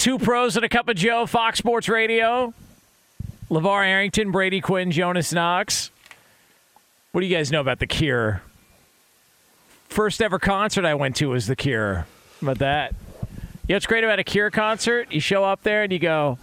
Two 0.00 0.18
pros 0.18 0.56
and 0.56 0.64
a 0.64 0.68
cup 0.70 0.88
of 0.88 0.96
Joe, 0.96 1.26
Fox 1.26 1.58
Sports 1.58 1.86
Radio. 1.86 2.54
LaVar 3.50 3.86
Arrington, 3.86 4.30
Brady 4.30 4.62
Quinn, 4.62 4.90
Jonas 4.90 5.30
Knox. 5.30 5.90
What 7.12 7.20
do 7.20 7.26
you 7.26 7.36
guys 7.36 7.52
know 7.52 7.60
about 7.60 7.80
The 7.80 7.86
Cure? 7.86 8.40
First 9.90 10.22
ever 10.22 10.38
concert 10.38 10.86
I 10.86 10.94
went 10.94 11.16
to 11.16 11.28
was 11.28 11.46
The 11.46 11.54
Cure. 11.54 11.96
How 11.96 12.06
about 12.40 12.60
that? 12.60 12.94
You 13.68 13.74
know 13.74 13.76
what's 13.76 13.84
great 13.84 14.02
about 14.02 14.18
a 14.18 14.24
Cure 14.24 14.50
concert? 14.50 15.12
You 15.12 15.20
show 15.20 15.44
up 15.44 15.64
there 15.64 15.82
and 15.82 15.92
you 15.92 15.98
go, 15.98 16.38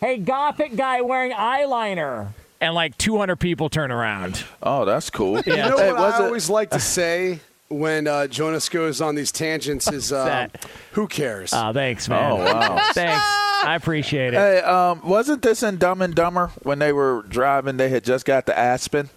hey, 0.00 0.18
gothic 0.18 0.76
guy 0.76 1.00
wearing 1.00 1.32
eyeliner. 1.32 2.28
And 2.60 2.74
like 2.74 2.98
200 2.98 3.36
people 3.36 3.70
turn 3.70 3.90
around. 3.90 4.44
Oh, 4.62 4.84
that's 4.84 5.08
cool. 5.08 5.40
You 5.40 5.56
know 5.56 5.74
what 5.74 5.98
I 5.98 6.22
always 6.26 6.50
like 6.50 6.68
to 6.72 6.80
say 6.80 7.40
when 7.68 8.06
uh, 8.06 8.26
Jonas 8.26 8.68
goes 8.68 9.00
on 9.00 9.14
these 9.14 9.32
tangents 9.32 9.90
is 9.90 10.12
uh, 10.12 10.24
that? 10.24 10.66
who 10.92 11.06
cares? 11.06 11.52
Oh, 11.54 11.72
thanks, 11.72 12.08
man. 12.08 12.32
Oh, 12.32 12.36
wow. 12.36 12.78
thanks. 12.92 13.24
I 13.64 13.74
appreciate 13.76 14.34
it. 14.34 14.36
Hey, 14.36 14.60
um, 14.60 15.00
wasn't 15.08 15.42
this 15.42 15.62
in 15.62 15.78
Dumb 15.78 16.02
and 16.02 16.14
Dumber 16.14 16.48
when 16.62 16.78
they 16.78 16.92
were 16.92 17.24
driving? 17.28 17.76
They 17.78 17.88
had 17.88 18.04
just 18.04 18.26
got 18.26 18.46
to 18.46 18.58
Aspen. 18.58 19.08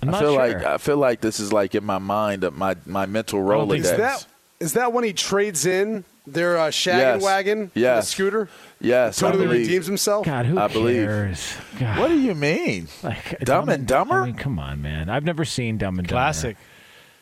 I'm 0.00 0.12
I 0.14 0.18
feel 0.20 0.34
sure. 0.34 0.48
like 0.54 0.64
I 0.64 0.78
feel 0.78 0.96
like 0.96 1.20
this 1.20 1.38
is 1.38 1.52
like 1.52 1.74
in 1.76 1.84
my 1.84 1.98
mind, 1.98 2.42
of 2.44 2.56
my 2.56 2.76
my 2.86 3.06
mental 3.06 3.38
don't 3.46 3.68
Rolodex. 3.68 3.78
is 3.80 3.90
that 3.96 4.26
is 4.58 4.72
that 4.72 4.92
when 4.92 5.04
he 5.04 5.12
trades 5.12 5.64
in 5.66 6.04
their 6.26 6.56
uh, 6.56 6.68
shaggin' 6.70 6.98
Yes. 6.98 7.22
wagon, 7.22 7.70
the 7.74 7.80
Yes. 7.80 8.08
scooter? 8.08 8.48
yes, 8.80 9.22
I 9.22 9.26
Totally 9.26 9.46
believe. 9.46 9.66
redeems 9.66 9.86
himself. 9.86 10.24
God, 10.26 10.46
who 10.46 10.58
I 10.58 10.66
believe. 10.68 11.06
cares? 11.06 11.54
God. 11.78 11.98
What 11.98 12.08
do 12.08 12.18
you 12.18 12.34
mean? 12.34 12.88
Like, 13.02 13.38
Dumb 13.40 13.68
and 13.68 13.86
Dumber? 13.86 14.22
I 14.22 14.26
mean, 14.26 14.34
come 14.34 14.58
on, 14.58 14.80
man. 14.82 15.08
I've 15.08 15.24
never 15.24 15.44
seen 15.44 15.78
Dumb 15.78 15.98
and 15.98 16.08
Dumber. 16.08 16.14
Classic. 16.16 16.56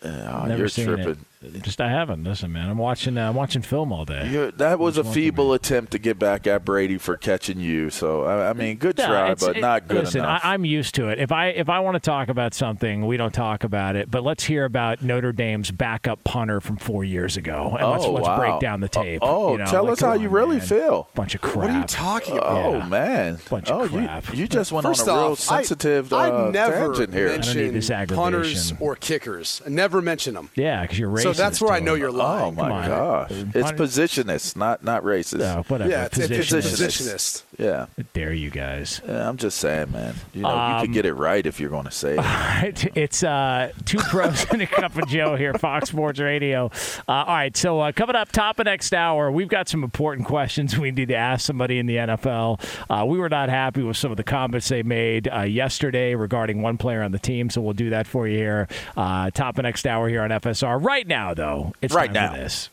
Oh, 0.03 0.44
Never 0.46 0.57
you're 0.59 0.68
seen 0.68 0.86
tripping. 0.86 1.24
It. 1.43 1.62
Just 1.62 1.80
I 1.80 1.88
haven't. 1.88 2.24
Listen, 2.24 2.53
man. 2.53 2.68
I'm 2.70 2.78
watching. 2.78 3.16
Uh, 3.16 3.28
I'm 3.28 3.34
watching 3.34 3.62
film 3.62 3.93
all 3.93 4.05
day. 4.05 4.28
You're, 4.30 4.51
that 4.53 4.78
was 4.78 4.97
a 4.97 5.01
What's 5.01 5.07
wrong 5.07 5.11
with 5.11 5.14
feeble 5.14 5.49
me? 5.51 5.55
attempt 5.57 5.93
to 5.93 5.99
get 5.99 6.18
back 6.18 6.47
at 6.47 6.64
Brady 6.64 6.99
for 6.99 7.16
catching 7.16 7.61
you. 7.61 7.91
So 7.91 8.24
I, 8.24 8.51
I 8.51 8.53
mean, 8.53 8.76
good 8.76 8.99
No, 8.99 9.07
try, 9.07 9.34
but 9.34 9.57
it- 9.57 9.61
not 9.61 9.88
good 9.88 10.05
listen, 10.05 10.20
enough. 10.20 10.41
I, 10.45 10.55
I'm 10.55 10.64
used 10.64 10.95
to 10.97 11.09
it. 11.09 11.18
If 11.18 11.32
I 11.32 11.49
if 11.49 11.68
I 11.68 11.80
want 11.80 11.95
to 11.95 12.01
talk 12.01 12.28
about 12.28 12.55
something, 12.55 13.07
we 13.07 13.16
don't 13.16 13.32
talk 13.32 13.64
about 13.64 13.97
it. 13.97 14.11
But 14.11 14.22
let's 14.22 14.45
hear 14.45 14.64
about 14.64 15.03
Notre 15.03 15.32
Dame's 15.32 15.70
backup 15.70 16.22
punter 16.24 16.61
from 16.61 16.76
four 16.76 17.05
years 17.05 17.36
ago, 17.36 17.76
and 17.78 17.88
let's, 17.91 18.05
Oh, 18.05 18.12
let's 18.12 18.26
wow. 18.26 18.38
break 18.38 18.61
down 18.61 18.80
the 18.80 18.88
tape. 18.88 19.20
Oh, 19.22 19.53
you 19.53 19.59
know, 19.59 19.66
tell 19.66 19.84
like, 19.84 19.93
us 19.95 20.01
how 20.01 20.12
come 20.14 20.22
you 20.22 20.28
really 20.28 20.59
man. 20.59 20.66
feel. 20.66 21.09
Bunch 21.14 21.34
of 21.34 21.41
crap. 21.41 21.57
What 21.57 21.70
are 21.70 21.78
you 21.78 21.84
talking 21.84 22.36
about? 22.38 22.64
Oh 22.66 22.82
man! 22.82 23.38
Bunch 23.49 23.70
oh, 23.70 23.84
of 23.84 23.91
crap. 23.91 24.32
You, 24.32 24.41
you 24.41 24.49
just 24.49 24.72
went 24.72 24.84
First 24.86 25.09
on 25.09 25.16
a 25.16 25.20
real 25.22 25.32
off, 25.32 25.51
I- 25.51 25.57
sensitive 25.62 26.12
I, 26.12 26.30
uh, 26.30 26.51
never 26.51 26.88
tangent 26.95 27.14
here. 27.14 27.28
I 27.28 27.36
don't 27.38 27.47
need 27.57 27.72
mention 27.72 27.74
this 28.07 28.16
punters 28.16 28.72
or 28.80 28.97
kickers. 28.97 29.62
I 29.64 29.70
never 29.70 30.03
mention 30.03 30.34
them. 30.34 30.51
Yeah, 30.55 30.82
because 30.82 30.99
you're 30.99 31.11
racist. 31.11 31.30
So 31.37 31.43
that's 31.43 31.61
where 31.61 31.72
I 31.72 31.81
know 31.81 31.95
you're 31.95 32.11
lying. 32.12 32.45
Oh 32.47 32.51
my 32.53 32.62
Come 32.62 32.72
on. 32.72 32.89
gosh! 32.89 33.31
It's 33.55 33.72
positionist, 33.72 34.57
not 34.57 34.85
not 34.85 35.03
racist. 35.05 35.39
No, 35.39 35.62
whatever. 35.68 35.91
Yeah, 35.91 36.05
it's, 36.07 36.18
it's, 36.18 36.31
it's 36.31 36.51
Positionist. 36.51 36.99
positionist. 36.99 37.45
Yeah. 37.59 37.87
Dare 38.14 38.33
you 38.33 38.49
guys? 38.51 39.01
Yeah, 39.07 39.28
I'm 39.28 39.37
just 39.37 39.59
saying, 39.59 39.93
man. 39.93 40.14
You 40.33 40.43
know, 40.43 40.78
you 40.78 40.85
can 40.85 40.93
get 40.93 41.05
it 41.05 41.12
right 41.14 41.45
if 41.45 41.61
you're 41.61 41.68
going 41.70 41.85
to 41.85 41.91
say 41.91 42.16
it. 42.18 42.87
It's 42.97 43.22
uh, 43.22 43.72
two 43.85 43.99
pros 43.99 44.47
and 44.51 44.62
a 44.62 44.66
cup 44.66 44.97
of 44.97 45.07
Joe 45.09 45.37
here, 45.37 45.53
Fox 45.55 45.91
Sports 45.91 46.18
Radio. 46.20 46.70
Uh, 47.09 47.12
all 47.12 47.26
right, 47.26 47.57
so 47.57 47.81
uh, 47.81 47.93
coming 47.93 48.16
up 48.16 48.33
top 48.33 48.59
of 48.59 48.64
next 48.64 48.93
hour, 48.95 49.31
we've 49.31 49.49
got 49.49 49.68
some 49.68 49.85
important 49.85 50.26
questions 50.26 50.76
we 50.78 50.91
need 50.91 51.09
to 51.09 51.14
ask 51.14 51.45
somebody 51.47 51.78
in 51.78 51.87
the 51.87 51.97
NFL. 51.97 52.61
Uh, 52.89 53.05
we 53.05 53.18
were 53.18 53.28
not 53.28 53.49
happy 53.49 53.83
with 53.83 53.97
some 53.97 54.11
of 54.11 54.16
the 54.16 54.24
comments 54.24 54.68
they 54.68 54.83
made 54.83 55.28
uh, 55.28 55.41
yesterday 55.43 56.14
regarding 56.14 56.62
one 56.62 56.78
player 56.78 57.03
on 57.03 57.12
the 57.12 57.18
team, 57.18 57.51
so 57.51 57.61
we'll 57.61 57.72
do 57.74 57.91
that 57.91 58.07
for 58.07 58.26
you 58.26 58.39
here. 58.39 58.68
Uh, 58.97 59.31
top 59.31 59.59
of 59.59 59.64
next 59.64 59.87
hour 59.87 60.09
here 60.09 60.22
on 60.22 60.31
FSR. 60.31 60.83
Right 60.83 61.07
now, 61.07 61.19
though, 61.34 61.72
it's 61.82 61.94
Right 61.94 62.12
time 62.12 62.30
for 62.30 62.36
now. 62.36 62.42
this. 62.42 62.68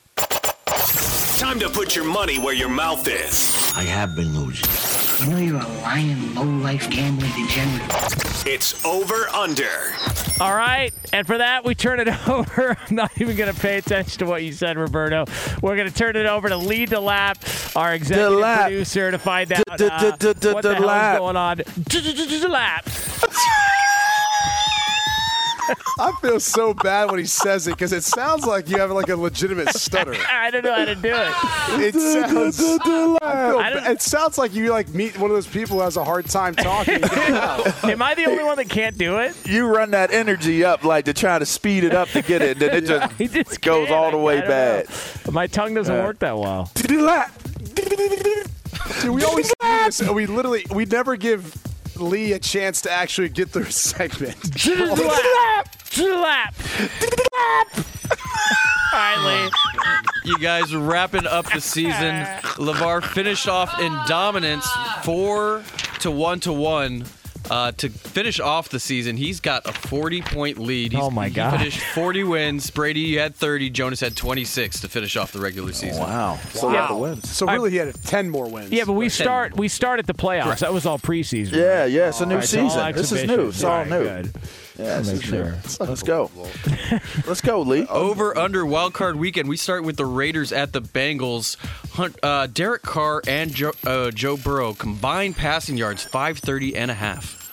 Time 1.39 1.59
to 1.59 1.69
put 1.69 1.95
your 1.95 2.05
money 2.05 2.39
where 2.39 2.53
your 2.53 2.69
mouth 2.69 3.07
is. 3.07 3.71
I 3.75 3.83
have 3.83 4.15
been 4.15 4.37
losing. 4.37 4.65
You 5.27 5.31
know 5.33 5.37
you're 5.39 5.61
a 5.61 5.67
lying, 5.81 6.33
low-life 6.35 6.89
gambling 6.89 7.31
degenerate. 7.31 7.91
It's 8.47 8.83
over 8.85 9.27
under. 9.29 9.69
All 10.39 10.53
right, 10.55 10.93
and 11.13 11.25
for 11.27 11.37
that, 11.39 11.63
we 11.65 11.73
turn 11.75 11.99
it 11.99 12.07
over. 12.29 12.77
I'm 12.87 12.95
not 12.95 13.11
even 13.19 13.35
going 13.35 13.53
to 13.53 13.59
pay 13.59 13.77
attention 13.77 14.19
to 14.19 14.25
what 14.25 14.43
you 14.43 14.51
said, 14.53 14.77
Roberto. 14.77 15.25
We're 15.61 15.75
going 15.75 15.87
to 15.89 15.93
turn 15.93 16.15
it 16.15 16.25
over 16.27 16.49
to 16.49 16.57
Lee 16.57 16.85
DeLapp, 16.85 17.75
our 17.75 17.93
executive 17.93 18.33
DeLapp. 18.39 18.61
producer, 18.63 19.11
to 19.11 19.19
find 19.19 19.51
out 19.53 19.63
what 19.67 19.77
the 19.79 19.89
hell 19.89 20.11
DeLapp. 20.17 21.13
is 21.13 21.19
going 21.19 21.35
on. 21.37 21.57
DeLapp. 21.57 22.83
I 25.99 26.11
feel 26.21 26.39
so 26.39 26.73
bad 26.73 27.09
when 27.09 27.19
he 27.19 27.25
says 27.25 27.67
it 27.67 27.71
because 27.71 27.93
it 27.93 28.03
sounds 28.03 28.45
like 28.45 28.69
you 28.69 28.77
have 28.77 28.91
like 28.91 29.09
a 29.09 29.15
legitimate 29.15 29.69
stutter. 29.69 30.15
I 30.29 30.51
don't 30.51 30.63
know 30.63 30.75
how 30.75 30.85
to 30.85 30.95
do 30.95 31.09
it. 31.13 31.33
It 31.81 31.93
sounds. 31.95 32.59
I 32.59 32.77
feel 32.79 33.17
I 33.21 33.69
don't- 33.69 33.83
ba- 33.83 33.91
it 33.91 34.01
sounds 34.01 34.37
like 34.37 34.53
you 34.53 34.69
like 34.71 34.89
meet 34.89 35.17
one 35.19 35.29
of 35.31 35.35
those 35.35 35.47
people 35.47 35.77
who 35.77 35.83
has 35.83 35.97
a 35.97 36.03
hard 36.03 36.25
time 36.27 36.55
talking. 36.55 37.03
Am 37.03 38.01
I 38.01 38.13
the 38.15 38.25
only 38.25 38.43
one 38.43 38.57
that 38.57 38.69
can't 38.69 38.97
do 38.97 39.17
it? 39.17 39.35
You 39.47 39.67
run 39.67 39.91
that 39.91 40.11
energy 40.11 40.63
up 40.63 40.83
like 40.83 41.05
to 41.05 41.13
try 41.13 41.39
to 41.39 41.45
speed 41.45 41.83
it 41.83 41.93
up 41.93 42.09
to 42.09 42.21
get 42.21 42.41
it, 42.41 42.51
and 42.51 42.59
then 42.61 42.75
it 42.83 42.85
just, 42.87 43.13
He 43.13 43.27
just 43.27 43.61
goes 43.61 43.87
can't. 43.87 43.97
all 43.99 44.11
the 44.11 44.17
way 44.17 44.41
I 44.41 44.47
bad. 44.47 44.89
know. 45.25 45.31
My 45.31 45.47
tongue 45.47 45.73
doesn't 45.73 45.95
Uh, 45.95 46.03
work 46.03 46.19
that 46.19 46.37
well. 46.37 46.71
Dude, 46.75 47.01
we 49.13 49.23
always 49.23 49.47
do 49.47 49.53
this. 49.59 50.01
We 50.09 50.25
literally 50.25 50.65
we 50.71 50.85
never 50.85 51.15
give 51.17 51.53
Lee 52.01 52.33
a 52.33 52.39
chance 52.39 52.81
to 52.81 52.91
actually 52.91 53.29
get 53.29 53.49
through 53.49 53.63
a 53.67 53.71
segment. 53.71 54.35
DeLapp. 54.37 55.65
DeLapp. 55.91 56.53
All 58.93 58.99
right, 58.99 59.45
Lee. 59.45 59.51
You 60.31 60.37
guys 60.39 60.75
wrapping 60.75 61.25
up 61.25 61.45
the 61.51 61.61
season. 61.61 61.91
LaVar 62.57 63.03
finished 63.03 63.47
off 63.47 63.79
in 63.79 63.91
dominance, 64.07 64.67
four 65.03 65.63
to 65.99 66.11
one 66.11 66.39
to 66.41 66.51
one. 66.51 67.05
Uh, 67.49 67.71
to 67.73 67.89
finish 67.89 68.39
off 68.39 68.69
the 68.69 68.79
season, 68.79 69.15
he's 69.17 69.39
got 69.39 69.65
a 69.67 69.71
40 69.73 70.21
point 70.21 70.57
lead. 70.57 70.91
He's, 70.91 71.01
Oh, 71.01 71.09
my 71.09 71.29
god! 71.29 71.51
he 71.51 71.57
God. 71.57 71.59
finished 71.59 71.79
40 71.95 72.23
wins. 72.25 72.69
Brady 72.69 72.99
you 73.01 73.19
had 73.19 73.35
30. 73.35 73.69
Jonas 73.69 73.99
had 74.01 74.15
26 74.15 74.81
to 74.81 74.89
finish 74.89 75.15
off 75.15 75.31
the 75.31 75.39
regular 75.39 75.71
season. 75.71 76.01
Wow. 76.03 76.37
So 76.53 76.71
Yeah. 76.71 76.81
lot 76.81 76.91
of 76.91 76.97
wins. 76.99 77.29
So 77.29 77.45
really, 77.47 77.71
he 77.71 77.77
had 77.77 77.93
ten 78.03 78.29
more 78.29 78.49
wins. 78.49 78.71
Yeah, 78.71 78.83
but 78.85 78.93
we 78.93 79.09
start 79.09 79.55
we 79.57 79.67
start 79.67 79.99
at 79.99 80.07
the 80.07 80.13
playoffs. 80.13 80.59
That 80.59 80.73
was 80.73 80.85
all 80.85 80.99
preseason. 80.99 81.53
Yeah, 81.53 81.85
yeah, 81.85 82.09
it's 82.09 82.21
a 82.21 82.25
new 82.25 82.35
All 82.35 82.39
right, 82.39 82.47
so 82.47 82.63
all 82.63 82.69
season. 82.69 82.93
This 82.95 83.11
is 83.11 83.27
new. 83.27 83.47
It's 83.49 83.63
all 83.63 83.71
All 83.71 83.77
right, 83.79 83.89
new. 83.89 84.03
good. 84.03 84.31
Yeah, 84.77 84.99
this 84.99 85.13
Make 85.13 85.23
sure. 85.23 85.55
Let's 85.79 86.03
go. 86.03 86.29
Let's 87.25 87.41
go, 87.41 87.61
Lee. 87.61 87.87
Over 87.87 88.37
under 88.37 88.65
wild 88.65 88.93
card 88.93 89.15
weekend, 89.15 89.49
we 89.49 89.57
start 89.57 89.83
with 89.83 89.97
the 89.97 90.05
Raiders 90.05 90.51
at 90.51 90.71
the 90.71 90.81
Bengals. 90.81 91.57
Hunt, 91.93 92.15
uh, 92.21 92.45
Derek 92.47 92.83
Carr 92.83 93.21
and 93.27 93.53
Joe, 93.53 93.71
uh, 93.85 94.11
Joe 94.11 94.37
Burrow 94.37 94.73
combined 94.73 95.35
passing 95.35 95.77
yards 95.77 96.03
530 96.03 96.75
and 96.75 96.91
a 96.91 96.93
half. 96.93 97.43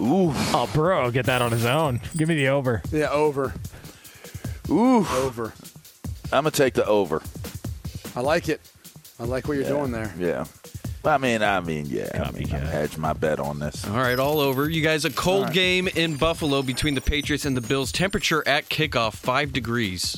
Ooh, 0.00 0.30
Oh, 0.54 0.70
Burrow, 0.72 1.10
get 1.10 1.26
that 1.26 1.42
on 1.42 1.50
his 1.50 1.64
own. 1.64 2.00
Give 2.16 2.28
me 2.28 2.36
the 2.36 2.48
over. 2.48 2.82
Yeah, 2.92 3.10
over, 3.10 3.52
ooh. 4.70 5.04
over. 5.08 5.52
I'm 6.32 6.44
gonna 6.44 6.52
take 6.52 6.74
the 6.74 6.86
over. 6.86 7.20
I 8.14 8.20
like 8.20 8.48
it. 8.48 8.60
I 9.18 9.24
like 9.24 9.48
what 9.48 9.54
you're 9.56 9.64
doing 9.66 9.90
there. 9.90 10.12
Yeah. 10.16 10.44
I 11.04 11.16
mean, 11.18 11.42
I 11.42 11.60
mean, 11.60 11.86
yeah. 11.86 12.08
I 12.14 12.30
mean, 12.32 12.44
I 12.52 12.58
Copycat. 12.58 12.68
hedge 12.68 12.96
my 12.98 13.12
bet 13.12 13.40
on 13.40 13.58
this. 13.58 13.86
All 13.86 13.96
right, 13.96 14.18
all 14.18 14.40
over. 14.40 14.68
You 14.68 14.82
guys, 14.82 15.04
a 15.04 15.10
cold 15.10 15.52
game 15.52 15.88
in 15.88 16.16
Buffalo 16.16 16.62
between 16.62 16.94
the 16.94 17.00
Patriots 17.00 17.44
and 17.44 17.56
the 17.56 17.60
Bills. 17.60 17.92
Temperature 17.92 18.46
at 18.46 18.68
kickoff, 18.68 19.14
5 19.14 19.52
degrees. 19.52 20.16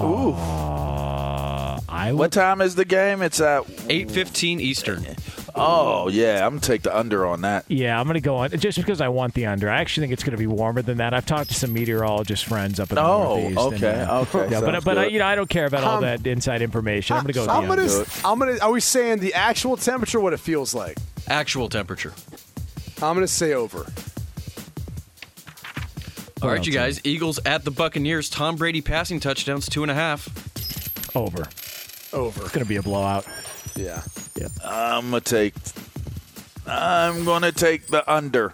Ooh. 0.00 0.32
Uh, 0.32 1.80
I 1.88 2.12
What 2.12 2.32
time 2.32 2.60
is 2.60 2.74
the 2.74 2.84
game? 2.84 3.22
It's 3.22 3.40
at. 3.40 3.64
8.15 3.66 4.60
Eastern. 4.60 5.06
Oh 5.54 6.08
yeah, 6.08 6.44
I'm 6.46 6.52
gonna 6.52 6.60
take 6.60 6.82
the 6.82 6.96
under 6.96 7.26
on 7.26 7.42
that. 7.42 7.66
Yeah, 7.68 7.98
I'm 8.00 8.06
going 8.06 8.14
to 8.14 8.20
go 8.20 8.36
on 8.36 8.50
just 8.50 8.78
because 8.78 9.00
I 9.02 9.08
want 9.08 9.34
the 9.34 9.46
under. 9.46 9.68
I 9.68 9.80
actually 9.80 10.04
think 10.04 10.14
it's 10.14 10.22
going 10.24 10.32
to 10.32 10.38
be 10.38 10.46
warmer 10.46 10.80
than 10.80 10.96
that. 10.96 11.12
I've 11.12 11.26
talked 11.26 11.48
to 11.50 11.54
some 11.54 11.72
meteorologist 11.74 12.46
friends 12.46 12.80
up 12.80 12.88
in 12.90 12.94
the 12.94 13.02
Oh, 13.02 13.36
Northeast. 13.50 13.58
okay, 13.84 14.00
and, 14.00 14.10
uh, 14.10 14.20
okay, 14.20 14.50
Yeah, 14.50 14.60
but 14.60 14.82
but 14.82 14.96
I, 14.98 15.06
you 15.06 15.18
know 15.18 15.26
I 15.26 15.34
don't 15.34 15.50
care 15.50 15.66
about 15.66 15.84
all 15.84 15.96
Um, 15.96 16.02
that 16.04 16.26
inside 16.26 16.62
information. 16.62 17.16
I'm 17.16 17.22
going 17.24 17.34
to 17.34 17.38
go 17.38 17.40
with 17.42 17.48
the 17.48 17.52
I'm 17.54 17.70
under. 17.70 17.86
gonna. 17.86 18.04
I'm 18.24 18.38
gonna. 18.38 18.58
Are 18.62 18.72
we 18.72 18.80
saying 18.80 19.18
the 19.18 19.34
actual 19.34 19.76
temperature? 19.76 20.20
What 20.20 20.32
it 20.32 20.40
feels 20.40 20.74
like? 20.74 20.96
Actual 21.28 21.68
temperature. 21.68 22.14
I'm 23.02 23.14
gonna 23.14 23.28
say 23.28 23.52
over. 23.52 23.84
All 26.40 26.48
right, 26.48 26.66
you 26.66 26.72
guys. 26.72 27.00
Eagles 27.04 27.38
at 27.46 27.64
the 27.64 27.70
Buccaneers. 27.70 28.28
Tom 28.28 28.56
Brady 28.56 28.80
passing 28.80 29.20
touchdowns, 29.20 29.68
two 29.68 29.82
and 29.82 29.90
a 29.90 29.94
half. 29.94 30.28
Over. 31.14 31.46
Over. 32.12 32.42
It's 32.42 32.52
going 32.52 32.64
to 32.64 32.68
be 32.68 32.76
a 32.76 32.82
blowout. 32.82 33.26
Yeah. 33.76 34.02
I'm 34.64 35.10
gonna 35.10 35.20
take. 35.20 35.54
I'm 36.66 37.24
gonna 37.24 37.52
take 37.52 37.86
the 37.86 38.10
under. 38.10 38.52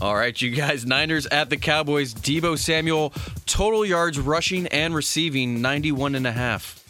All 0.00 0.16
right, 0.16 0.40
you 0.40 0.50
guys. 0.50 0.84
Niners 0.84 1.26
at 1.26 1.48
the 1.48 1.56
Cowboys. 1.56 2.12
Deebo 2.12 2.58
Samuel, 2.58 3.12
total 3.46 3.84
yards 3.86 4.18
rushing 4.18 4.66
and 4.68 4.94
receiving, 4.94 5.62
91 5.62 6.16
and 6.16 6.26
a 6.26 6.32
half. 6.32 6.82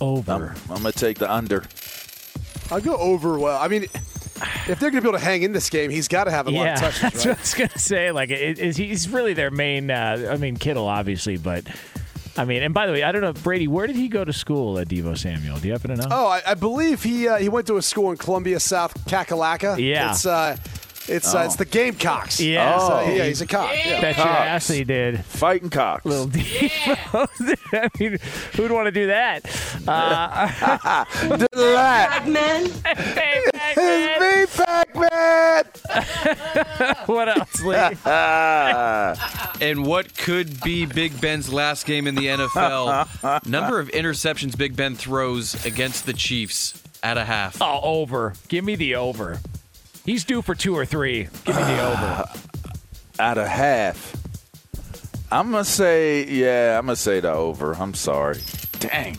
Over. 0.00 0.54
I'm 0.70 0.76
gonna 0.76 0.92
take 0.92 1.18
the 1.18 1.32
under. 1.32 1.64
I'll 2.70 2.80
go 2.80 2.96
over. 2.96 3.38
Well, 3.38 3.60
I 3.60 3.68
mean, 3.68 3.82
if 3.82 4.78
they're 4.78 4.90
gonna 4.90 5.02
be 5.02 5.08
able 5.08 5.18
to 5.18 5.24
hang 5.24 5.42
in 5.42 5.52
this 5.52 5.70
game, 5.70 5.90
he's 5.90 6.08
got 6.08 6.24
to 6.24 6.30
have 6.30 6.46
a 6.46 6.50
lot 6.50 6.64
yeah, 6.64 6.74
of 6.74 6.80
touches, 6.80 7.00
that's 7.00 7.26
right? 7.26 7.26
what 7.26 7.38
I 7.38 7.40
was 7.40 7.54
gonna 7.54 7.78
say. 7.78 8.12
Like, 8.12 8.30
it, 8.30 8.58
is 8.58 8.76
he's 8.76 9.08
really 9.08 9.34
their 9.34 9.50
main? 9.50 9.90
Uh, 9.90 10.28
I 10.30 10.36
mean, 10.36 10.56
Kittle, 10.56 10.86
obviously, 10.86 11.36
but 11.36 11.64
I 12.36 12.44
mean, 12.46 12.62
and 12.62 12.72
by 12.72 12.86
the 12.86 12.92
way, 12.92 13.02
I 13.02 13.12
don't 13.12 13.20
know, 13.22 13.32
Brady, 13.34 13.68
where 13.68 13.86
did 13.86 13.96
he 13.96 14.08
go 14.08 14.24
to 14.24 14.32
school 14.32 14.78
at 14.78 14.88
Deebo 14.88 15.18
Samuel? 15.18 15.58
Do 15.58 15.66
you 15.66 15.72
happen 15.74 15.90
to 15.90 15.96
know? 15.96 16.08
Oh, 16.10 16.26
I, 16.28 16.40
I 16.46 16.54
believe 16.54 17.02
he 17.02 17.28
uh, 17.28 17.36
he 17.36 17.48
went 17.50 17.66
to 17.66 17.76
a 17.76 17.82
school 17.82 18.10
in 18.10 18.16
Columbia, 18.16 18.58
South 18.58 18.94
Kakalaka. 19.06 19.78
Yeah. 19.78 20.10
It's 20.12 20.24
uh, 20.24 20.56
it's 21.08 21.34
uh, 21.34 21.40
Oh. 21.40 21.44
it's 21.44 21.56
the 21.56 21.64
Gamecocks. 21.66 22.40
Yeah. 22.40 22.78
So, 22.78 23.00
Oh. 23.04 23.10
yeah, 23.12 23.24
he's 23.26 23.40
a 23.42 23.46
cock. 23.46 23.70
Yeah. 23.74 24.00
Bet 24.00 24.16
your 24.16 24.24
Cox. 24.26 24.38
ass 24.40 24.68
he 24.68 24.84
did. 24.84 25.22
Fighting 25.24 25.68
cocks. 25.68 26.04
Little 26.06 26.26
Devo. 26.28 27.56
I 27.74 27.88
mean, 27.98 28.18
who'd 28.54 28.70
want 28.70 28.86
to 28.86 28.92
do 28.92 29.08
that? 29.08 29.44
Uh, 29.86 31.04
Delight. 31.52 32.22
hey, 32.86 33.40
It's 33.76 34.58
me, 34.58 34.64
Pac-Man. 35.52 36.96
what 37.06 37.28
else, 37.28 37.62
Lee? 37.62 37.96
And 39.62 39.86
what 39.86 40.16
could 40.16 40.60
be 40.62 40.86
Big 40.86 41.20
Ben's 41.20 41.52
last 41.52 41.86
game 41.86 42.08
in 42.08 42.16
the 42.16 42.26
NFL? 42.26 43.46
Number 43.48 43.78
of 43.78 43.88
interceptions 43.90 44.58
Big 44.58 44.74
Ben 44.74 44.96
throws 44.96 45.64
against 45.64 46.04
the 46.04 46.12
Chiefs 46.12 46.82
at 47.02 47.16
a 47.16 47.24
half. 47.24 47.58
Oh, 47.60 47.80
over. 47.82 48.34
Give 48.48 48.64
me 48.64 48.74
the 48.74 48.96
over. 48.96 49.38
He's 50.04 50.24
due 50.24 50.42
for 50.42 50.56
two 50.56 50.74
or 50.76 50.84
three. 50.84 51.28
Give 51.44 51.54
me 51.54 51.62
the 51.62 51.86
over. 51.92 52.24
At 53.20 53.38
a 53.38 53.46
half. 53.46 54.16
I'm 55.30 55.50
gonna 55.52 55.64
say, 55.64 56.26
yeah, 56.26 56.76
I'm 56.78 56.86
gonna 56.86 56.96
say 56.96 57.20
the 57.20 57.30
over. 57.30 57.74
I'm 57.74 57.94
sorry. 57.94 58.40
Dang. 58.80 59.16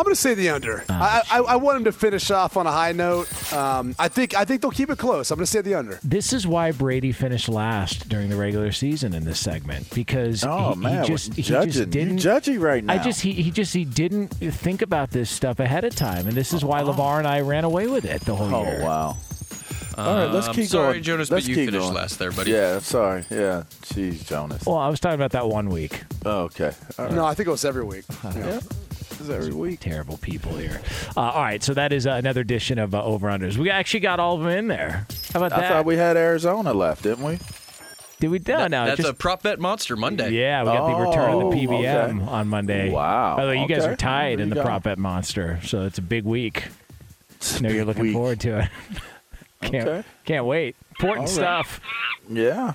I'm 0.00 0.04
going 0.04 0.14
to 0.14 0.20
say 0.20 0.32
the 0.32 0.48
under. 0.48 0.82
Oh, 0.88 0.94
I, 0.94 1.20
I, 1.30 1.38
I 1.40 1.56
want 1.56 1.76
him 1.76 1.84
to 1.84 1.92
finish 1.92 2.30
off 2.30 2.56
on 2.56 2.66
a 2.66 2.72
high 2.72 2.92
note. 2.92 3.28
Um, 3.52 3.94
I 3.98 4.08
think 4.08 4.34
I 4.34 4.46
think 4.46 4.62
they'll 4.62 4.70
keep 4.70 4.88
it 4.88 4.96
close. 4.96 5.30
I'm 5.30 5.36
going 5.36 5.44
to 5.44 5.50
say 5.50 5.60
the 5.60 5.74
under. 5.74 6.00
This 6.02 6.32
is 6.32 6.46
why 6.46 6.72
Brady 6.72 7.12
finished 7.12 7.50
last 7.50 8.08
during 8.08 8.30
the 8.30 8.36
regular 8.36 8.72
season 8.72 9.12
in 9.12 9.24
this 9.24 9.38
segment 9.38 9.90
because 9.94 10.42
Oh, 10.42 10.72
he, 10.72 10.80
man, 10.80 11.02
he 11.04 11.08
just 11.10 11.34
he 11.34 11.42
judging. 11.42 11.70
just 11.72 11.90
didn't 11.90 12.16
judgy 12.16 12.58
right 12.58 12.82
now. 12.82 12.94
I 12.94 12.98
just 12.98 13.20
he, 13.20 13.32
he 13.34 13.50
just 13.50 13.74
he 13.74 13.84
didn't 13.84 14.28
think 14.28 14.80
about 14.80 15.10
this 15.10 15.28
stuff 15.28 15.60
ahead 15.60 15.84
of 15.84 15.94
time, 15.94 16.26
and 16.26 16.34
this 16.34 16.54
is 16.54 16.64
why 16.64 16.80
LaVar 16.80 17.18
and 17.18 17.26
I 17.28 17.40
ran 17.42 17.64
away 17.64 17.86
with 17.86 18.06
it 18.06 18.22
the 18.22 18.34
whole 18.34 18.54
Oh 18.54 18.62
year. 18.62 18.78
Oh 18.80 18.86
wow. 18.86 19.16
All 19.98 20.14
right, 20.14 20.32
let's 20.32 20.48
Um, 20.48 20.54
keep 20.54 20.66
sorry, 20.68 20.92
going. 20.94 21.02
Jonas, 21.02 21.30
let's 21.30 21.44
but 21.44 21.50
you 21.50 21.56
keep 21.56 21.66
finished 21.66 21.82
going. 21.84 21.94
last 21.94 22.18
there, 22.18 22.30
buddy. 22.32 22.52
Yeah, 22.52 22.78
sorry. 22.78 23.24
Yeah, 23.28 23.64
jeez, 23.82 24.24
Jonas. 24.24 24.64
Well, 24.64 24.78
I 24.78 24.88
was 24.88 24.98
talking 24.98 25.16
about 25.16 25.32
that 25.32 25.46
one 25.46 25.68
week. 25.68 26.00
Oh, 26.24 26.44
okay. 26.44 26.72
All 26.98 27.04
right. 27.04 27.14
No, 27.14 27.26
I 27.26 27.34
think 27.34 27.48
it 27.48 27.50
was 27.50 27.66
every 27.66 27.84
week. 27.84 28.04
Yeah. 28.34 28.60
It's 29.20 29.28
every 29.28 29.52
week. 29.52 29.80
Terrible 29.80 30.16
people 30.16 30.56
here. 30.56 30.80
Uh, 31.16 31.20
all 31.20 31.42
right, 31.42 31.62
so 31.62 31.74
that 31.74 31.92
is 31.92 32.06
uh, 32.06 32.12
another 32.12 32.40
edition 32.40 32.78
of 32.78 32.94
uh, 32.94 33.04
Over 33.04 33.28
Unders. 33.28 33.58
We 33.58 33.68
actually 33.68 34.00
got 34.00 34.18
all 34.18 34.36
of 34.36 34.42
them 34.42 34.50
in 34.50 34.68
there. 34.68 35.06
How 35.32 35.40
about 35.40 35.50
that? 35.50 35.58
I 35.58 35.60
that? 35.60 35.68
thought 35.68 35.84
we 35.84 35.96
had 35.96 36.16
Arizona 36.16 36.72
left, 36.72 37.02
didn't 37.02 37.24
we? 37.24 37.38
Did 38.18 38.30
we? 38.30 38.40
No, 38.48 38.66
no. 38.66 38.86
That's 38.86 38.98
just, 38.98 39.08
a 39.10 39.14
prop 39.14 39.42
bet 39.42 39.58
monster 39.58 39.96
Monday. 39.96 40.30
yeah, 40.30 40.62
we 40.62 40.66
got 40.66 40.86
the 40.88 41.04
return 41.06 41.34
of 41.34 41.50
the 41.50 41.56
PBM 41.56 42.22
okay. 42.22 42.30
on 42.30 42.48
Monday. 42.48 42.90
Wow, 42.90 43.36
By 43.36 43.44
the 43.44 43.50
way, 43.50 43.60
you 43.60 43.68
guys 43.68 43.84
are 43.84 43.96
tied 43.96 44.38
There 44.38 44.42
in 44.42 44.50
the 44.50 44.56
go. 44.56 44.62
prop 44.62 44.84
bet 44.84 44.98
monster, 44.98 45.60
so 45.64 45.84
it's 45.84 45.98
a 45.98 46.02
big 46.02 46.24
week. 46.24 46.68
It's 47.36 47.54
a 47.54 47.58
I 47.58 47.60
know 47.62 47.68
you're 47.74 47.84
looking 47.84 48.02
week. 48.02 48.12
forward 48.12 48.40
to 48.40 48.60
it. 48.60 48.68
can't 49.62 49.88
Okay. 49.88 50.08
can't 50.24 50.44
wait. 50.46 50.76
Important 50.98 51.28
All 51.28 51.44
right. 51.44 51.64
stuff. 51.66 51.80
Yeah. 52.28 52.74